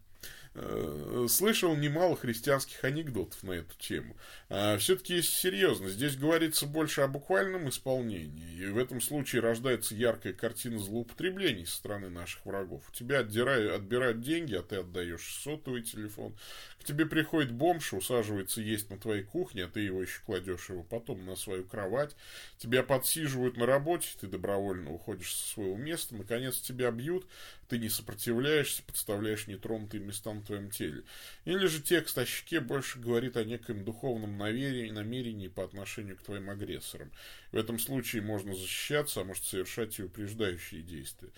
Э, 0.56 1.26
слышал 1.30 1.76
немало 1.76 2.16
христианских 2.16 2.84
анекдотов 2.84 3.42
на 3.42 3.54
эту 3.54 3.76
тему. 3.80 4.16
А 4.50 4.78
все-таки 4.78 5.22
серьезно, 5.24 5.90
здесь 5.90 6.16
говорится 6.16 6.68
больше 6.68 7.02
о 7.02 7.08
буквальном 7.08 7.70
исполнении, 7.70 8.58
и 8.58 8.68
в 8.68 8.78
этом 8.78 9.02
случае 9.02 9.42
рождается 9.42 9.96
яркая 9.96 10.34
картина 10.34 10.78
злоупотреблений 10.78 11.66
со 11.66 11.78
стороны 11.78 12.10
наших 12.10 12.46
врагов. 12.46 12.84
У 12.88 12.92
тебя 12.92 13.20
отдирают, 13.20 13.74
отбирают 13.74 14.22
деньги, 14.22 14.54
а 14.54 14.62
ты 14.62 14.78
отдаешь 14.78 15.40
сотовый 15.44 15.82
телефон. 15.82 16.38
Тебе 16.84 17.06
приходит 17.06 17.52
бомж, 17.52 17.94
усаживается 17.94 18.62
есть 18.62 18.90
на 18.90 18.98
твоей 18.98 19.24
кухне, 19.24 19.66
а 19.66 19.68
ты 19.68 19.82
его 19.82 20.02
еще 20.02 20.20
кладешь 20.26 20.70
его 20.70 20.84
потом 20.84 21.26
на 21.26 21.36
свою 21.36 21.64
кровать. 21.64 22.16
Тебя 22.58 22.84
подсиживают 22.84 23.56
на 23.58 23.66
работе, 23.66 24.10
ты 24.20 24.28
добровольно 24.28 24.92
уходишь 24.92 25.34
со 25.34 25.54
своего 25.54 25.78
места, 25.78 26.16
наконец 26.16 26.60
тебя 26.60 26.92
бьют, 26.92 27.26
ты 27.70 27.78
не 27.78 27.90
сопротивляешься, 27.90 28.84
подставляешь 28.84 29.48
нетронутые 29.48 30.04
места 30.04 30.34
на 30.34 30.42
твоем 30.42 30.70
теле. 30.70 31.04
Или 31.46 31.68
же 31.68 31.82
текст 31.82 32.18
о 32.18 32.26
щеке 32.26 32.60
больше 32.60 33.00
говорит 33.00 33.38
о 33.38 33.44
неком 33.44 33.86
духовном 33.86 34.38
намерении, 34.38 34.92
намерении 34.92 35.48
по 35.48 35.64
отношению 35.64 36.18
к 36.18 36.24
твоим 36.24 36.50
агрессорам. 36.50 37.12
В 37.52 37.58
этом 37.58 37.80
случае 37.80 38.22
можно 38.22 38.54
защищаться, 38.54 39.22
а 39.22 39.24
может 39.24 39.46
совершать 39.46 39.98
и 40.00 40.04
упреждающие 40.04 40.82
действия. 40.82 41.30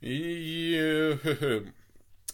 И, 0.00 1.16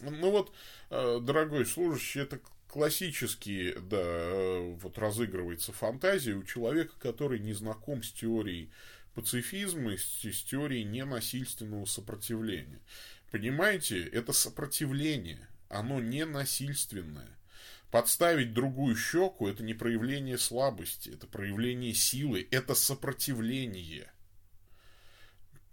ну 0.01 0.31
вот, 0.31 0.53
э, 0.89 1.19
дорогой 1.21 1.65
служащий, 1.65 2.19
это 2.19 2.39
классически, 2.67 3.75
да, 3.79 4.59
вот 4.81 4.97
разыгрывается 4.97 5.71
фантазия 5.71 6.33
у 6.33 6.43
человека, 6.43 6.93
который 6.99 7.39
не 7.39 7.53
знаком 7.53 8.03
с 8.03 8.11
теорией 8.11 8.71
пацифизма, 9.13 9.97
с, 9.97 10.23
с 10.23 10.43
теорией 10.43 10.83
ненасильственного 10.83 11.85
сопротивления. 11.85 12.79
Понимаете, 13.31 14.03
это 14.03 14.31
сопротивление, 14.33 15.47
оно 15.69 15.99
не 15.99 16.25
насильственное. 16.25 17.29
Подставить 17.91 18.53
другую 18.53 18.95
щеку– 18.95 19.47
это 19.49 19.63
не 19.63 19.73
проявление 19.73 20.37
слабости, 20.37 21.09
это 21.09 21.25
проявление 21.25 21.93
силы, 21.93 22.47
это 22.51 22.75
сопротивление. 22.75 24.11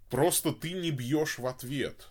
Просто 0.09 0.53
ты 0.53 0.71
не 0.71 0.91
бьешь 0.91 1.37
в 1.37 1.45
ответ. 1.45 2.07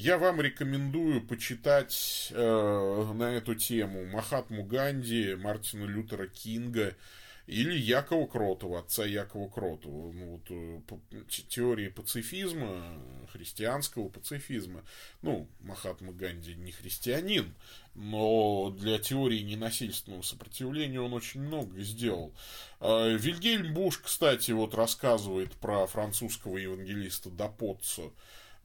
Я 0.00 0.16
вам 0.16 0.40
рекомендую 0.40 1.20
почитать 1.20 2.28
э, 2.30 3.12
на 3.14 3.32
эту 3.34 3.56
тему 3.56 4.06
Махатму 4.06 4.62
Ганди, 4.62 5.34
Мартина 5.34 5.86
Лютера 5.86 6.28
Кинга– 6.28 6.94
или 7.48 7.74
Якова 7.74 8.26
Кротова, 8.26 8.80
отца 8.80 9.06
Якова 9.06 9.48
Кротова. 9.48 10.12
Ну, 10.12 10.32
вот, 10.32 10.50
э, 10.50 11.24
теории 11.48 11.88
пацифизма, 11.88 13.02
христианского 13.32 14.10
пацифизма. 14.10 14.84
Ну, 15.22 15.48
Махатма 15.60 16.12
Ганди 16.12 16.54
не 16.54 16.72
христианин, 16.72 17.54
но 17.94 18.70
для 18.78 18.98
теории 18.98 19.40
ненасильственного 19.40 20.20
сопротивления 20.20 21.00
он 21.00 21.14
очень 21.14 21.40
много 21.40 21.80
сделал. 21.80 22.34
А, 22.80 23.08
Вильгельм 23.08 23.72
Буш, 23.72 23.96
кстати, 23.96 24.50
вот 24.50 24.74
рассказывает 24.74 25.52
про 25.54 25.86
французского 25.86 26.58
евангелиста 26.58 27.30
Дапоццо. 27.30 28.12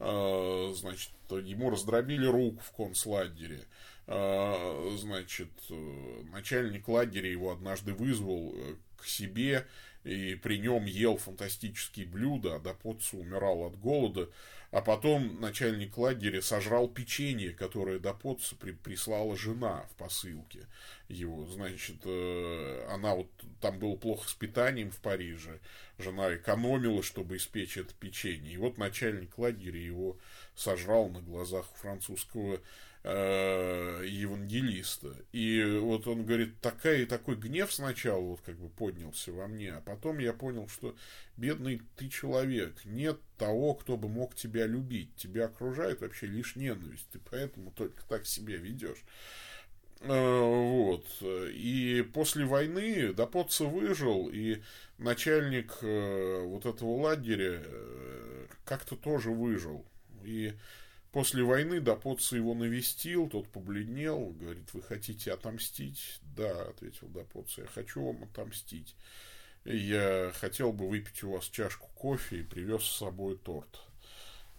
А, 0.06 0.72
значит, 0.74 1.10
ему 1.30 1.70
раздробили 1.70 2.26
руку 2.26 2.62
в 2.62 2.72
концлагере. 2.72 3.64
А, 4.06 4.94
значит, 4.98 5.48
э, 5.70 6.22
начальник 6.30 6.88
лагеря 6.88 7.30
его 7.30 7.50
однажды 7.50 7.94
вызвал 7.94 8.52
э, 8.54 8.74
к 8.98 9.06
себе 9.06 9.66
и 10.04 10.34
при 10.34 10.58
нем 10.58 10.84
ел 10.84 11.16
фантастические 11.16 12.04
блюда, 12.04 12.56
а 12.56 12.60
Допотцу 12.60 13.16
умирал 13.16 13.64
от 13.64 13.78
голода, 13.80 14.28
а 14.74 14.80
потом 14.80 15.40
начальник 15.40 15.96
лагеря 15.96 16.42
сожрал 16.42 16.88
печенье, 16.88 17.52
которое 17.52 18.00
Допотцу 18.00 18.56
при, 18.56 18.72
прислала 18.72 19.36
жена 19.36 19.86
в 19.92 19.94
посылке 19.94 20.66
его. 21.06 21.46
Значит, 21.46 21.98
э, 22.04 22.86
она 22.90 23.14
вот, 23.14 23.28
там 23.60 23.78
было 23.78 23.94
плохо 23.94 24.28
с 24.28 24.34
питанием 24.34 24.90
в 24.90 24.98
Париже, 24.98 25.60
жена 25.96 26.34
экономила, 26.34 27.04
чтобы 27.04 27.36
испечь 27.36 27.76
это 27.76 27.94
печенье, 27.94 28.52
и 28.52 28.56
вот 28.56 28.76
начальник 28.76 29.38
лагеря 29.38 29.78
его 29.78 30.18
сожрал 30.56 31.08
на 31.08 31.20
глазах 31.20 31.66
французского 31.76 32.58
э, 33.04 34.04
евангелиста. 34.06 35.14
И 35.32 35.62
вот 35.80 36.06
он 36.08 36.24
говорит, 36.24 36.58
такая, 36.60 37.06
такой 37.06 37.36
гнев 37.36 37.72
сначала 37.72 38.20
вот 38.20 38.40
как 38.40 38.58
бы 38.58 38.68
поднялся 38.68 39.30
во 39.30 39.46
мне, 39.46 39.72
а 39.72 39.80
потом 39.80 40.18
я 40.18 40.32
понял, 40.32 40.68
что 40.68 40.96
бедный 41.36 41.82
ты 41.96 42.08
человек, 42.08 42.84
нет 42.84 43.20
того, 43.38 43.74
кто 43.74 43.96
бы 43.96 44.08
мог 44.08 44.34
тебя 44.34 44.66
любить. 44.66 45.14
Тебя 45.16 45.46
окружает 45.46 46.00
вообще 46.00 46.26
лишь 46.26 46.56
ненависть, 46.56 47.06
ты 47.12 47.20
поэтому 47.30 47.70
только 47.70 48.02
так 48.08 48.26
себя 48.26 48.56
ведешь. 48.56 49.04
Э, 50.00 50.40
вот. 50.40 51.06
И 51.22 52.04
после 52.14 52.46
войны 52.46 53.12
Допотца 53.12 53.64
выжил, 53.64 54.30
и 54.32 54.62
начальник 54.96 55.76
э, 55.82 56.42
вот 56.42 56.64
этого 56.64 57.02
лагеря 57.02 57.62
как-то 58.64 58.96
тоже 58.96 59.30
выжил. 59.30 59.84
И 60.24 60.54
После 61.14 61.44
войны 61.44 61.78
Допоца 61.80 62.34
его 62.34 62.54
навестил, 62.54 63.28
тот 63.28 63.48
побледнел, 63.48 64.30
говорит, 64.30 64.74
вы 64.74 64.82
хотите 64.82 65.32
отомстить? 65.32 66.18
Да, 66.36 66.62
ответил 66.62 67.06
Допоца, 67.06 67.60
я 67.60 67.68
хочу 67.68 68.04
вам 68.04 68.24
отомстить. 68.24 68.96
Я 69.64 70.32
хотел 70.34 70.72
бы 70.72 70.88
выпить 70.88 71.22
у 71.22 71.30
вас 71.30 71.44
чашку 71.44 71.88
кофе 71.94 72.40
и 72.40 72.42
привез 72.42 72.82
с 72.82 72.96
собой 72.96 73.38
торт. 73.38 73.80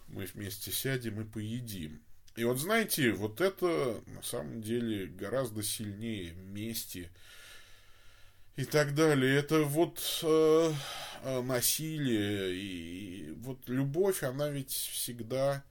Мы 0.07 0.23
вместе 0.27 0.71
сядем 0.71 1.19
и 1.19 1.25
поедим. 1.25 2.01
И 2.37 2.45
вот 2.45 2.57
знаете, 2.57 3.11
вот 3.11 3.41
это 3.41 4.01
на 4.07 4.23
самом 4.23 4.61
деле 4.61 5.07
гораздо 5.07 5.61
сильнее 5.61 6.31
мести 6.35 7.09
и 8.55 8.63
так 8.63 8.95
далее. 8.95 9.35
Это 9.35 9.63
вот 9.63 10.21
э, 10.23 10.71
э 11.23 11.41
насилие 11.41 12.55
и, 12.55 13.25
и 13.25 13.31
вот 13.41 13.67
любовь, 13.67 14.23
она 14.23 14.49
ведь 14.49 14.71
всегда 14.71 15.65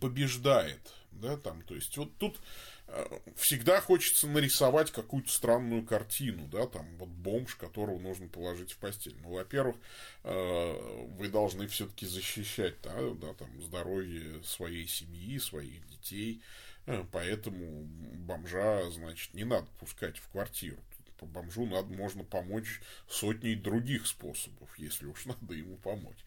побеждает, 0.00 0.92
да, 1.12 1.36
там, 1.36 1.62
то 1.62 1.74
есть 1.74 1.96
вот 1.96 2.16
тут 2.18 2.38
всегда 3.34 3.80
хочется 3.80 4.28
нарисовать 4.28 4.92
какую-то 4.92 5.30
странную 5.30 5.84
картину, 5.84 6.46
да, 6.46 6.66
там 6.66 6.86
вот 6.98 7.08
бомж, 7.08 7.56
которого 7.56 7.98
нужно 7.98 8.28
положить 8.28 8.72
в 8.72 8.78
постель. 8.78 9.16
Ну, 9.22 9.30
во-первых, 9.30 9.76
э, 10.22 11.06
вы 11.18 11.28
должны 11.28 11.66
все-таки 11.66 12.06
защищать, 12.06 12.76
да, 12.82 12.94
да, 13.20 13.34
там 13.34 13.60
здоровье 13.60 14.42
своей 14.44 14.86
семьи, 14.86 15.38
своих 15.38 15.86
детей, 15.88 16.40
э, 16.86 17.04
поэтому 17.10 17.82
бомжа, 18.24 18.88
значит, 18.90 19.34
не 19.34 19.44
надо 19.44 19.66
пускать 19.80 20.18
в 20.18 20.28
квартиру 20.28 20.78
по 21.18 21.26
бомжу 21.26 21.66
надо, 21.66 21.92
можно 21.94 22.24
помочь 22.24 22.80
сотней 23.08 23.54
других 23.54 24.06
способов, 24.06 24.68
если 24.78 25.06
уж 25.06 25.26
надо 25.26 25.54
ему 25.54 25.76
помочь. 25.76 26.24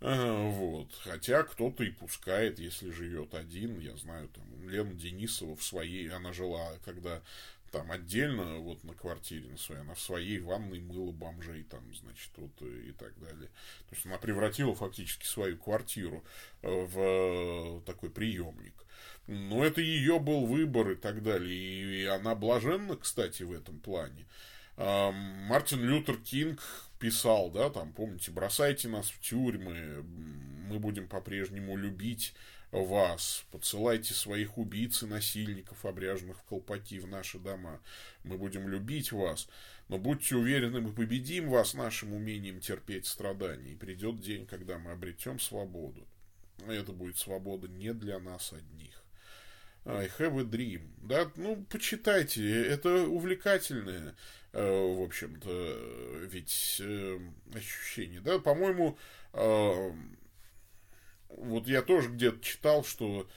Вот. 0.00 0.92
Хотя 1.02 1.42
кто-то 1.42 1.84
и 1.84 1.90
пускает, 1.90 2.58
если 2.58 2.90
живет 2.90 3.34
один. 3.34 3.78
Я 3.78 3.96
знаю, 3.96 4.28
там, 4.28 4.68
Лена 4.68 4.94
Денисова 4.94 5.56
в 5.56 5.62
своей, 5.62 6.08
она 6.10 6.32
жила, 6.32 6.78
когда 6.84 7.22
там 7.70 7.92
отдельно, 7.92 8.58
вот 8.58 8.82
на 8.84 8.94
квартире 8.94 9.48
на 9.48 9.56
своей, 9.56 9.82
она 9.82 9.94
в 9.94 10.00
своей 10.00 10.40
ванной 10.40 10.80
мыла 10.80 11.12
бомжей, 11.12 11.62
там, 11.64 11.82
значит, 11.94 12.30
вот 12.36 12.50
и 12.62 12.92
так 12.92 13.18
далее. 13.20 13.48
То 13.88 13.94
есть 13.94 14.06
она 14.06 14.18
превратила 14.18 14.74
фактически 14.74 15.24
свою 15.24 15.56
квартиру 15.56 16.24
э, 16.62 16.68
в 16.68 16.98
э, 16.98 17.80
такой 17.86 18.10
приемник. 18.10 18.74
Но 19.26 19.64
это 19.64 19.80
ее 19.80 20.18
был 20.18 20.46
выбор 20.46 20.90
и 20.90 20.96
так 20.96 21.22
далее. 21.22 22.02
И 22.02 22.04
она 22.04 22.34
блаженна, 22.34 22.96
кстати, 22.96 23.42
в 23.42 23.52
этом 23.52 23.78
плане. 23.78 24.26
Мартин 24.76 25.82
Лютер 25.82 26.16
Кинг 26.16 26.60
писал, 26.98 27.50
да, 27.50 27.70
там, 27.70 27.92
помните, 27.92 28.30
бросайте 28.30 28.88
нас 28.88 29.10
в 29.10 29.20
тюрьмы, 29.20 30.02
мы 30.68 30.78
будем 30.78 31.06
по-прежнему 31.06 31.76
любить 31.76 32.34
вас, 32.70 33.44
подсылайте 33.50 34.14
своих 34.14 34.56
убийц 34.56 35.02
и 35.02 35.06
насильников, 35.06 35.84
обряженных 35.84 36.38
в 36.38 36.42
колпаки, 36.44 36.98
в 36.98 37.08
наши 37.08 37.38
дома. 37.38 37.80
Мы 38.24 38.38
будем 38.38 38.68
любить 38.68 39.12
вас, 39.12 39.48
но 39.88 39.98
будьте 39.98 40.36
уверены, 40.36 40.80
мы 40.80 40.92
победим 40.92 41.50
вас 41.50 41.74
нашим 41.74 42.14
умением 42.14 42.60
терпеть 42.60 43.06
страдания, 43.06 43.72
и 43.72 43.76
придет 43.76 44.20
день, 44.20 44.46
когда 44.46 44.78
мы 44.78 44.92
обретем 44.92 45.40
свободу. 45.40 46.06
Это 46.66 46.92
будет 46.92 47.18
свобода 47.18 47.68
не 47.68 47.92
для 47.92 48.18
нас 48.18 48.52
одних. 48.52 48.99
I 49.84 50.08
have 50.18 50.38
a 50.38 50.44
dream. 50.44 50.90
Да, 50.98 51.30
ну, 51.36 51.64
почитайте, 51.70 52.66
это 52.66 53.06
увлекательное, 53.06 54.14
э, 54.52 54.94
в 54.94 55.02
общем-то, 55.02 56.26
ведь 56.30 56.80
э, 56.84 57.18
ощущение, 57.54 58.20
да, 58.20 58.38
по-моему, 58.38 58.98
э, 59.32 59.92
вот 61.28 61.66
я 61.66 61.82
тоже 61.82 62.10
где-то 62.10 62.40
читал, 62.40 62.84
что 62.84 63.28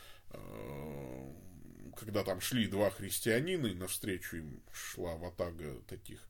когда 1.95 2.23
там 2.23 2.41
шли 2.41 2.65
два 2.65 2.89
христианина, 2.89 3.67
и 3.67 3.75
навстречу 3.75 4.37
им 4.37 4.63
шла 4.73 5.15
ватага 5.15 5.79
таких 5.87 6.27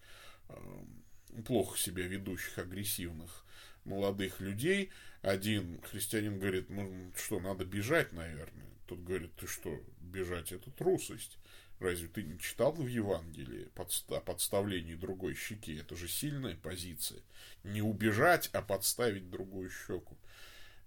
плохо 1.45 1.77
себя 1.77 2.05
ведущих, 2.05 2.57
агрессивных 2.57 3.45
молодых 3.85 4.41
людей, 4.41 4.91
один 5.21 5.81
христианин 5.83 6.37
говорит, 6.37 6.69
ну 6.69 7.13
что, 7.15 7.39
надо 7.39 7.63
бежать, 7.63 8.11
наверное. 8.11 8.67
Тот 8.87 8.99
говорит, 8.99 9.33
ты 9.35 9.47
что, 9.47 9.81
бежать 10.13 10.51
это 10.51 10.71
трусость? 10.71 11.37
Разве 11.79 12.07
ты 12.07 12.23
не 12.23 12.39
читал 12.39 12.71
в 12.71 12.87
Евангелии 12.87 13.67
о 13.75 14.21
подставлении 14.21 14.95
другой 14.95 15.35
щеки? 15.35 15.75
Это 15.75 15.95
же 15.95 16.07
сильная 16.07 16.55
позиция. 16.55 17.21
Не 17.63 17.81
убежать, 17.81 18.49
а 18.53 18.61
подставить 18.61 19.29
другую 19.29 19.69
щеку. 19.69 20.17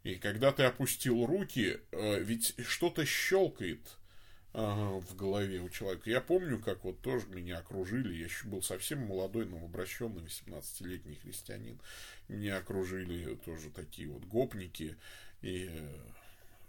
И 0.05 0.15
когда 0.15 0.53
ты 0.53 0.63
опустил 0.63 1.27
руки, 1.27 1.81
э, 1.91 2.23
ведь 2.23 2.55
что-то 2.65 3.05
щелкает 3.05 3.99
в 4.57 5.15
голове 5.15 5.61
у 5.61 5.69
человека. 5.69 6.09
Я 6.09 6.23
помню, 6.23 6.59
как 6.59 6.83
вот 6.85 7.03
тоже 7.03 7.27
меня 7.27 7.59
окружили, 7.59 8.15
я 8.15 8.25
еще 8.25 8.49
был 8.49 8.63
совсем 8.63 9.01
молодой, 9.01 9.45
новообращенный 9.45 10.23
18-летний 10.23 11.17
христианин. 11.17 11.79
Меня 12.29 12.57
окружили 12.57 13.35
тоже 13.35 13.69
такие 13.69 14.09
вот 14.09 14.25
гопники, 14.25 14.97
и 15.43 15.69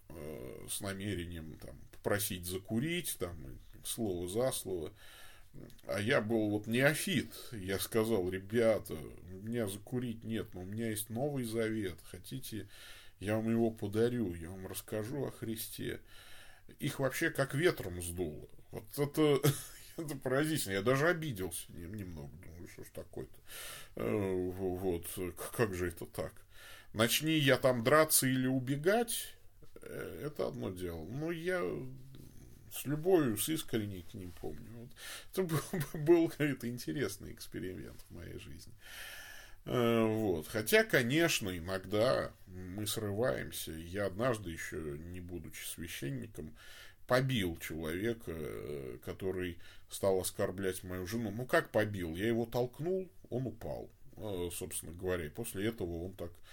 э, 0.09 0.65
с 0.69 0.81
намерением 0.81 1.57
там, 1.59 1.79
попросить 2.07 2.45
закурить, 2.45 3.17
там, 3.19 3.35
слово 3.83 4.29
за 4.29 4.53
слово. 4.53 4.93
А 5.87 5.99
я 5.99 6.21
был 6.21 6.51
вот 6.51 6.65
неофит. 6.65 7.33
Я 7.51 7.79
сказал, 7.79 8.29
ребята, 8.29 8.93
у 8.93 9.45
меня 9.45 9.67
закурить 9.67 10.23
нет, 10.23 10.53
но 10.53 10.61
у 10.61 10.65
меня 10.65 10.89
есть 10.89 11.09
Новый 11.09 11.43
Завет. 11.43 11.97
Хотите, 12.09 12.69
я 13.19 13.35
вам 13.35 13.49
его 13.49 13.71
подарю, 13.71 14.33
я 14.35 14.49
вам 14.51 14.67
расскажу 14.67 15.25
о 15.25 15.31
Христе. 15.31 15.99
Их 16.79 16.99
вообще 16.99 17.29
как 17.29 17.53
ветром 17.53 18.01
сдуло. 18.01 18.47
Вот 18.71 18.85
это, 18.97 19.41
это 19.97 20.15
поразительно. 20.15 20.73
Я 20.73 20.83
даже 20.83 21.09
обиделся 21.09 21.69
немного. 21.73 22.31
Думаю, 22.37 22.69
что 22.69 22.85
ж 22.85 22.87
такое-то. 22.93 23.37
Э, 23.97 24.33
вот, 24.33 25.05
как 25.57 25.73
же 25.73 25.89
это 25.89 26.05
так? 26.05 26.33
Начни 26.93 27.37
я 27.37 27.57
там 27.57 27.83
драться 27.83 28.27
или 28.27 28.47
убегать, 28.47 29.35
это 29.89 30.47
одно 30.47 30.69
дело. 30.69 31.03
Но 31.05 31.31
я 31.31 31.61
с 32.71 32.85
любовью, 32.85 33.37
с 33.37 33.49
искренней 33.49 34.03
к 34.03 34.13
ним 34.13 34.31
помню. 34.31 34.69
Вот. 34.73 34.89
Это 35.31 35.43
был, 35.43 35.81
был 36.05 36.29
какой-то 36.29 36.69
интересный 36.69 37.33
эксперимент 37.33 37.99
в 38.09 38.15
моей 38.15 38.39
жизни. 38.39 38.73
Э, 39.65 40.03
вот. 40.03 40.47
Хотя, 40.47 40.83
конечно, 40.83 41.55
иногда 41.55 42.31
мы 42.47 42.87
срываемся. 42.87 43.71
Я 43.71 44.05
однажды 44.07 44.51
еще, 44.51 44.77
не 44.77 45.19
будучи 45.19 45.65
священником, 45.65 46.55
побил 47.07 47.57
человека, 47.57 48.31
э, 48.31 48.97
который 49.05 49.57
стал 49.89 50.19
оскорблять 50.19 50.83
мою 50.83 51.07
жену. 51.07 51.31
Ну, 51.31 51.45
как 51.45 51.69
побил? 51.69 52.15
Я 52.15 52.27
его 52.27 52.45
толкнул, 52.45 53.09
он 53.29 53.47
упал, 53.47 53.89
собственно 54.53 54.91
говоря. 54.91 55.25
И 55.25 55.29
после 55.29 55.67
этого 55.67 56.05
он 56.05 56.13
так 56.13 56.31
Э, 56.31 56.43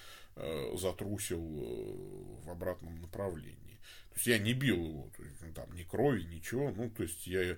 затрусил 0.77 1.42
э, 1.42 2.44
в 2.44 2.51
обратном 2.51 3.01
направлении. 3.01 3.81
То 4.11 4.16
есть 4.16 4.27
я 4.27 4.38
не 4.38 4.53
бил 4.53 4.85
его, 4.85 5.11
то 5.16 5.23
есть, 5.23 5.40
ну, 5.42 5.53
там 5.53 5.73
ни 5.75 5.83
крови, 5.83 6.23
ничего. 6.23 6.70
Ну, 6.70 6.90
то 6.90 7.03
есть 7.03 7.27
я 7.27 7.57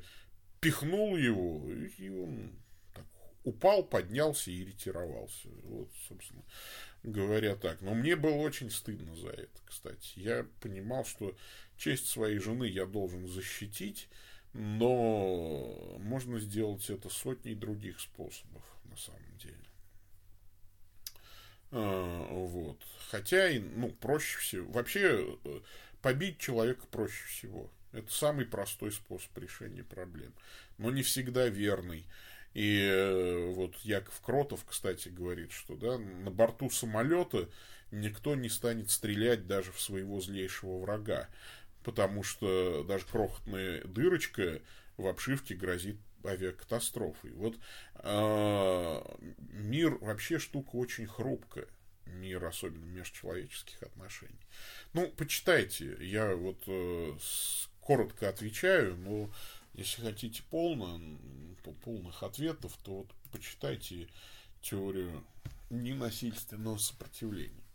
пихнул 0.60 1.16
его, 1.16 1.70
и 1.98 2.08
он 2.08 2.52
так, 2.94 3.04
упал, 3.44 3.84
поднялся 3.84 4.50
и 4.50 4.64
ретировался. 4.64 5.48
Вот, 5.64 5.90
собственно 6.08 6.42
говоря, 7.02 7.56
так. 7.56 7.80
Но 7.80 7.94
мне 7.94 8.16
было 8.16 8.34
очень 8.34 8.70
стыдно 8.70 9.14
за 9.14 9.28
это, 9.28 9.60
кстати. 9.64 10.18
Я 10.18 10.46
понимал, 10.60 11.04
что 11.04 11.36
честь 11.76 12.08
своей 12.08 12.38
жены 12.38 12.64
я 12.64 12.86
должен 12.86 13.26
защитить, 13.26 14.08
но 14.52 15.96
можно 15.98 16.40
сделать 16.40 16.88
это 16.90 17.08
сотней 17.08 17.54
других 17.54 18.00
способов, 18.00 18.64
на 18.84 18.96
самом 18.96 19.36
деле. 19.38 19.65
А, 21.72 22.29
вот. 22.31 22.79
Хотя, 23.11 23.50
ну, 23.74 23.90
проще 23.90 24.38
всего. 24.38 24.70
Вообще, 24.72 25.37
э, 25.44 25.61
побить 26.02 26.38
человека 26.38 26.87
проще 26.90 27.24
всего. 27.26 27.70
Это 27.92 28.12
самый 28.12 28.44
простой 28.44 28.92
способ 28.92 29.37
решения 29.38 29.85
проблем. 29.85 30.33
Но 30.79 30.90
не 30.90 31.02
всегда 31.02 31.48
верный. 31.48 32.07
И 32.55 32.81
э, 32.81 33.52
вот 33.52 33.76
Яков 33.83 34.20
Кротов, 34.22 34.64
кстати, 34.64 35.09
говорит, 35.09 35.52
что 35.52 35.76
да, 35.76 35.98
на 35.98 36.31
борту 36.31 36.70
самолета 36.70 37.48
никто 37.90 38.35
не 38.35 38.48
станет 38.48 38.90
стрелять 38.90 39.46
даже 39.46 39.72
в 39.72 39.81
своего 39.81 40.20
злейшего 40.20 40.79
врага. 40.79 41.29
Потому 41.85 42.22
что 42.22 42.85
даже 42.85 43.05
крохотная 43.07 43.83
дырочка 43.85 44.61
в 44.96 45.07
обшивке 45.07 45.55
грозит 45.55 45.96
авиакатастрофой. 46.24 47.33
Вот 47.33 47.59
э, 47.94 49.02
мир 49.52 49.96
вообще 49.96 50.38
штука 50.38 50.76
очень 50.76 51.07
хрупкая. 51.07 51.66
Мир, 52.07 52.44
особенно 52.44 52.85
межчеловеческих 52.85 53.83
отношений. 53.83 54.38
Ну, 54.92 55.09
почитайте, 55.09 55.96
я 56.00 56.37
вот 56.37 56.62
э, 56.68 57.16
с, 57.20 57.68
коротко 57.81 58.29
отвечаю, 58.29 58.96
но 58.96 59.31
если 59.74 60.02
хотите 60.02 60.42
полно, 60.44 61.00
полных 61.85 62.22
ответов, 62.22 62.79
то 62.85 62.98
вот 62.98 63.11
почитайте 63.33 64.09
теорию 64.62 65.24
ненасильственного 65.70 66.79
сопротивления. 66.79 67.65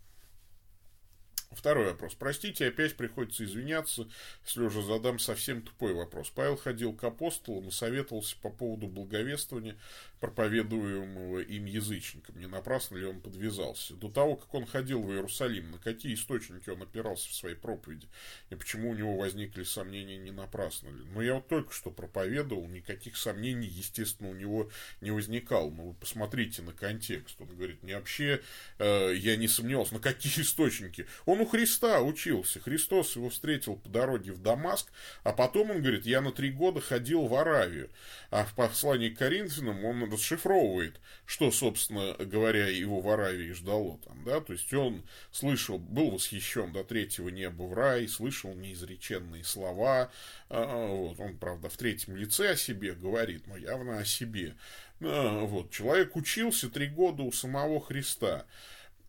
Второй 1.54 1.86
вопрос. 1.86 2.14
Простите, 2.14 2.66
опять 2.66 2.96
приходится 2.96 3.44
извиняться, 3.44 4.08
если 4.44 4.62
уже 4.62 4.82
задам 4.82 5.18
совсем 5.18 5.62
тупой 5.62 5.92
вопрос. 5.92 6.30
Павел 6.34 6.56
ходил 6.56 6.92
к 6.94 7.04
апостолам 7.04 7.68
и 7.68 7.70
советовался 7.70 8.36
по 8.40 8.50
поводу 8.50 8.86
благовествования, 8.86 9.76
проповедуемого 10.22 11.40
им 11.40 11.64
язычникам. 11.64 12.38
Не 12.38 12.46
напрасно 12.46 12.96
ли 12.96 13.04
он 13.04 13.20
подвязался? 13.20 13.94
До 13.94 14.08
того, 14.08 14.36
как 14.36 14.54
он 14.54 14.66
ходил 14.66 15.02
в 15.02 15.10
Иерусалим, 15.10 15.72
на 15.72 15.78
какие 15.78 16.14
источники 16.14 16.70
он 16.70 16.80
опирался 16.80 17.28
в 17.28 17.34
своей 17.34 17.56
проповеди? 17.56 18.06
И 18.48 18.54
почему 18.54 18.90
у 18.90 18.94
него 18.94 19.16
возникли 19.16 19.64
сомнения, 19.64 20.18
не 20.18 20.30
напрасно 20.30 20.90
ли? 20.90 21.04
Но 21.12 21.22
я 21.22 21.34
вот 21.34 21.48
только 21.48 21.72
что 21.72 21.90
проповедовал, 21.90 22.68
никаких 22.68 23.16
сомнений, 23.16 23.66
естественно, 23.66 24.30
у 24.30 24.34
него 24.34 24.70
не 25.00 25.10
возникало. 25.10 25.72
Но 25.72 25.88
вы 25.88 25.94
посмотрите 25.94 26.62
на 26.62 26.72
контекст. 26.72 27.40
Он 27.40 27.48
говорит, 27.48 27.82
не 27.82 27.94
вообще 27.94 28.40
э, 28.78 29.14
я 29.16 29.34
не 29.34 29.48
сомневался. 29.48 29.94
На 29.94 30.00
какие 30.00 30.32
источники? 30.44 31.04
Он 31.26 31.40
у 31.40 31.46
Христа 31.46 32.00
учился. 32.00 32.60
Христос 32.60 33.16
его 33.16 33.28
встретил 33.28 33.74
по 33.74 33.88
дороге 33.88 34.30
в 34.30 34.40
Дамаск, 34.40 34.86
а 35.24 35.32
потом 35.32 35.72
он 35.72 35.80
говорит, 35.80 36.06
я 36.06 36.20
на 36.20 36.30
три 36.30 36.52
года 36.52 36.80
ходил 36.80 37.26
в 37.26 37.34
Аравию. 37.34 37.90
А 38.30 38.44
в 38.44 38.54
послании 38.54 39.08
к 39.08 39.18
Коринфянам 39.18 39.84
он 39.84 40.11
расшифровывает, 40.12 41.00
что, 41.26 41.50
собственно 41.50 42.14
говоря, 42.18 42.68
его 42.68 43.00
в 43.00 43.08
Аравии 43.08 43.52
ждало 43.52 43.98
там, 43.98 44.22
да, 44.24 44.40
то 44.40 44.52
есть 44.52 44.72
он 44.72 45.02
слышал, 45.30 45.78
был 45.78 46.10
восхищен 46.10 46.72
до 46.72 46.84
третьего 46.84 47.28
неба 47.28 47.62
в 47.64 47.74
рай, 47.74 48.06
слышал 48.06 48.54
неизреченные 48.54 49.44
слова, 49.44 50.10
а, 50.48 50.86
вот, 50.86 51.18
он, 51.18 51.36
правда, 51.38 51.68
в 51.68 51.76
третьем 51.76 52.16
лице 52.16 52.50
о 52.50 52.56
себе 52.56 52.92
говорит, 52.92 53.46
но 53.46 53.56
явно 53.56 53.98
о 53.98 54.04
себе. 54.04 54.54
А, 55.00 55.40
вот, 55.40 55.70
человек 55.70 56.16
учился 56.16 56.70
три 56.70 56.86
года 56.86 57.22
у 57.22 57.32
самого 57.32 57.80
Христа. 57.80 58.46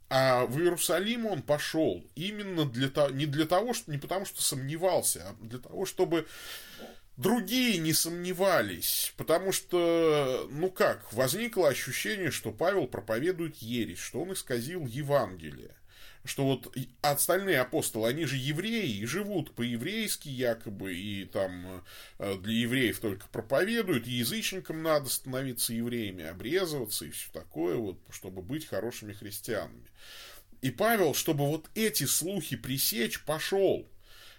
А 0.09 0.45
в 0.45 0.59
Иерусалим 0.59 1.25
он 1.25 1.41
пошел 1.41 2.05
именно 2.13 2.65
для 2.65 2.89
того, 2.89 3.09
не 3.09 3.25
для 3.25 3.47
того, 3.47 3.73
что, 3.73 3.91
не 3.91 3.97
потому 3.97 4.25
что 4.25 4.43
сомневался, 4.43 5.29
а 5.29 5.43
для 5.43 5.57
того, 5.57 5.85
чтобы 5.87 6.27
другие 7.17 7.77
не 7.77 7.93
сомневались. 7.93 9.13
Потому 9.17 9.51
что, 9.51 10.47
ну 10.51 10.69
как, 10.69 11.11
возникло 11.13 11.69
ощущение, 11.69 12.31
что 12.31 12.51
Павел 12.51 12.87
проповедует 12.87 13.57
ересь, 13.57 13.99
что 13.99 14.21
он 14.21 14.33
исказил 14.33 14.85
Евангелие 14.85 15.75
что 16.25 16.45
вот 16.45 16.75
остальные 17.01 17.59
апостолы, 17.59 18.07
они 18.07 18.25
же 18.25 18.37
евреи 18.37 18.97
и 18.97 19.05
живут 19.05 19.53
по-еврейски 19.55 20.29
якобы, 20.29 20.95
и 20.95 21.25
там 21.25 21.83
э, 22.17 22.37
для 22.37 22.53
евреев 22.53 22.99
только 22.99 23.27
проповедуют, 23.27 24.07
и 24.07 24.11
язычникам 24.11 24.81
надо 24.81 25.09
становиться 25.09 25.73
евреями, 25.73 26.23
обрезываться 26.23 27.05
и 27.05 27.11
все 27.11 27.29
такое, 27.33 27.75
вот, 27.75 27.99
чтобы 28.09 28.41
быть 28.41 28.67
хорошими 28.67 29.11
христианами. 29.11 29.87
И 30.61 30.71
Павел, 30.71 31.13
чтобы 31.13 31.45
вот 31.45 31.69
эти 31.75 32.05
слухи 32.05 32.55
пресечь, 32.55 33.21
пошел, 33.23 33.85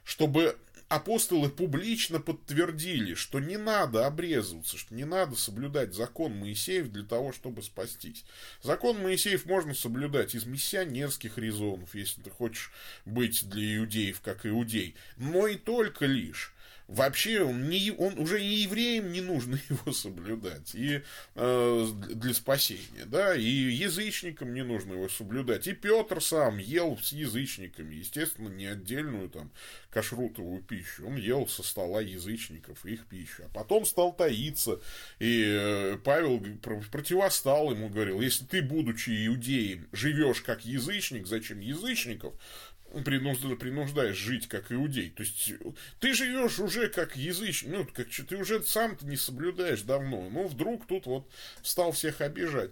чтобы 0.04 0.56
апостолы 0.94 1.48
публично 1.48 2.20
подтвердили, 2.20 3.14
что 3.14 3.40
не 3.40 3.56
надо 3.56 4.06
обрезываться, 4.06 4.78
что 4.78 4.94
не 4.94 5.04
надо 5.04 5.36
соблюдать 5.36 5.94
закон 5.94 6.36
Моисеев 6.36 6.90
для 6.90 7.04
того, 7.04 7.32
чтобы 7.32 7.62
спастись. 7.62 8.24
Закон 8.62 8.98
Моисеев 9.02 9.44
можно 9.46 9.74
соблюдать 9.74 10.34
из 10.34 10.46
миссионерских 10.46 11.38
резонов, 11.38 11.94
если 11.94 12.22
ты 12.22 12.30
хочешь 12.30 12.72
быть 13.04 13.48
для 13.48 13.76
иудеев 13.76 14.20
как 14.20 14.46
иудей, 14.46 14.94
но 15.16 15.46
и 15.46 15.56
только 15.56 16.06
лишь 16.06 16.53
вообще 16.94 17.42
он, 17.42 17.68
не, 17.68 17.90
он 17.90 18.18
уже 18.18 18.42
и 18.42 18.62
евреям 18.62 19.12
не 19.12 19.20
нужно 19.20 19.58
его 19.68 19.92
соблюдать 19.92 20.74
и 20.74 21.02
э, 21.34 21.86
для 22.10 22.34
спасения, 22.34 23.04
да, 23.06 23.34
и 23.34 23.42
язычникам 23.42 24.54
не 24.54 24.62
нужно 24.62 24.94
его 24.94 25.08
соблюдать. 25.08 25.66
И 25.66 25.72
Петр 25.72 26.22
сам 26.22 26.58
ел 26.58 26.98
с 26.98 27.12
язычниками, 27.12 27.94
естественно, 27.96 28.48
не 28.48 28.66
отдельную 28.66 29.28
там 29.28 29.50
кашрутовую 29.90 30.62
пищу, 30.62 31.06
он 31.06 31.16
ел 31.16 31.46
со 31.46 31.62
стола 31.62 32.00
язычников 32.00 32.84
их 32.84 33.06
пищу, 33.06 33.44
а 33.44 33.48
потом 33.54 33.84
стал 33.84 34.12
таиться, 34.14 34.80
и 35.18 35.44
э, 35.46 35.98
Павел 36.02 36.40
противостал 36.90 37.70
ему, 37.70 37.88
говорил, 37.88 38.20
если 38.20 38.44
ты, 38.44 38.62
будучи 38.62 39.26
иудеем, 39.26 39.88
живешь 39.92 40.40
как 40.40 40.64
язычник, 40.64 41.26
зачем 41.26 41.60
язычников 41.60 42.34
принуждаешь 43.02 44.16
жить 44.16 44.48
как 44.48 44.70
иудей. 44.70 45.10
То 45.10 45.22
есть 45.22 45.52
ты 46.00 46.14
живешь 46.14 46.58
уже 46.58 46.88
как 46.88 47.16
язычник, 47.16 47.70
ну, 47.70 47.86
как 47.92 48.06
ты 48.08 48.36
уже 48.36 48.62
сам 48.62 48.96
не 49.02 49.16
соблюдаешь 49.16 49.82
давно. 49.82 50.28
Ну, 50.30 50.46
вдруг 50.46 50.86
тут 50.86 51.06
вот 51.06 51.30
стал 51.62 51.92
всех 51.92 52.20
обижать. 52.20 52.70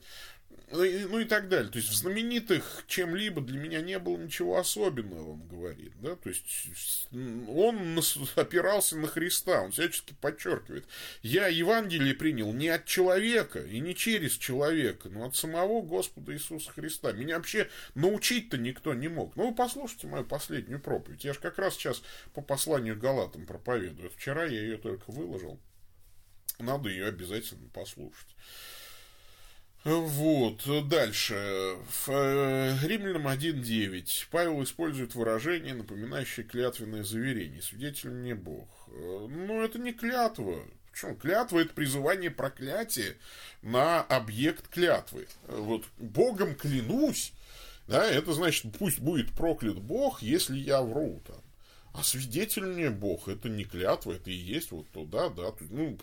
Ну, 0.72 1.08
ну 1.08 1.18
и 1.20 1.24
так 1.26 1.50
далее. 1.50 1.70
То 1.70 1.76
есть 1.76 1.90
в 1.90 1.94
знаменитых 1.94 2.84
чем-либо 2.86 3.42
для 3.42 3.58
меня 3.58 3.82
не 3.82 3.98
было 3.98 4.16
ничего 4.16 4.56
особенного, 4.56 5.32
он 5.32 5.46
говорит. 5.46 5.92
Да? 6.00 6.16
То 6.16 6.30
есть 6.30 7.08
он 7.12 8.00
опирался 8.36 8.96
на 8.96 9.06
Христа, 9.06 9.60
он 9.60 9.72
всячески 9.72 10.14
подчеркивает. 10.18 10.86
Я 11.20 11.48
Евангелие 11.48 12.14
принял 12.14 12.50
не 12.54 12.68
от 12.68 12.86
человека 12.86 13.60
и 13.60 13.80
не 13.80 13.94
через 13.94 14.32
человека, 14.32 15.10
но 15.10 15.26
от 15.26 15.36
самого 15.36 15.82
Господа 15.82 16.32
Иисуса 16.32 16.70
Христа. 16.70 17.12
Меня 17.12 17.36
вообще 17.36 17.68
научить-то 17.94 18.56
никто 18.56 18.94
не 18.94 19.08
мог. 19.08 19.36
Ну, 19.36 19.50
вы 19.50 19.54
послушайте 19.54 20.06
мою 20.06 20.24
последнюю 20.24 20.80
проповедь. 20.80 21.24
Я 21.24 21.34
же 21.34 21.40
как 21.40 21.58
раз 21.58 21.74
сейчас 21.74 22.02
по 22.32 22.40
посланию 22.40 22.98
Галатам 22.98 23.44
проповедую. 23.44 24.08
Вчера 24.08 24.44
я 24.44 24.62
ее 24.62 24.78
только 24.78 25.10
выложил. 25.10 25.60
Надо 26.58 26.88
ее 26.88 27.08
обязательно 27.08 27.68
послушать. 27.68 28.34
Вот, 29.84 30.88
дальше. 30.88 31.76
В 32.06 32.84
Римлянам 32.84 33.26
1.9 33.26 34.26
Павел 34.30 34.62
использует 34.62 35.16
выражение, 35.16 35.74
напоминающее 35.74 36.46
клятвенное 36.46 37.02
заверение. 37.02 37.60
Свидетель 37.62 38.10
мне 38.10 38.36
Бог. 38.36 38.68
Э, 38.88 39.26
ну, 39.28 39.60
это 39.60 39.80
не 39.80 39.92
клятва. 39.92 40.60
Почему? 40.92 41.16
Клятва– 41.16 41.58
это 41.60 41.74
призывание 41.74 42.30
проклятия 42.30 43.16
на 43.62 44.02
объект 44.02 44.68
клятвы. 44.68 45.26
Вот 45.48 45.84
Богом 45.98 46.54
клянусь, 46.54 47.32
да, 47.88 48.06
это 48.06 48.34
значит, 48.34 48.66
пусть 48.78 49.00
будет 49.00 49.32
проклят 49.32 49.80
Бог, 49.80 50.22
если 50.22 50.58
я 50.58 50.82
вру 50.82 51.20
там. 51.26 51.40
А 51.94 52.02
свидетель 52.02 52.64
мне 52.64 52.88
Бог, 52.88 53.28
это 53.28 53.50
не 53.50 53.64
клятва, 53.64 54.12
это 54.12 54.30
и 54.30 54.34
есть 54.34 54.70
вот 54.70 54.88
туда, 54.90 55.28
да. 55.28 55.52
Ну, 55.70 55.98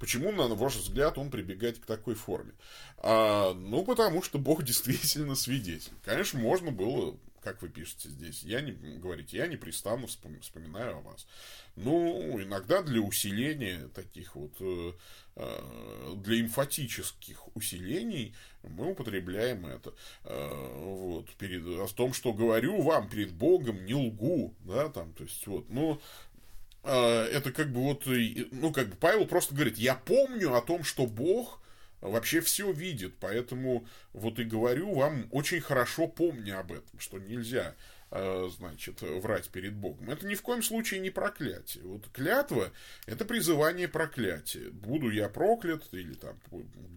почему, 0.00 0.32
на 0.32 0.46
ваш 0.54 0.76
взгляд, 0.76 1.18
он 1.18 1.30
прибегает 1.30 1.78
к 1.78 1.84
такой 1.84 2.14
форме? 2.14 2.52
А, 2.96 3.52
ну, 3.52 3.84
потому 3.84 4.22
что 4.22 4.38
Бог 4.38 4.62
действительно 4.64 5.34
свидетель. 5.34 5.92
Конечно, 6.02 6.40
можно 6.40 6.70
было, 6.70 7.14
как 7.42 7.60
вы 7.60 7.68
пишете 7.68 8.08
здесь, 8.08 8.42
я 8.42 8.62
не, 8.62 8.72
говорите, 8.72 9.36
я 9.36 9.46
непрестанно 9.46 10.06
вспоминаю 10.06 10.96
о 10.96 11.00
вас. 11.00 11.26
Ну, 11.76 12.40
иногда 12.42 12.82
для 12.82 13.00
усиления 13.00 13.88
таких 13.94 14.34
вот, 14.34 14.54
э, 14.60 14.92
э, 15.36 16.14
для 16.16 16.40
эмфатических 16.40 17.54
усилений 17.54 18.34
мы 18.76 18.92
употребляем 18.92 19.66
это. 19.66 19.94
Э, 20.24 20.48
вот, 20.76 21.30
перед, 21.36 21.64
о 21.66 21.86
том, 21.94 22.12
что 22.12 22.32
говорю 22.32 22.80
вам 22.82 23.08
перед 23.08 23.32
Богом, 23.32 23.84
не 23.84 23.94
лгу, 23.94 24.54
да, 24.60 24.88
там, 24.88 25.12
то 25.12 25.24
есть, 25.24 25.46
вот, 25.46 25.68
ну, 25.68 26.00
это 26.84 27.52
как 27.52 27.70
бы 27.70 27.82
вот, 27.82 28.04
ну, 28.06 28.72
как 28.72 28.88
бы 28.88 28.96
Павел 28.96 29.26
просто 29.26 29.54
говорит, 29.54 29.76
я 29.76 29.94
помню 29.94 30.54
о 30.54 30.62
том, 30.62 30.84
что 30.84 31.06
Бог 31.06 31.60
вообще 32.00 32.40
все 32.40 32.72
видит, 32.72 33.14
поэтому 33.20 33.86
вот 34.14 34.38
и 34.38 34.44
говорю 34.44 34.94
вам, 34.94 35.26
очень 35.30 35.60
хорошо 35.60 36.06
помня 36.06 36.60
об 36.60 36.72
этом, 36.72 36.98
что 36.98 37.18
нельзя 37.18 37.74
Э, 37.74 37.97
значит, 38.10 39.02
врать 39.02 39.50
перед 39.50 39.74
Богом. 39.74 40.10
Это 40.10 40.26
ни 40.26 40.34
в 40.34 40.42
коем 40.42 40.62
случае 40.62 41.00
не 41.00 41.10
проклятие. 41.10 41.84
Вот 41.84 42.08
клятва– 42.12 42.72
это 43.06 43.24
призывание 43.24 43.86
проклятия. 43.86 44.70
Буду 44.70 45.10
я 45.10 45.28
проклят, 45.28 45.86
или 45.92 46.14
там 46.14 46.38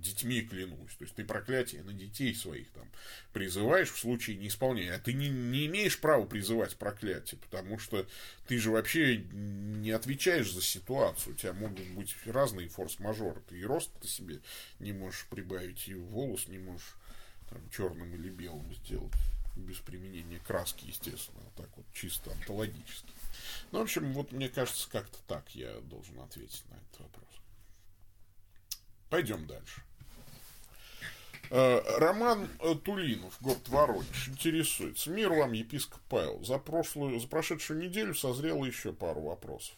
детьми 0.01 0.41
клянусь. 0.41 0.95
То 0.97 1.03
есть 1.03 1.15
ты 1.15 1.25
проклятие 1.25 1.83
на 1.83 1.93
детей 1.93 2.33
своих 2.33 2.69
там 2.71 2.89
призываешь 3.33 3.91
в 3.91 3.99
случае 3.99 4.37
неисполнения. 4.37 4.93
А 4.93 4.99
ты 4.99 5.13
не, 5.13 5.29
не 5.29 5.65
имеешь 5.65 5.99
права 5.99 6.25
призывать 6.25 6.77
проклятие, 6.77 7.39
потому 7.41 7.77
что 7.77 8.07
ты 8.47 8.57
же 8.57 8.71
вообще 8.71 9.17
не 9.17 9.91
отвечаешь 9.91 10.53
за 10.53 10.61
ситуацию. 10.61 11.33
У 11.33 11.37
тебя 11.37 11.53
могут 11.53 11.85
быть 11.89 12.15
разные 12.25 12.69
форс-мажоры. 12.69 13.41
Ты 13.49 13.59
и 13.59 13.65
рост 13.65 13.91
ты 14.01 14.07
себе 14.07 14.39
не 14.79 14.93
можешь 14.93 15.25
прибавить, 15.29 15.89
и 15.89 15.93
волос 15.93 16.47
не 16.47 16.57
можешь 16.57 16.95
там, 17.49 17.69
черным 17.69 18.15
или 18.15 18.29
белым 18.29 18.73
сделать 18.73 19.11
без 19.61 19.77
применения 19.77 20.39
краски, 20.39 20.85
естественно, 20.85 21.43
так 21.55 21.69
вот 21.77 21.85
чисто 21.93 22.31
онтологически. 22.31 23.11
Ну, 23.71 23.79
в 23.79 23.83
общем, 23.83 24.13
вот 24.13 24.31
мне 24.31 24.49
кажется, 24.49 24.89
как-то 24.89 25.17
так 25.27 25.49
я 25.55 25.79
должен 25.81 26.19
ответить 26.19 26.63
на 26.69 26.75
этот 26.75 26.99
вопрос. 26.99 27.29
Пойдем 29.09 29.45
дальше. 29.45 29.81
Э, 31.49 31.81
Роман 31.97 32.47
Тулинов, 32.85 33.37
город 33.41 33.67
Воронеж, 33.67 34.29
интересуется. 34.29 35.09
Мир 35.09 35.33
вам, 35.33 35.51
епископ 35.51 35.99
Павел. 36.07 36.43
За, 36.45 36.57
прошлую, 36.57 37.19
за 37.19 37.27
прошедшую 37.27 37.79
неделю 37.79 38.15
созрело 38.15 38.63
еще 38.63 38.93
пару 38.93 39.21
вопросов. 39.21 39.75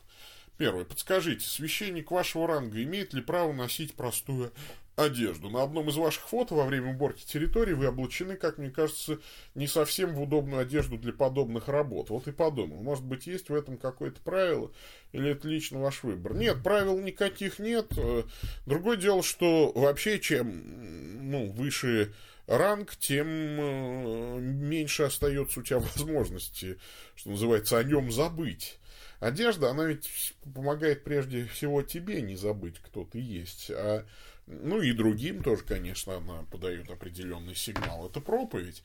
Первый. 0.57 0.85
Подскажите, 0.85 1.45
священник 1.45 2.11
вашего 2.11 2.47
ранга 2.47 2.81
имеет 2.83 3.13
ли 3.13 3.21
право 3.21 3.53
носить 3.53 3.95
простую 3.95 4.51
одежду. 4.95 5.49
На 5.49 5.63
одном 5.63 5.89
из 5.89 5.97
ваших 5.97 6.27
фото 6.27 6.53
во 6.53 6.65
время 6.65 6.91
уборки 6.91 7.25
территории 7.25 7.73
вы 7.73 7.87
облачены, 7.87 8.35
как 8.35 8.57
мне 8.57 8.69
кажется, 8.69 9.19
не 9.55 9.67
совсем 9.67 10.13
в 10.13 10.21
удобную 10.21 10.61
одежду 10.61 10.97
для 10.97 11.13
подобных 11.13 11.67
работ. 11.67 12.09
Вот 12.09 12.27
и 12.27 12.31
подумал, 12.31 12.83
может 12.83 13.03
быть, 13.03 13.25
есть 13.25 13.49
в 13.49 13.55
этом 13.55 13.77
какое-то 13.77 14.21
правило, 14.21 14.71
или 15.11 15.31
это 15.31 15.47
лично 15.47 15.79
ваш 15.79 16.03
выбор. 16.03 16.35
Нет, 16.35 16.61
правил 16.63 16.99
никаких 16.99 17.59
нет. 17.59 17.87
Э, 17.97 18.23
другое 18.65 18.97
дело, 18.97 19.23
что 19.23 19.71
вообще 19.73 20.19
чем 20.19 21.31
ну, 21.31 21.49
выше 21.51 22.13
ранг, 22.45 22.95
тем 22.95 23.27
э, 23.27 24.39
меньше 24.39 25.03
остается 25.03 25.59
у 25.59 25.63
тебя 25.63 25.79
возможности, 25.95 26.77
что 27.15 27.31
называется, 27.31 27.79
о 27.79 27.83
нем 27.83 28.11
забыть. 28.11 28.79
Одежда, 29.23 29.69
она 29.69 29.85
ведь 29.85 30.35
помогает 30.53 31.05
прежде 31.05 31.45
всего 31.45 31.81
тебе 31.81 32.21
не 32.21 32.35
забыть, 32.35 32.79
кто 32.79 33.05
ты 33.05 33.19
есть, 33.19 33.71
а 33.71 34.05
ну 34.47 34.81
и 34.81 34.91
другим 34.91 35.41
тоже, 35.41 35.63
конечно, 35.63 36.17
она 36.17 36.43
подает 36.51 36.89
определенный 36.89 37.55
сигнал. 37.55 38.05
Это 38.05 38.19
проповедь. 38.19 38.83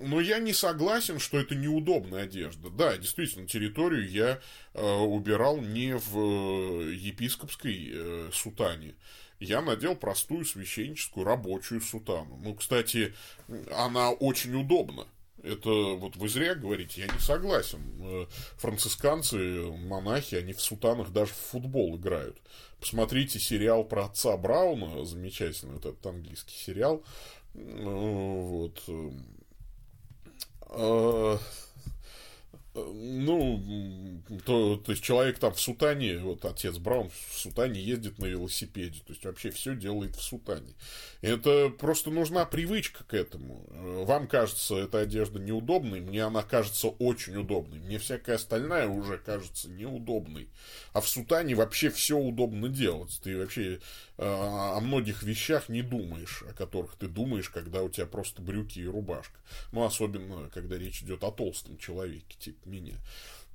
Но 0.00 0.20
я 0.20 0.40
не 0.40 0.52
согласен, 0.52 1.20
что 1.20 1.38
это 1.38 1.54
неудобная 1.54 2.24
одежда. 2.24 2.70
Да, 2.70 2.96
действительно, 2.96 3.46
территорию 3.46 4.08
я 4.08 4.40
э, 4.74 4.82
убирал 4.82 5.60
не 5.60 5.96
в 5.96 6.18
э, 6.18 6.94
епископской 6.94 7.90
э, 7.92 8.30
сутане. 8.32 8.94
Я 9.38 9.60
надел 9.60 9.94
простую 9.94 10.44
священническую 10.44 11.24
рабочую 11.24 11.80
сутану. 11.80 12.36
Ну, 12.42 12.54
кстати, 12.54 13.14
она 13.70 14.10
очень 14.10 14.54
удобна. 14.60 15.06
Это 15.42 15.70
вот 15.70 16.16
вы 16.16 16.28
зря 16.28 16.54
говорите, 16.54 17.02
я 17.02 17.12
не 17.12 17.18
согласен. 17.20 17.80
Э, 18.00 18.26
францисканцы, 18.56 19.36
монахи, 19.70 20.34
они 20.34 20.52
в 20.52 20.60
сутанах 20.60 21.10
даже 21.10 21.32
в 21.32 21.36
футбол 21.36 21.96
играют. 21.96 22.38
Посмотрите 22.80 23.38
сериал 23.38 23.84
про 23.84 24.06
отца 24.06 24.36
Брауна, 24.36 25.04
замечательный 25.04 25.74
вот 25.74 25.86
этот 25.86 26.04
английский 26.06 26.56
сериал. 26.56 27.02
Ну, 27.54 28.40
вот. 28.40 28.82
Э, 32.74 32.92
ну, 32.94 34.22
то, 34.44 34.76
то 34.76 34.92
есть 34.92 35.02
человек 35.02 35.38
там 35.38 35.54
в 35.54 35.60
сутане, 35.60 36.18
вот 36.18 36.44
отец 36.44 36.76
Браун 36.76 37.10
в 37.10 37.38
сутане 37.38 37.80
ездит 37.80 38.18
на 38.18 38.26
велосипеде, 38.26 39.00
то 39.00 39.12
есть 39.12 39.24
вообще 39.24 39.50
все 39.50 39.74
делает 39.74 40.16
в 40.16 40.22
сутане. 40.22 40.74
Это 41.20 41.70
просто 41.70 42.10
нужна 42.10 42.44
привычка 42.44 43.04
к 43.04 43.14
этому. 43.14 43.66
Вам 44.04 44.28
кажется 44.28 44.76
эта 44.76 45.00
одежда 45.00 45.38
неудобной, 45.38 46.00
мне 46.00 46.22
она 46.22 46.42
кажется 46.42 46.88
очень 46.88 47.36
удобной, 47.36 47.78
мне 47.80 47.98
всякая 47.98 48.36
остальная 48.36 48.88
уже 48.88 49.18
кажется 49.18 49.68
неудобной. 49.70 50.48
А 50.92 51.00
в 51.00 51.08
сутане 51.08 51.54
вообще 51.54 51.90
все 51.90 52.18
удобно 52.18 52.68
делать. 52.68 53.18
Ты 53.22 53.38
вообще 53.38 53.74
э, 53.74 53.78
о 54.18 54.78
многих 54.80 55.22
вещах 55.22 55.68
не 55.68 55.82
думаешь, 55.82 56.44
о 56.48 56.52
которых 56.52 56.96
ты 56.96 57.08
думаешь, 57.08 57.48
когда 57.48 57.82
у 57.82 57.88
тебя 57.88 58.06
просто 58.06 58.42
брюки 58.42 58.80
и 58.80 58.86
рубашка. 58.86 59.38
Ну, 59.72 59.84
особенно, 59.84 60.50
когда 60.50 60.76
речь 60.76 61.02
идет 61.02 61.24
о 61.24 61.30
толстом 61.30 61.78
человеке, 61.78 62.36
типа 62.38 62.57
меня. 62.66 62.96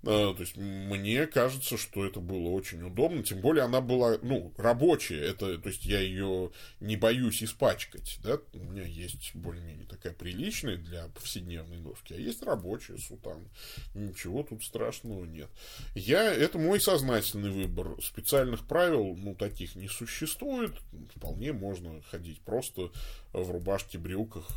То 0.03 0.35
есть 0.37 0.57
мне 0.57 1.27
кажется, 1.27 1.77
что 1.77 2.05
это 2.05 2.19
было 2.19 2.49
очень 2.49 2.83
удобно, 2.83 3.23
тем 3.23 3.39
более 3.39 3.63
она 3.63 3.79
была, 3.79 4.17
ну, 4.21 4.53
рабочая, 4.57 5.21
это, 5.21 5.57
то 5.57 5.69
есть 5.69 5.85
я 5.85 6.01
ее 6.01 6.51
не 6.81 6.97
боюсь 6.97 7.41
испачкать, 7.41 8.19
да, 8.21 8.37
у 8.51 8.59
меня 8.59 8.83
есть 8.83 9.33
более-менее 9.33 9.85
такая 9.87 10.11
приличная 10.11 10.75
для 10.75 11.07
повседневной 11.07 11.79
носки, 11.79 12.13
а 12.15 12.17
есть 12.17 12.43
рабочая 12.43 12.97
сутана, 12.97 13.47
ничего 13.93 14.43
тут 14.43 14.65
страшного 14.65 15.23
нет. 15.23 15.49
Я, 15.95 16.33
это 16.33 16.57
мой 16.57 16.81
сознательный 16.81 17.51
выбор, 17.51 17.95
специальных 18.03 18.67
правил, 18.67 19.15
ну, 19.15 19.35
таких 19.35 19.77
не 19.77 19.87
существует, 19.87 20.73
вполне 21.15 21.53
можно 21.53 22.01
ходить 22.01 22.41
просто 22.41 22.91
в 23.33 23.51
рубашке, 23.51 23.97
брюках, 23.97 24.47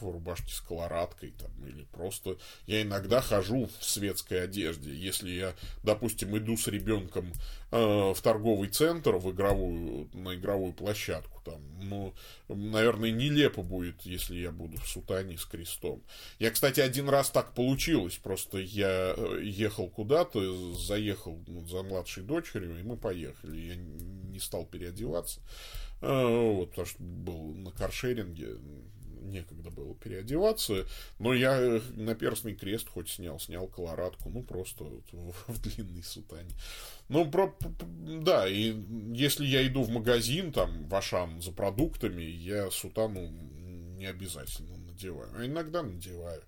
в 0.00 0.10
рубашке 0.10 0.52
с 0.52 0.60
колорадкой, 0.60 1.32
там, 1.38 1.50
или 1.66 1.84
просто 1.92 2.36
я 2.66 2.82
иногда 2.82 3.20
хожу 3.20 3.66
в 3.66 3.84
светской 3.84 4.44
одежде. 4.44 4.94
Если 4.94 5.30
я, 5.30 5.54
допустим, 5.82 6.36
иду 6.36 6.56
с 6.56 6.66
ребенком 6.66 7.32
э, 7.70 7.76
в 8.12 8.20
торговый 8.22 8.68
центр, 8.68 9.16
в 9.16 9.30
игровую, 9.30 10.08
на 10.12 10.34
игровую 10.34 10.72
площадку, 10.72 11.40
там, 11.44 11.60
ну, 11.80 12.14
наверное, 12.48 13.10
нелепо 13.10 13.62
будет, 13.62 14.02
если 14.02 14.36
я 14.36 14.50
буду 14.50 14.78
в 14.78 14.88
сутане 14.88 15.36
с 15.36 15.44
крестом. 15.44 16.02
Я, 16.38 16.50
кстати, 16.50 16.80
один 16.80 17.08
раз 17.08 17.30
так 17.30 17.54
получилось, 17.54 18.16
просто 18.16 18.58
я 18.58 19.14
э, 19.16 19.40
ехал 19.42 19.88
куда-то, 19.88 20.74
заехал 20.74 21.38
ну, 21.46 21.66
за 21.66 21.82
младшей 21.82 22.22
дочерью, 22.22 22.78
и 22.80 22.82
мы 22.82 22.96
поехали. 22.96 23.56
Я 23.56 23.76
не 23.76 24.40
стал 24.40 24.64
переодеваться. 24.64 25.40
Э, 26.04 26.52
вот, 26.52 26.70
потому 26.70 26.86
что 26.86 27.02
был 27.02 27.54
на 27.54 27.70
каршеринге, 27.70 28.58
некогда 29.22 29.70
было 29.70 29.94
переодеваться, 29.94 30.86
но 31.18 31.32
я 31.32 31.58
э, 31.58 31.80
на 31.94 32.14
перстный 32.14 32.54
крест 32.54 32.88
хоть 32.90 33.08
снял, 33.08 33.40
снял 33.40 33.66
колорадку, 33.66 34.28
ну, 34.28 34.42
просто 34.42 34.84
вот 34.84 35.04
в, 35.12 35.34
в 35.52 35.62
длинной 35.62 36.02
сутане. 36.02 36.50
Ну, 37.08 37.30
про, 37.30 37.56
да, 37.88 38.46
и 38.46 38.74
если 39.14 39.46
я 39.46 39.66
иду 39.66 39.82
в 39.82 39.88
магазин, 39.88 40.52
там, 40.52 40.86
в 40.88 40.94
Ашан 40.94 41.40
за 41.40 41.52
продуктами, 41.52 42.22
я 42.22 42.70
сутану 42.70 43.30
не 43.96 44.04
обязательно 44.04 44.76
надеваю, 44.76 45.30
а 45.34 45.46
иногда 45.46 45.82
надеваю, 45.82 46.42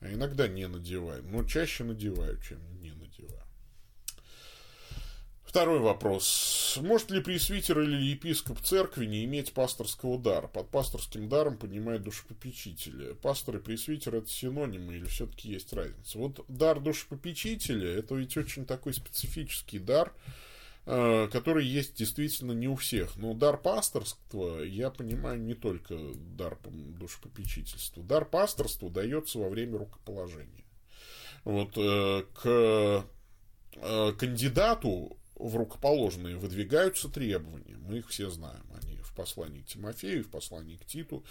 а 0.00 0.12
иногда 0.12 0.46
не 0.46 0.68
надеваю, 0.68 1.24
но 1.24 1.42
чаще 1.42 1.82
надеваю, 1.82 2.40
чем 2.40 2.58
не 2.80 2.92
надеваю. 2.92 3.49
Второй 5.50 5.80
вопрос. 5.80 6.78
Может 6.80 7.10
ли 7.10 7.20
пресвитер 7.20 7.80
или 7.80 8.00
епископ 8.00 8.60
церкви 8.60 9.04
не 9.06 9.24
иметь 9.24 9.52
пасторского 9.52 10.16
дара? 10.16 10.46
Под 10.46 10.68
пасторским 10.68 11.28
даром 11.28 11.56
понимают 11.56 12.04
душепопечителя. 12.04 13.14
Пастор 13.14 13.56
и 13.56 13.58
пресвитер 13.58 14.14
это 14.14 14.28
синонимы 14.28 14.94
или 14.94 15.06
все-таки 15.06 15.48
есть 15.48 15.72
разница? 15.72 16.18
Вот 16.18 16.44
дар 16.46 16.78
душепопечителя 16.78 17.98
это 17.98 18.14
ведь 18.14 18.36
очень 18.36 18.64
такой 18.64 18.94
специфический 18.94 19.80
дар, 19.80 20.12
э, 20.86 21.26
который 21.32 21.66
есть 21.66 21.96
действительно 21.96 22.52
не 22.52 22.68
у 22.68 22.76
всех. 22.76 23.16
Но 23.16 23.34
дар 23.34 23.56
пасторства, 23.56 24.62
я 24.62 24.90
понимаю, 24.90 25.40
не 25.40 25.54
только 25.54 25.98
дар 26.14 26.58
душепопечительства. 26.64 28.04
Дар 28.04 28.24
пасторства 28.24 28.88
дается 28.88 29.40
во 29.40 29.48
время 29.48 29.78
рукоположения. 29.78 30.64
Вот 31.42 31.72
э, 31.76 32.22
к 32.34 33.04
э, 33.74 34.12
кандидату 34.16 35.16
в 35.40 35.56
рукоположные 35.56 36.36
выдвигаются 36.36 37.08
требования. 37.08 37.76
Мы 37.76 37.98
их 37.98 38.08
все 38.08 38.30
знаем. 38.30 38.64
Они 38.82 38.96
в 38.98 39.14
послании 39.14 39.62
к 39.62 39.66
Тимофею, 39.66 40.24
в 40.24 40.28
послании 40.28 40.76
к 40.76 40.84
Титу 40.84 41.24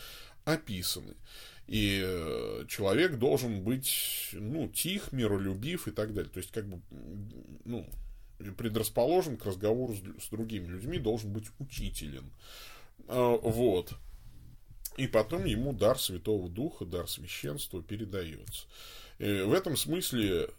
описаны. 0.45 1.15
И 1.67 2.01
э, 2.03 2.65
человек 2.67 3.17
должен 3.17 3.63
быть, 3.63 4.29
ну, 4.33 4.67
тих, 4.67 5.11
миролюбив 5.11 5.87
и 5.87 5.91
так 5.91 6.13
далее. 6.13 6.31
То 6.31 6.39
есть, 6.39 6.51
как 6.51 6.67
бы, 6.67 6.81
ну, 7.65 7.87
предрасположен 8.57 9.37
к 9.37 9.45
разговору 9.45 9.93
с, 9.93 10.25
с 10.25 10.29
другими 10.29 10.67
людьми, 10.67 10.97
должен 10.97 11.31
быть 11.31 11.45
учителен. 11.59 12.31
А, 13.07 13.37
вот. 13.37 13.93
И 14.97 15.07
потом 15.07 15.45
ему 15.45 15.71
дар 15.73 15.99
Святого 15.99 16.49
Духа, 16.49 16.85
дар 16.85 17.07
священства 17.07 17.83
передается. 17.83 18.65
Э, 19.19 19.43
в 19.43 19.53
этом 19.53 19.77
смысле 19.77 20.49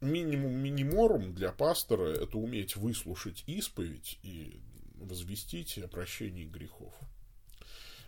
минимум 0.00 0.52
миниморум 0.52 1.34
для 1.34 1.52
пастора– 1.52 2.08
это 2.22 2.38
уметь 2.38 2.76
выслушать 2.76 3.44
исповедь 3.46 4.18
и 4.22 4.60
возвестить 4.94 5.78
о 5.78 5.88
прощении 5.88 6.44
грехов. 6.44 6.92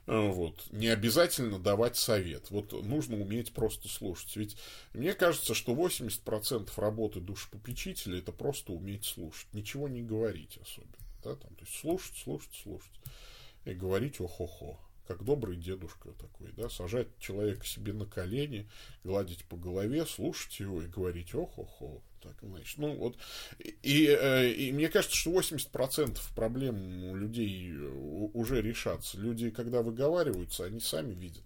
А, 0.07 0.28
вот. 0.28 0.66
Не 0.72 0.88
обязательно 0.88 1.59
давать 1.59 1.97
совет. 1.97 2.51
Вот 2.51 2.72
нужно 2.72 3.20
уметь 3.20 3.53
просто 3.53 3.88
слушать. 3.88 4.34
Ведь 4.36 4.57
мне 4.93 5.14
кажется, 5.14 5.55
что 5.55 5.74
80% 5.74 6.70
работы 6.76 7.20
душепопечителя– 7.20 8.18
это 8.20 8.32
просто 8.32 8.72
уметь 8.72 9.05
слушать. 9.05 9.53
Ничего 9.53 9.88
не 9.88 10.03
говорить 10.03 10.59
особенно. 10.61 10.93
Да? 11.22 11.36
Там, 11.36 11.55
то 11.55 11.64
есть 11.64 11.78
слушать, 11.78 12.16
слушать, 12.16 12.55
слушать. 12.55 13.01
И 13.64 13.74
говорить 13.74 14.20
о-хо-хо 14.20 14.78
как 15.07 15.24
добрый 15.24 15.57
дедушка 15.57 16.11
такой, 16.12 16.53
да, 16.57 16.68
сажать 16.68 17.09
человека 17.18 17.66
себе 17.66 17.92
на 17.92 18.07
колени, 18.07 18.68
гладить 19.05 19.44
по 19.44 19.57
голове, 19.57 20.07
слушать 20.07 20.61
его 20.61 20.82
и 20.82 20.86
говорить, 20.86 21.34
ох-ох-ох, 21.34 22.03
так, 22.22 22.36
значит, 22.40 22.78
ну 22.78 22.94
вот, 22.94 23.16
и, 23.59 24.07
э, 24.07 24.50
и 24.50 24.72
мне 24.72 24.88
кажется, 24.88 25.16
что 25.16 25.32
80% 25.32 26.18
проблем 26.36 27.05
у 27.05 27.16
людей 27.16 27.74
уже 27.74 28.62
решатся. 28.62 29.18
Люди, 29.18 29.50
когда 29.50 29.82
выговариваются, 29.82 30.64
они 30.64 30.78
сами 30.78 31.14
видят 31.14 31.42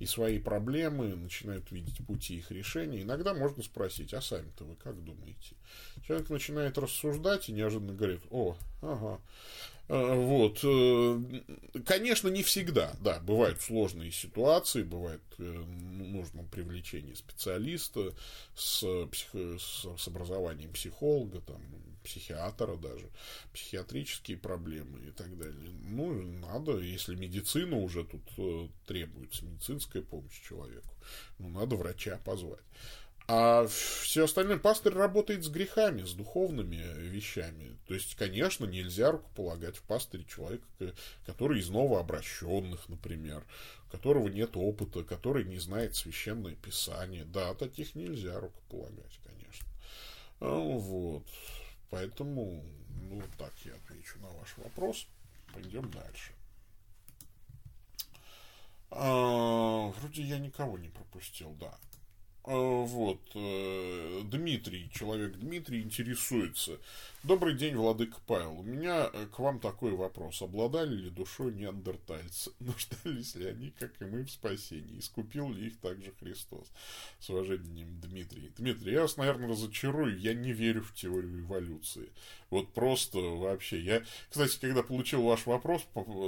и 0.00 0.06
свои 0.06 0.38
проблемы, 0.38 1.14
начинают 1.14 1.70
видеть 1.70 2.04
пути 2.06 2.38
их 2.38 2.50
решения. 2.50 3.02
Иногда 3.02 3.34
можно 3.34 3.62
спросить, 3.62 4.14
а 4.14 4.20
сами-то 4.20 4.64
вы 4.64 4.76
как 4.76 5.02
думаете? 5.04 5.56
Человек 6.06 6.30
начинает 6.30 6.78
рассуждать 6.78 7.48
и 7.48 7.52
неожиданно 7.52 7.92
говорит, 7.92 8.20
о, 8.30 8.56
ага, 8.82 9.20
Э, 9.20 9.73
вот. 9.88 10.60
Э, 10.62 11.20
конечно, 11.84 12.28
не 12.28 12.42
всегда, 12.42 12.94
да, 13.00 13.20
бывают 13.20 13.60
сложные 13.60 14.10
ситуации, 14.12 14.82
бывает 14.82 15.22
э, 15.38 15.42
нужно 15.42 16.44
привлечение 16.44 17.14
специалиста 17.14 18.14
с, 18.56 19.06
психо, 19.06 19.58
с 19.58 20.08
образованием 20.08 20.72
психолога, 20.72 21.40
там, 21.42 21.60
психиатра 22.02 22.76
даже, 22.76 23.10
психиатрические 23.52 24.36
проблемы 24.38 25.06
и 25.06 25.10
так 25.10 25.36
далее. 25.36 25.70
Ну, 25.82 26.12
надо, 26.22 26.78
если 26.78 27.14
медицина 27.14 27.76
уже 27.76 28.04
тут 28.04 28.22
требуется, 28.86 29.44
медицинская 29.44 30.02
помощь 30.02 30.40
человеку, 30.46 30.94
ну, 31.38 31.48
надо 31.48 31.76
врача 31.76 32.18
позвать. 32.24 32.64
А 33.26 33.66
все 33.66 34.24
остальное 34.24 34.58
пастырь 34.58 34.92
работает 34.92 35.44
с 35.44 35.48
грехами, 35.48 36.02
с 36.02 36.12
духовными 36.12 36.76
вещами. 36.98 37.78
То 37.88 37.94
есть, 37.94 38.16
конечно, 38.16 38.66
нельзя 38.66 39.12
рукополагать 39.12 39.78
в 39.78 39.82
пастыре 39.82 40.24
человека, 40.24 40.66
который 41.24 41.60
из 41.60 41.70
новообращенных, 41.70 42.86
например, 42.90 43.42
у 43.86 43.92
которого 43.92 44.28
нет 44.28 44.56
опыта, 44.56 45.04
который 45.04 45.44
не 45.44 45.58
знает 45.58 45.96
священное 45.96 46.54
писание. 46.54 47.24
Да, 47.24 47.54
таких 47.54 47.94
нельзя 47.94 48.38
рукополагать, 48.38 49.18
конечно. 49.24 49.66
А, 50.40 50.58
вот. 50.58 51.24
Поэтому, 51.88 52.62
ну, 53.08 53.22
так 53.38 53.54
я 53.64 53.72
отвечу 53.74 54.18
на 54.18 54.28
ваш 54.28 54.54
вопрос. 54.58 55.06
Пойдем 55.54 55.90
дальше. 55.90 56.32
А, 58.90 59.88
вроде 59.98 60.22
я 60.22 60.38
никого 60.38 60.76
не 60.76 60.90
пропустил, 60.90 61.56
да. 61.58 61.74
А, 62.46 62.84
вот, 62.84 63.20
э, 63.34 64.20
Дмитрий, 64.24 64.90
человек 64.92 65.34
Дмитрий 65.38 65.80
интересуется. 65.80 66.78
Добрый 67.22 67.54
день, 67.54 67.74
Владыка 67.74 68.18
Павел. 68.26 68.58
У 68.58 68.62
меня 68.62 69.08
э, 69.10 69.26
к 69.32 69.38
вам 69.38 69.58
такой 69.58 69.92
вопрос. 69.92 70.42
Обладали 70.42 70.94
ли 70.94 71.08
душой 71.08 71.54
неандертальцы? 71.54 72.52
Нуждались 72.60 73.34
ли 73.34 73.46
они, 73.46 73.70
как 73.78 73.92
и 74.02 74.04
мы, 74.04 74.24
в 74.24 74.30
спасении? 74.30 74.98
Искупил 74.98 75.50
ли 75.50 75.68
их 75.68 75.78
также 75.78 76.12
Христос? 76.20 76.70
С 77.18 77.30
уважением, 77.30 77.98
Дмитрий. 78.02 78.52
Дмитрий, 78.58 78.92
я 78.92 79.00
вас, 79.00 79.16
наверное, 79.16 79.48
разочарую. 79.48 80.18
Я 80.18 80.34
не 80.34 80.52
верю 80.52 80.82
в 80.82 80.92
теорию 80.92 81.40
эволюции. 81.40 82.10
Вот 82.54 82.72
просто 82.72 83.18
вообще. 83.18 83.80
Я, 83.80 84.02
кстати, 84.30 84.56
когда 84.60 84.84
получил 84.84 85.22
ваш 85.22 85.44
вопрос, 85.44 85.82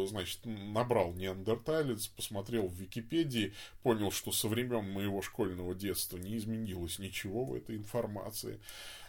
значит, 0.09 0.41
набрал 0.45 1.13
неандерталец, 1.13 2.09
посмотрел 2.09 2.67
в 2.67 2.75
Википедии, 2.75 3.55
понял, 3.85 4.11
что 4.11 4.33
со 4.33 4.49
времен 4.49 4.91
моего 4.91 5.23
школьного 5.23 5.73
детства 5.73 6.17
не 6.17 6.37
изменилось 6.37 6.99
ничего 6.99 7.45
в 7.45 7.55
этой 7.55 7.77
информации. 7.77 8.59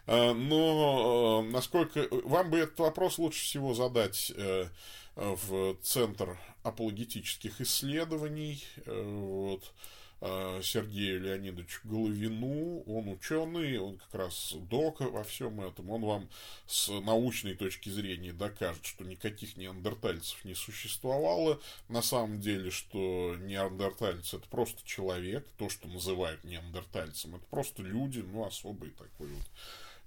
Э, 0.05 0.33
но 0.33 1.43
э, 1.43 1.51
насколько 1.51 2.07
вам 2.23 2.51
бы 2.51 2.59
этот 2.59 2.77
вопрос 2.77 3.17
лучше 3.17 3.41
всего 3.43 3.73
задать 3.73 4.31
э, 4.35 4.67
в 5.15 5.75
Центр 5.81 6.37
апологетических 6.61 7.61
исследований, 7.61 8.63
вот, 8.85 9.73
Сергею 10.19 11.21
Леонидовичу 11.21 11.81
Головину. 11.83 12.81
Он 12.87 13.09
ученый, 13.09 13.77
он 13.77 13.97
как 13.97 14.13
раз 14.15 14.53
док 14.69 15.01
во 15.01 15.23
всем 15.23 15.61
этом. 15.61 15.89
Он 15.89 16.01
вам 16.01 16.29
с 16.65 16.89
научной 16.89 17.55
точки 17.55 17.89
зрения 17.89 18.33
докажет, 18.33 18.85
что 18.85 19.03
никаких 19.03 19.57
неандертальцев 19.57 20.43
не 20.45 20.55
существовало. 20.55 21.59
На 21.87 22.01
самом 22.01 22.39
деле, 22.39 22.71
что 22.71 23.35
неандертальцы 23.39 24.37
это 24.37 24.47
просто 24.49 24.85
человек. 24.85 25.47
То, 25.57 25.69
что 25.69 25.87
называют 25.87 26.43
неандертальцем, 26.43 27.35
это 27.35 27.45
просто 27.49 27.83
люди, 27.83 28.19
ну, 28.19 28.45
особый 28.45 28.91
такой 28.91 29.27
вот 29.27 29.47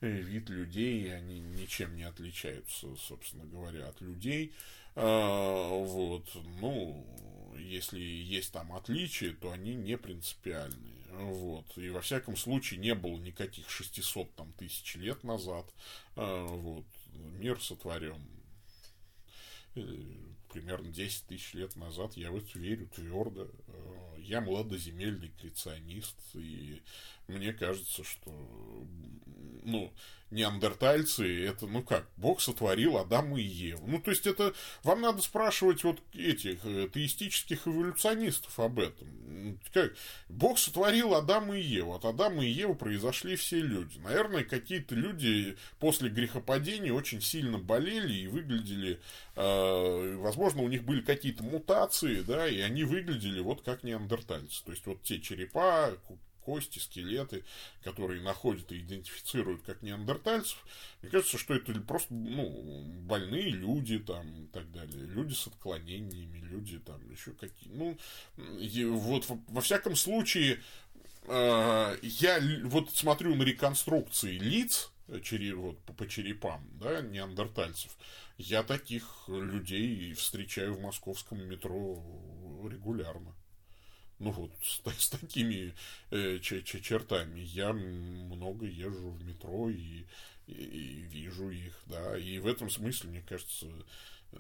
вид 0.01 0.49
людей, 0.49 1.03
и 1.05 1.09
они 1.09 1.41
ничем 1.41 1.95
не 1.95 2.05
отличаются, 2.05 2.87
собственно 2.97 3.45
говоря, 3.45 3.89
от 3.89 4.01
людей. 4.01 4.53
А, 4.97 5.69
вот, 5.69 6.27
ну, 6.61 7.07
если 7.61 8.01
есть 8.01 8.53
там 8.53 8.73
отличия, 8.73 9.35
то 9.35 9.53
они 9.53 9.75
не 9.75 9.97
принципиальные. 9.97 11.01
Вот. 11.13 11.77
И 11.77 11.91
во 11.91 12.01
всяком 12.01 12.37
случае 12.37 12.81
не 12.81 12.95
было 12.95 13.17
никаких 13.19 13.69
600 13.69 14.35
там, 14.35 14.53
тысяч 14.53 14.95
лет 14.97 15.25
назад. 15.25 15.67
А, 16.17 16.47
вот. 16.47 16.87
Мир 17.13 17.61
сотворен 17.61 18.25
э, 19.75 19.81
примерно 20.53 20.91
10 20.91 21.27
тысяч 21.27 21.55
лет 21.55 21.77
назад. 21.77 22.17
Я 22.17 22.31
в 22.31 22.37
это 22.37 22.59
верю 22.59 22.89
твердо. 22.95 23.51
А, 23.69 24.17
я 24.19 24.41
младоземельный 24.41 25.33
креационист, 25.41 26.17
и 26.35 26.81
мне 27.31 27.53
кажется, 27.53 28.05
что 28.05 28.31
ну, 29.63 29.93
неандертальцы, 30.31 31.47
это, 31.47 31.67
ну 31.67 31.83
как, 31.83 32.07
Бог 32.17 32.41
сотворил 32.41 32.99
Адама 32.99 33.41
и 33.41 33.45
Еву. 33.45 33.87
Ну, 33.87 34.01
то 34.01 34.11
есть, 34.11 34.27
это 34.27 34.55
вам 34.83 35.01
надо 35.01 35.23
спрашивать 35.23 35.83
вот 35.85 36.01
этих 36.15 36.65
э, 36.65 36.89
теистических 36.93 37.67
эволюционистов 37.67 38.59
об 38.61 38.79
этом. 38.79 39.59
Как? 39.73 39.93
Бог 40.29 40.59
сотворил 40.59 41.15
Адама 41.15 41.59
и 41.59 41.63
Еву. 41.63 41.95
От 41.95 42.05
Адама 42.05 42.45
и 42.45 42.51
Евы 42.51 42.75
произошли 42.75 43.37
все 43.37 43.61
люди. 43.61 43.99
Наверное, 43.99 44.45
какие-то 44.45 44.95
люди 44.95 45.57
после 45.79 46.11
грехопадения 46.11 46.93
очень 46.93 47.21
сильно 47.21 47.59
болели 47.59 48.13
и 48.13 48.29
выглядели, 48.29 49.01
э, 49.35 50.17
возможно, 50.17 50.63
у 50.63 50.69
них 50.69 50.85
были 50.85 51.01
какие-то 51.01 51.43
мутации, 51.43 52.21
да, 52.21 52.49
и 52.49 52.61
они 52.61 52.85
выглядели 52.85 53.41
вот 53.41 53.63
как 53.63 53.83
неандертальцы. 53.83 54.65
То 54.65 54.71
есть, 54.71 54.87
вот 54.87 55.03
те 55.03 55.21
черепа, 55.21 55.97
кости, 56.51 56.81
скелеты, 56.81 57.45
которые 57.85 58.21
находят 58.23 58.73
и 58.73 58.81
идентифицируют 58.81 59.63
как 59.63 59.83
неандертальцев, 59.83 60.59
мне 61.01 61.11
кажется, 61.13 61.39
что 61.39 61.55
это 61.55 61.73
просто 61.81 62.13
ну, 62.13 62.83
больные 63.05 63.51
люди 63.51 64.01
там 64.01 64.29
и 64.43 64.47
так 64.49 64.71
далее, 64.73 65.07
люди 65.07 65.33
с 65.33 65.47
отклонениями, 65.47 66.39
люди 66.39 66.81
там 66.81 67.09
еще 67.09 67.31
какие. 67.35 67.71
Ну, 67.73 67.97
вот 68.37 69.27
во 69.29 69.61
всяком 69.61 69.95
случае, 69.95 70.61
э, 71.29 71.99
я 72.03 72.41
вот 72.65 72.91
смотрю 72.91 73.37
на 73.37 73.45
реконструкции 73.45 74.37
лиц, 74.37 74.91
череп, 75.23 75.55
вот, 75.55 75.79
по 75.97 76.09
черепам, 76.09 76.69
да, 76.81 77.01
неандертальцев, 77.01 77.97
я 78.39 78.65
таких 78.65 79.05
людей 79.29 80.15
встречаю 80.15 80.75
в 80.75 80.81
московском 80.81 81.47
метро 81.47 82.03
регулярно 82.69 83.37
ну 84.21 84.31
вот 84.31 84.51
с, 84.63 84.81
с 84.99 85.09
такими 85.09 85.75
э, 86.11 86.39
чертами. 86.41 87.41
Я 87.41 87.73
много 87.73 88.67
езжу 88.67 89.11
в 89.11 89.25
метро 89.25 89.71
и, 89.71 90.05
и, 90.47 90.53
и 90.53 91.01
вижу 91.03 91.51
их, 91.51 91.75
да, 91.87 92.17
и 92.17 92.39
в 92.39 92.47
этом 92.47 92.71
смысле, 92.71 93.11
мне 93.11 93.23
кажется, 93.23 93.67
э, 94.33 94.39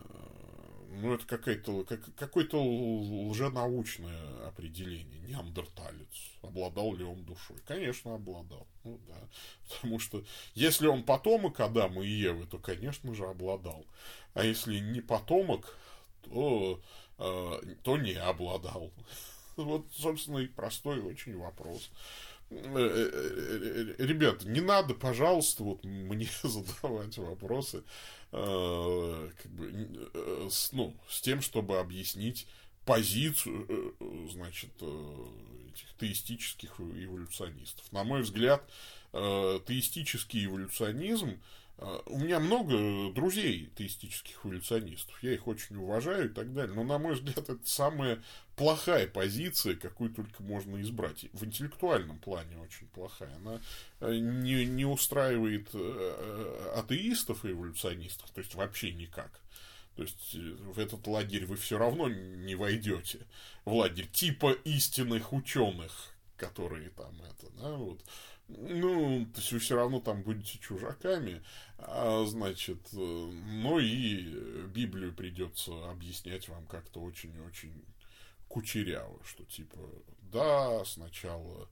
ну, 0.93 1.15
это 1.15 1.25
какое-то 1.27 1.85
как, 1.85 2.15
какое-то 2.15 2.63
лженаучное 2.63 4.49
определение. 4.49 5.21
Неандерталец. 5.21 6.31
Обладал 6.43 6.95
ли 6.95 7.05
он 7.05 7.25
душой? 7.25 7.57
Конечно, 7.65 8.15
обладал. 8.15 8.67
Ну, 8.85 9.01
да. 9.09 9.19
Потому 9.69 9.99
что 9.99 10.23
если 10.55 10.89
он 10.89 11.05
потомок 11.05 11.61
Адама 11.61 12.03
и 12.03 12.11
Евы, 12.11 12.47
то, 12.47 12.59
конечно 12.59 13.15
же, 13.15 13.25
обладал. 13.25 13.87
А 14.35 14.45
если 14.45 14.79
не 14.79 15.01
потомок, 15.01 15.77
то, 16.23 16.81
э, 17.19 17.75
то 17.83 17.97
не 17.97 18.15
обладал. 18.15 18.93
Вот, 19.65 19.87
собственно, 19.93 20.39
и 20.39 20.47
простой 20.47 21.01
очень 21.01 21.37
вопрос. 21.37 21.91
Э, 22.51 22.57
э, 22.75 23.95
э, 23.99 24.05
ребята, 24.05 24.49
не 24.49 24.61
надо, 24.61 24.95
пожалуйста, 24.95 25.63
вот 25.63 25.85
мне 25.85 26.29
задавать 26.43 27.17
вопросы 27.19 27.85
как 28.33 29.51
бы, 29.51 30.09
с, 30.49 30.71
ну, 30.71 30.97
с 31.09 31.21
тем, 31.21 31.43
чтобы 31.43 31.81
объяснить 31.81 32.47
позицию, 32.87 33.97
значит, 34.31 34.71
этих 34.77 35.97
теистических 35.99 36.79
эволюционистов. 36.79 37.91
На 37.91 38.05
мой 38.05 38.23
взгляд, 38.23 38.63
теистический 39.13 40.45
эволюционизм 40.45 41.41
у 42.07 42.19
меня 42.19 42.41
много 42.41 43.11
друзей 43.13 43.71
теистических 43.75 44.45
эволюционистов, 44.45 45.23
я 45.23 45.33
их 45.33 45.47
очень 45.47 45.77
уважаю 45.77 46.27
и 46.27 46.33
так 46.33 46.53
далее, 46.53 46.75
но, 46.75 46.83
на 46.83 46.99
мой 46.99 47.15
взгляд, 47.15 47.39
это 47.39 47.61
самая 47.65 48.23
плохая 48.57 49.07
позиция, 49.07 49.75
какую 49.77 50.11
только 50.11 50.43
можно 50.43 50.81
избрать. 50.83 51.25
В 51.33 51.45
интеллектуальном 51.45 52.19
плане 52.19 52.59
очень 52.59 52.87
плохая. 52.89 53.35
Она 53.37 53.61
э, 54.01 54.17
не, 54.17 54.67
не 54.67 54.85
устраивает 54.85 55.71
э, 55.73 56.73
атеистов 56.77 57.47
и 57.47 57.53
эволюционистов, 57.53 58.31
то 58.31 58.41
есть 58.41 58.55
вообще 58.55 58.93
никак. 58.93 59.41
То 59.97 60.03
есть 60.03 60.35
э, 60.35 60.39
в 60.39 60.79
этот 60.79 61.07
лагерь 61.07 61.47
вы 61.47 61.57
все 61.57 61.79
равно 61.79 62.11
не 62.11 62.55
войдете. 62.55 63.27
В 63.65 63.73
лагерь 63.73 64.07
типа 64.07 64.53
истинных 64.65 65.33
ученых, 65.33 66.13
которые 66.37 66.91
там 66.91 67.15
это, 67.23 67.51
да, 67.53 67.73
вот 67.73 68.03
ну, 68.59 69.27
то 69.33 69.41
есть 69.41 69.53
вы 69.53 69.59
все 69.59 69.77
равно 69.77 70.01
там 70.01 70.23
будете 70.23 70.59
чужаками, 70.59 71.43
а, 71.79 72.25
значит, 72.27 72.79
э, 72.93 72.97
ну 72.97 73.79
и 73.79 74.23
Библию 74.69 75.15
придется 75.15 75.91
объяснять 75.91 76.49
вам 76.49 76.67
как-то 76.67 77.01
очень-очень 77.01 77.85
кучеряво, 78.49 79.19
что 79.25 79.45
типа, 79.45 79.79
да, 80.33 80.85
сначала 80.85 81.69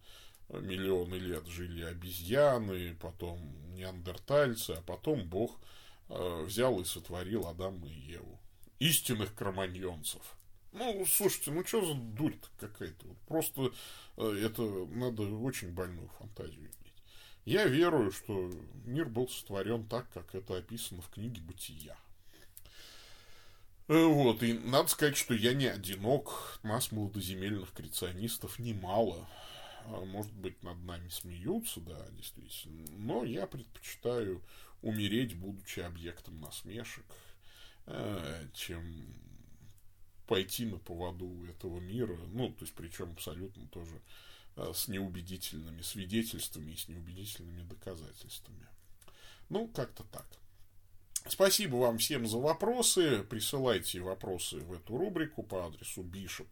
миллионы 0.48 1.16
лет 1.16 1.46
жили 1.46 1.82
обезьяны, 1.82 2.96
потом 3.00 3.38
неандертальцы, 3.74 4.72
а 4.72 4.82
потом 4.82 5.28
Бог 5.28 5.58
э, 6.08 6.44
взял 6.44 6.80
и 6.80 6.84
сотворил 6.84 7.46
Адама 7.46 7.86
и 7.86 7.92
Еву. 7.92 8.40
Истинных 8.78 9.34
кроманьонцев. 9.34 10.37
Ну, 10.72 11.04
слушайте, 11.06 11.50
ну 11.50 11.64
что 11.64 11.84
за 11.84 11.94
дурь-то 11.94 12.48
какая-то? 12.58 13.06
Вот 13.06 13.18
просто 13.26 13.72
э, 14.16 14.42
это 14.44 14.62
надо 14.62 15.22
очень 15.22 15.72
больную 15.72 16.08
фантазию 16.18 16.60
иметь. 16.60 17.02
Я 17.44 17.64
верую, 17.66 18.12
что 18.12 18.50
мир 18.84 19.06
был 19.06 19.28
сотворен 19.28 19.86
так, 19.86 20.10
как 20.12 20.34
это 20.34 20.58
описано 20.58 21.00
в 21.00 21.08
книге 21.08 21.40
«Бытия». 21.40 21.96
Э, 23.88 24.04
вот, 24.04 24.42
и 24.42 24.52
надо 24.52 24.88
сказать, 24.88 25.16
что 25.16 25.32
я 25.32 25.54
не 25.54 25.66
одинок, 25.66 26.60
нас, 26.62 26.92
молодоземельных 26.92 27.72
креационистов, 27.72 28.58
немало. 28.58 29.26
А, 29.86 30.04
может 30.04 30.34
быть, 30.34 30.62
над 30.62 30.76
нами 30.84 31.08
смеются, 31.08 31.80
да, 31.80 32.06
действительно. 32.10 32.84
Но 32.98 33.24
я 33.24 33.46
предпочитаю 33.46 34.42
умереть, 34.82 35.34
будучи 35.34 35.80
объектом 35.80 36.38
насмешек, 36.40 37.06
э, 37.86 38.46
чем 38.52 39.06
пойти 40.28 40.66
на 40.66 40.78
поводу 40.78 41.44
этого 41.46 41.80
мира, 41.80 42.16
ну, 42.28 42.50
то 42.50 42.64
есть, 42.64 42.74
причем 42.74 43.12
абсолютно 43.12 43.66
тоже 43.68 44.00
э, 44.56 44.72
с 44.74 44.86
неубедительными 44.86 45.82
свидетельствами 45.82 46.72
и 46.72 46.76
с 46.76 46.86
неубедительными 46.86 47.62
доказательствами. 47.62 48.68
Ну, 49.48 49.66
как-то 49.68 50.04
так. 50.04 50.26
Спасибо 51.26 51.76
вам 51.76 51.98
всем 51.98 52.26
за 52.26 52.38
вопросы. 52.38 53.24
Присылайте 53.24 54.00
вопросы 54.00 54.58
в 54.58 54.72
эту 54.72 54.96
рубрику 54.96 55.42
по 55.42 55.66
адресу 55.66 56.02
bishop 56.02 56.48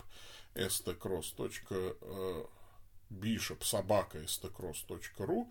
bishop 3.10 3.62
собака 3.64 4.18
stcross.ru 4.24 5.46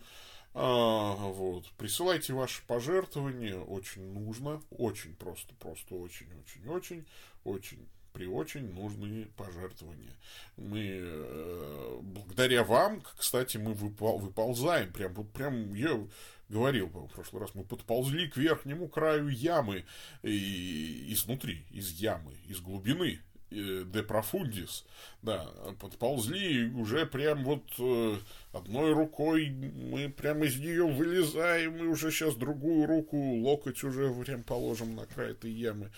а, 0.57 1.15
вот. 1.15 1.69
Присылайте 1.77 2.33
ваши 2.33 2.65
пожертвования, 2.65 3.57
очень 3.57 4.13
нужно, 4.13 4.61
очень 4.69 5.13
просто, 5.15 5.53
просто 5.55 5.95
очень, 5.95 6.27
очень, 6.33 6.67
очень, 6.69 7.05
очень 7.43 7.89
при 8.15 8.27
очень 8.27 8.73
нужные 8.73 9.25
пожертвования. 9.35 10.13
Мы, 10.55 10.99
э, 11.01 11.99
благодаря 12.01 12.63
вам, 12.63 13.03
кстати, 13.17 13.57
мы 13.57 13.73
выпол, 13.73 14.19
выползаем, 14.19 14.93
прям, 14.93 15.13
вот 15.13 15.31
прям, 15.33 15.73
я 15.73 15.99
говорил 16.47 16.87
в 16.87 17.07
прошлый 17.09 17.41
раз, 17.41 17.53
мы 17.55 17.65
подползли 17.65 18.29
к 18.29 18.37
верхнему 18.37 18.87
краю 18.87 19.27
ямы, 19.27 19.83
и, 20.23 21.13
изнутри, 21.13 21.65
из 21.71 21.91
ямы, 21.91 22.35
из 22.47 22.61
глубины, 22.61 23.19
де 23.51 24.03
профундис, 24.03 24.85
да, 25.21 25.45
подползли, 25.79 26.65
и 26.65 26.69
уже 26.71 27.05
прям 27.05 27.43
вот 27.43 27.63
э, 27.79 28.17
одной 28.53 28.93
рукой 28.93 29.49
мы 29.49 30.09
прямо 30.09 30.45
из 30.45 30.57
нее 30.57 30.85
вылезаем, 30.85 31.77
и 31.77 31.87
уже 31.87 32.11
сейчас 32.11 32.35
другую 32.35 32.85
руку, 32.85 33.17
локоть 33.17 33.83
уже 33.83 34.11
прям 34.13 34.43
положим 34.43 34.95
на 34.95 35.05
край 35.05 35.31
этой 35.31 35.51
ямы, 35.51 35.91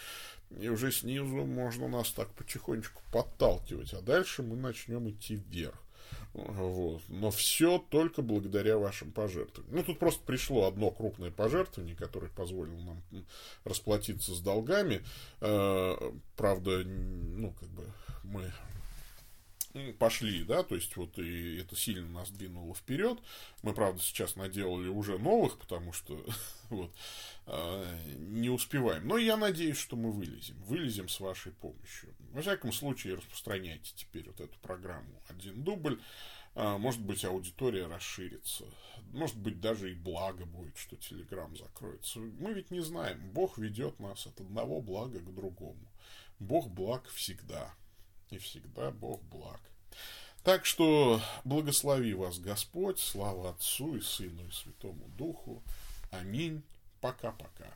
и 0.59 0.69
уже 0.69 0.91
снизу 0.91 1.45
можно 1.45 1.87
нас 1.87 2.11
так 2.11 2.29
потихонечку 2.33 3.01
подталкивать, 3.11 3.93
а 3.93 4.01
дальше 4.01 4.43
мы 4.43 4.55
начнем 4.55 5.09
идти 5.09 5.35
вверх. 5.35 5.81
Вот. 6.33 7.01
Но 7.09 7.31
все 7.31 7.79
только 7.89 8.21
благодаря 8.21 8.77
вашим 8.77 9.11
пожертвованиям. 9.11 9.77
Ну, 9.77 9.83
тут 9.83 9.99
просто 9.99 10.23
пришло 10.23 10.67
одно 10.67 10.91
крупное 10.91 11.31
пожертвование, 11.31 11.95
которое 11.95 12.29
позволило 12.29 12.79
нам 12.79 13.03
расплатиться 13.63 14.35
с 14.35 14.39
долгами. 14.39 15.03
Э, 15.41 15.95
правда, 16.35 16.83
ну, 16.85 17.53
как 17.59 17.69
бы 17.69 17.85
мы 18.23 18.51
пошли, 19.99 20.43
да, 20.43 20.63
то 20.63 20.75
есть 20.75 20.95
вот 20.95 21.17
и 21.19 21.57
это 21.57 21.75
сильно 21.75 22.07
нас 22.07 22.29
двинуло 22.29 22.75
вперед. 22.75 23.19
Мы, 23.63 23.73
правда, 23.73 24.01
сейчас 24.01 24.35
наделали 24.35 24.87
уже 24.87 25.17
новых, 25.17 25.57
потому 25.57 25.93
что 25.93 26.23
вот 26.69 26.93
э, 27.45 27.99
не 28.17 28.49
успеваем. 28.49 29.07
Но 29.07 29.17
я 29.17 29.37
надеюсь, 29.37 29.77
что 29.77 29.95
мы 29.95 30.11
вылезем, 30.11 30.55
вылезем 30.63 31.09
с 31.09 31.19
вашей 31.19 31.51
помощью. 31.53 32.13
Во 32.31 32.41
всяком 32.41 32.71
случае, 32.71 33.15
распространяйте 33.15 33.93
теперь 33.95 34.27
вот 34.27 34.39
эту 34.41 34.57
программу 34.59 35.21
«Один 35.27 35.63
дубль». 35.63 35.99
А, 36.59 36.79
может 36.79 37.01
быть, 37.01 37.23
аудитория 37.23 37.85
расширится. 37.85 38.65
Может 39.11 39.37
быть, 39.37 39.61
даже 39.61 39.91
и 39.91 39.95
благо 39.95 40.43
будет, 40.45 40.75
что 40.75 40.95
Телеграм 40.95 41.55
закроется. 41.55 42.19
Мы 42.19 42.53
ведь 42.53 42.71
не 42.71 42.79
знаем. 42.79 43.29
Бог 43.31 43.59
ведет 43.59 43.99
нас 43.99 44.25
от 44.25 44.41
одного 44.41 44.81
блага 44.81 45.19
к 45.19 45.35
другому. 45.35 45.87
Бог 46.39 46.67
благ 46.71 47.07
всегда. 47.09 47.75
И 48.29 48.37
всегда 48.37 48.91
Бог 48.91 49.21
благ. 49.23 49.59
Так 50.43 50.65
что 50.65 51.21
благослови 51.43 52.13
вас 52.13 52.39
Господь, 52.39 52.99
слава 52.99 53.49
Отцу 53.49 53.97
и 53.97 54.01
Сыну 54.01 54.47
и 54.47 54.51
Святому 54.51 55.07
Духу. 55.17 55.61
Аминь. 56.11 56.63
Пока-пока. 57.01 57.73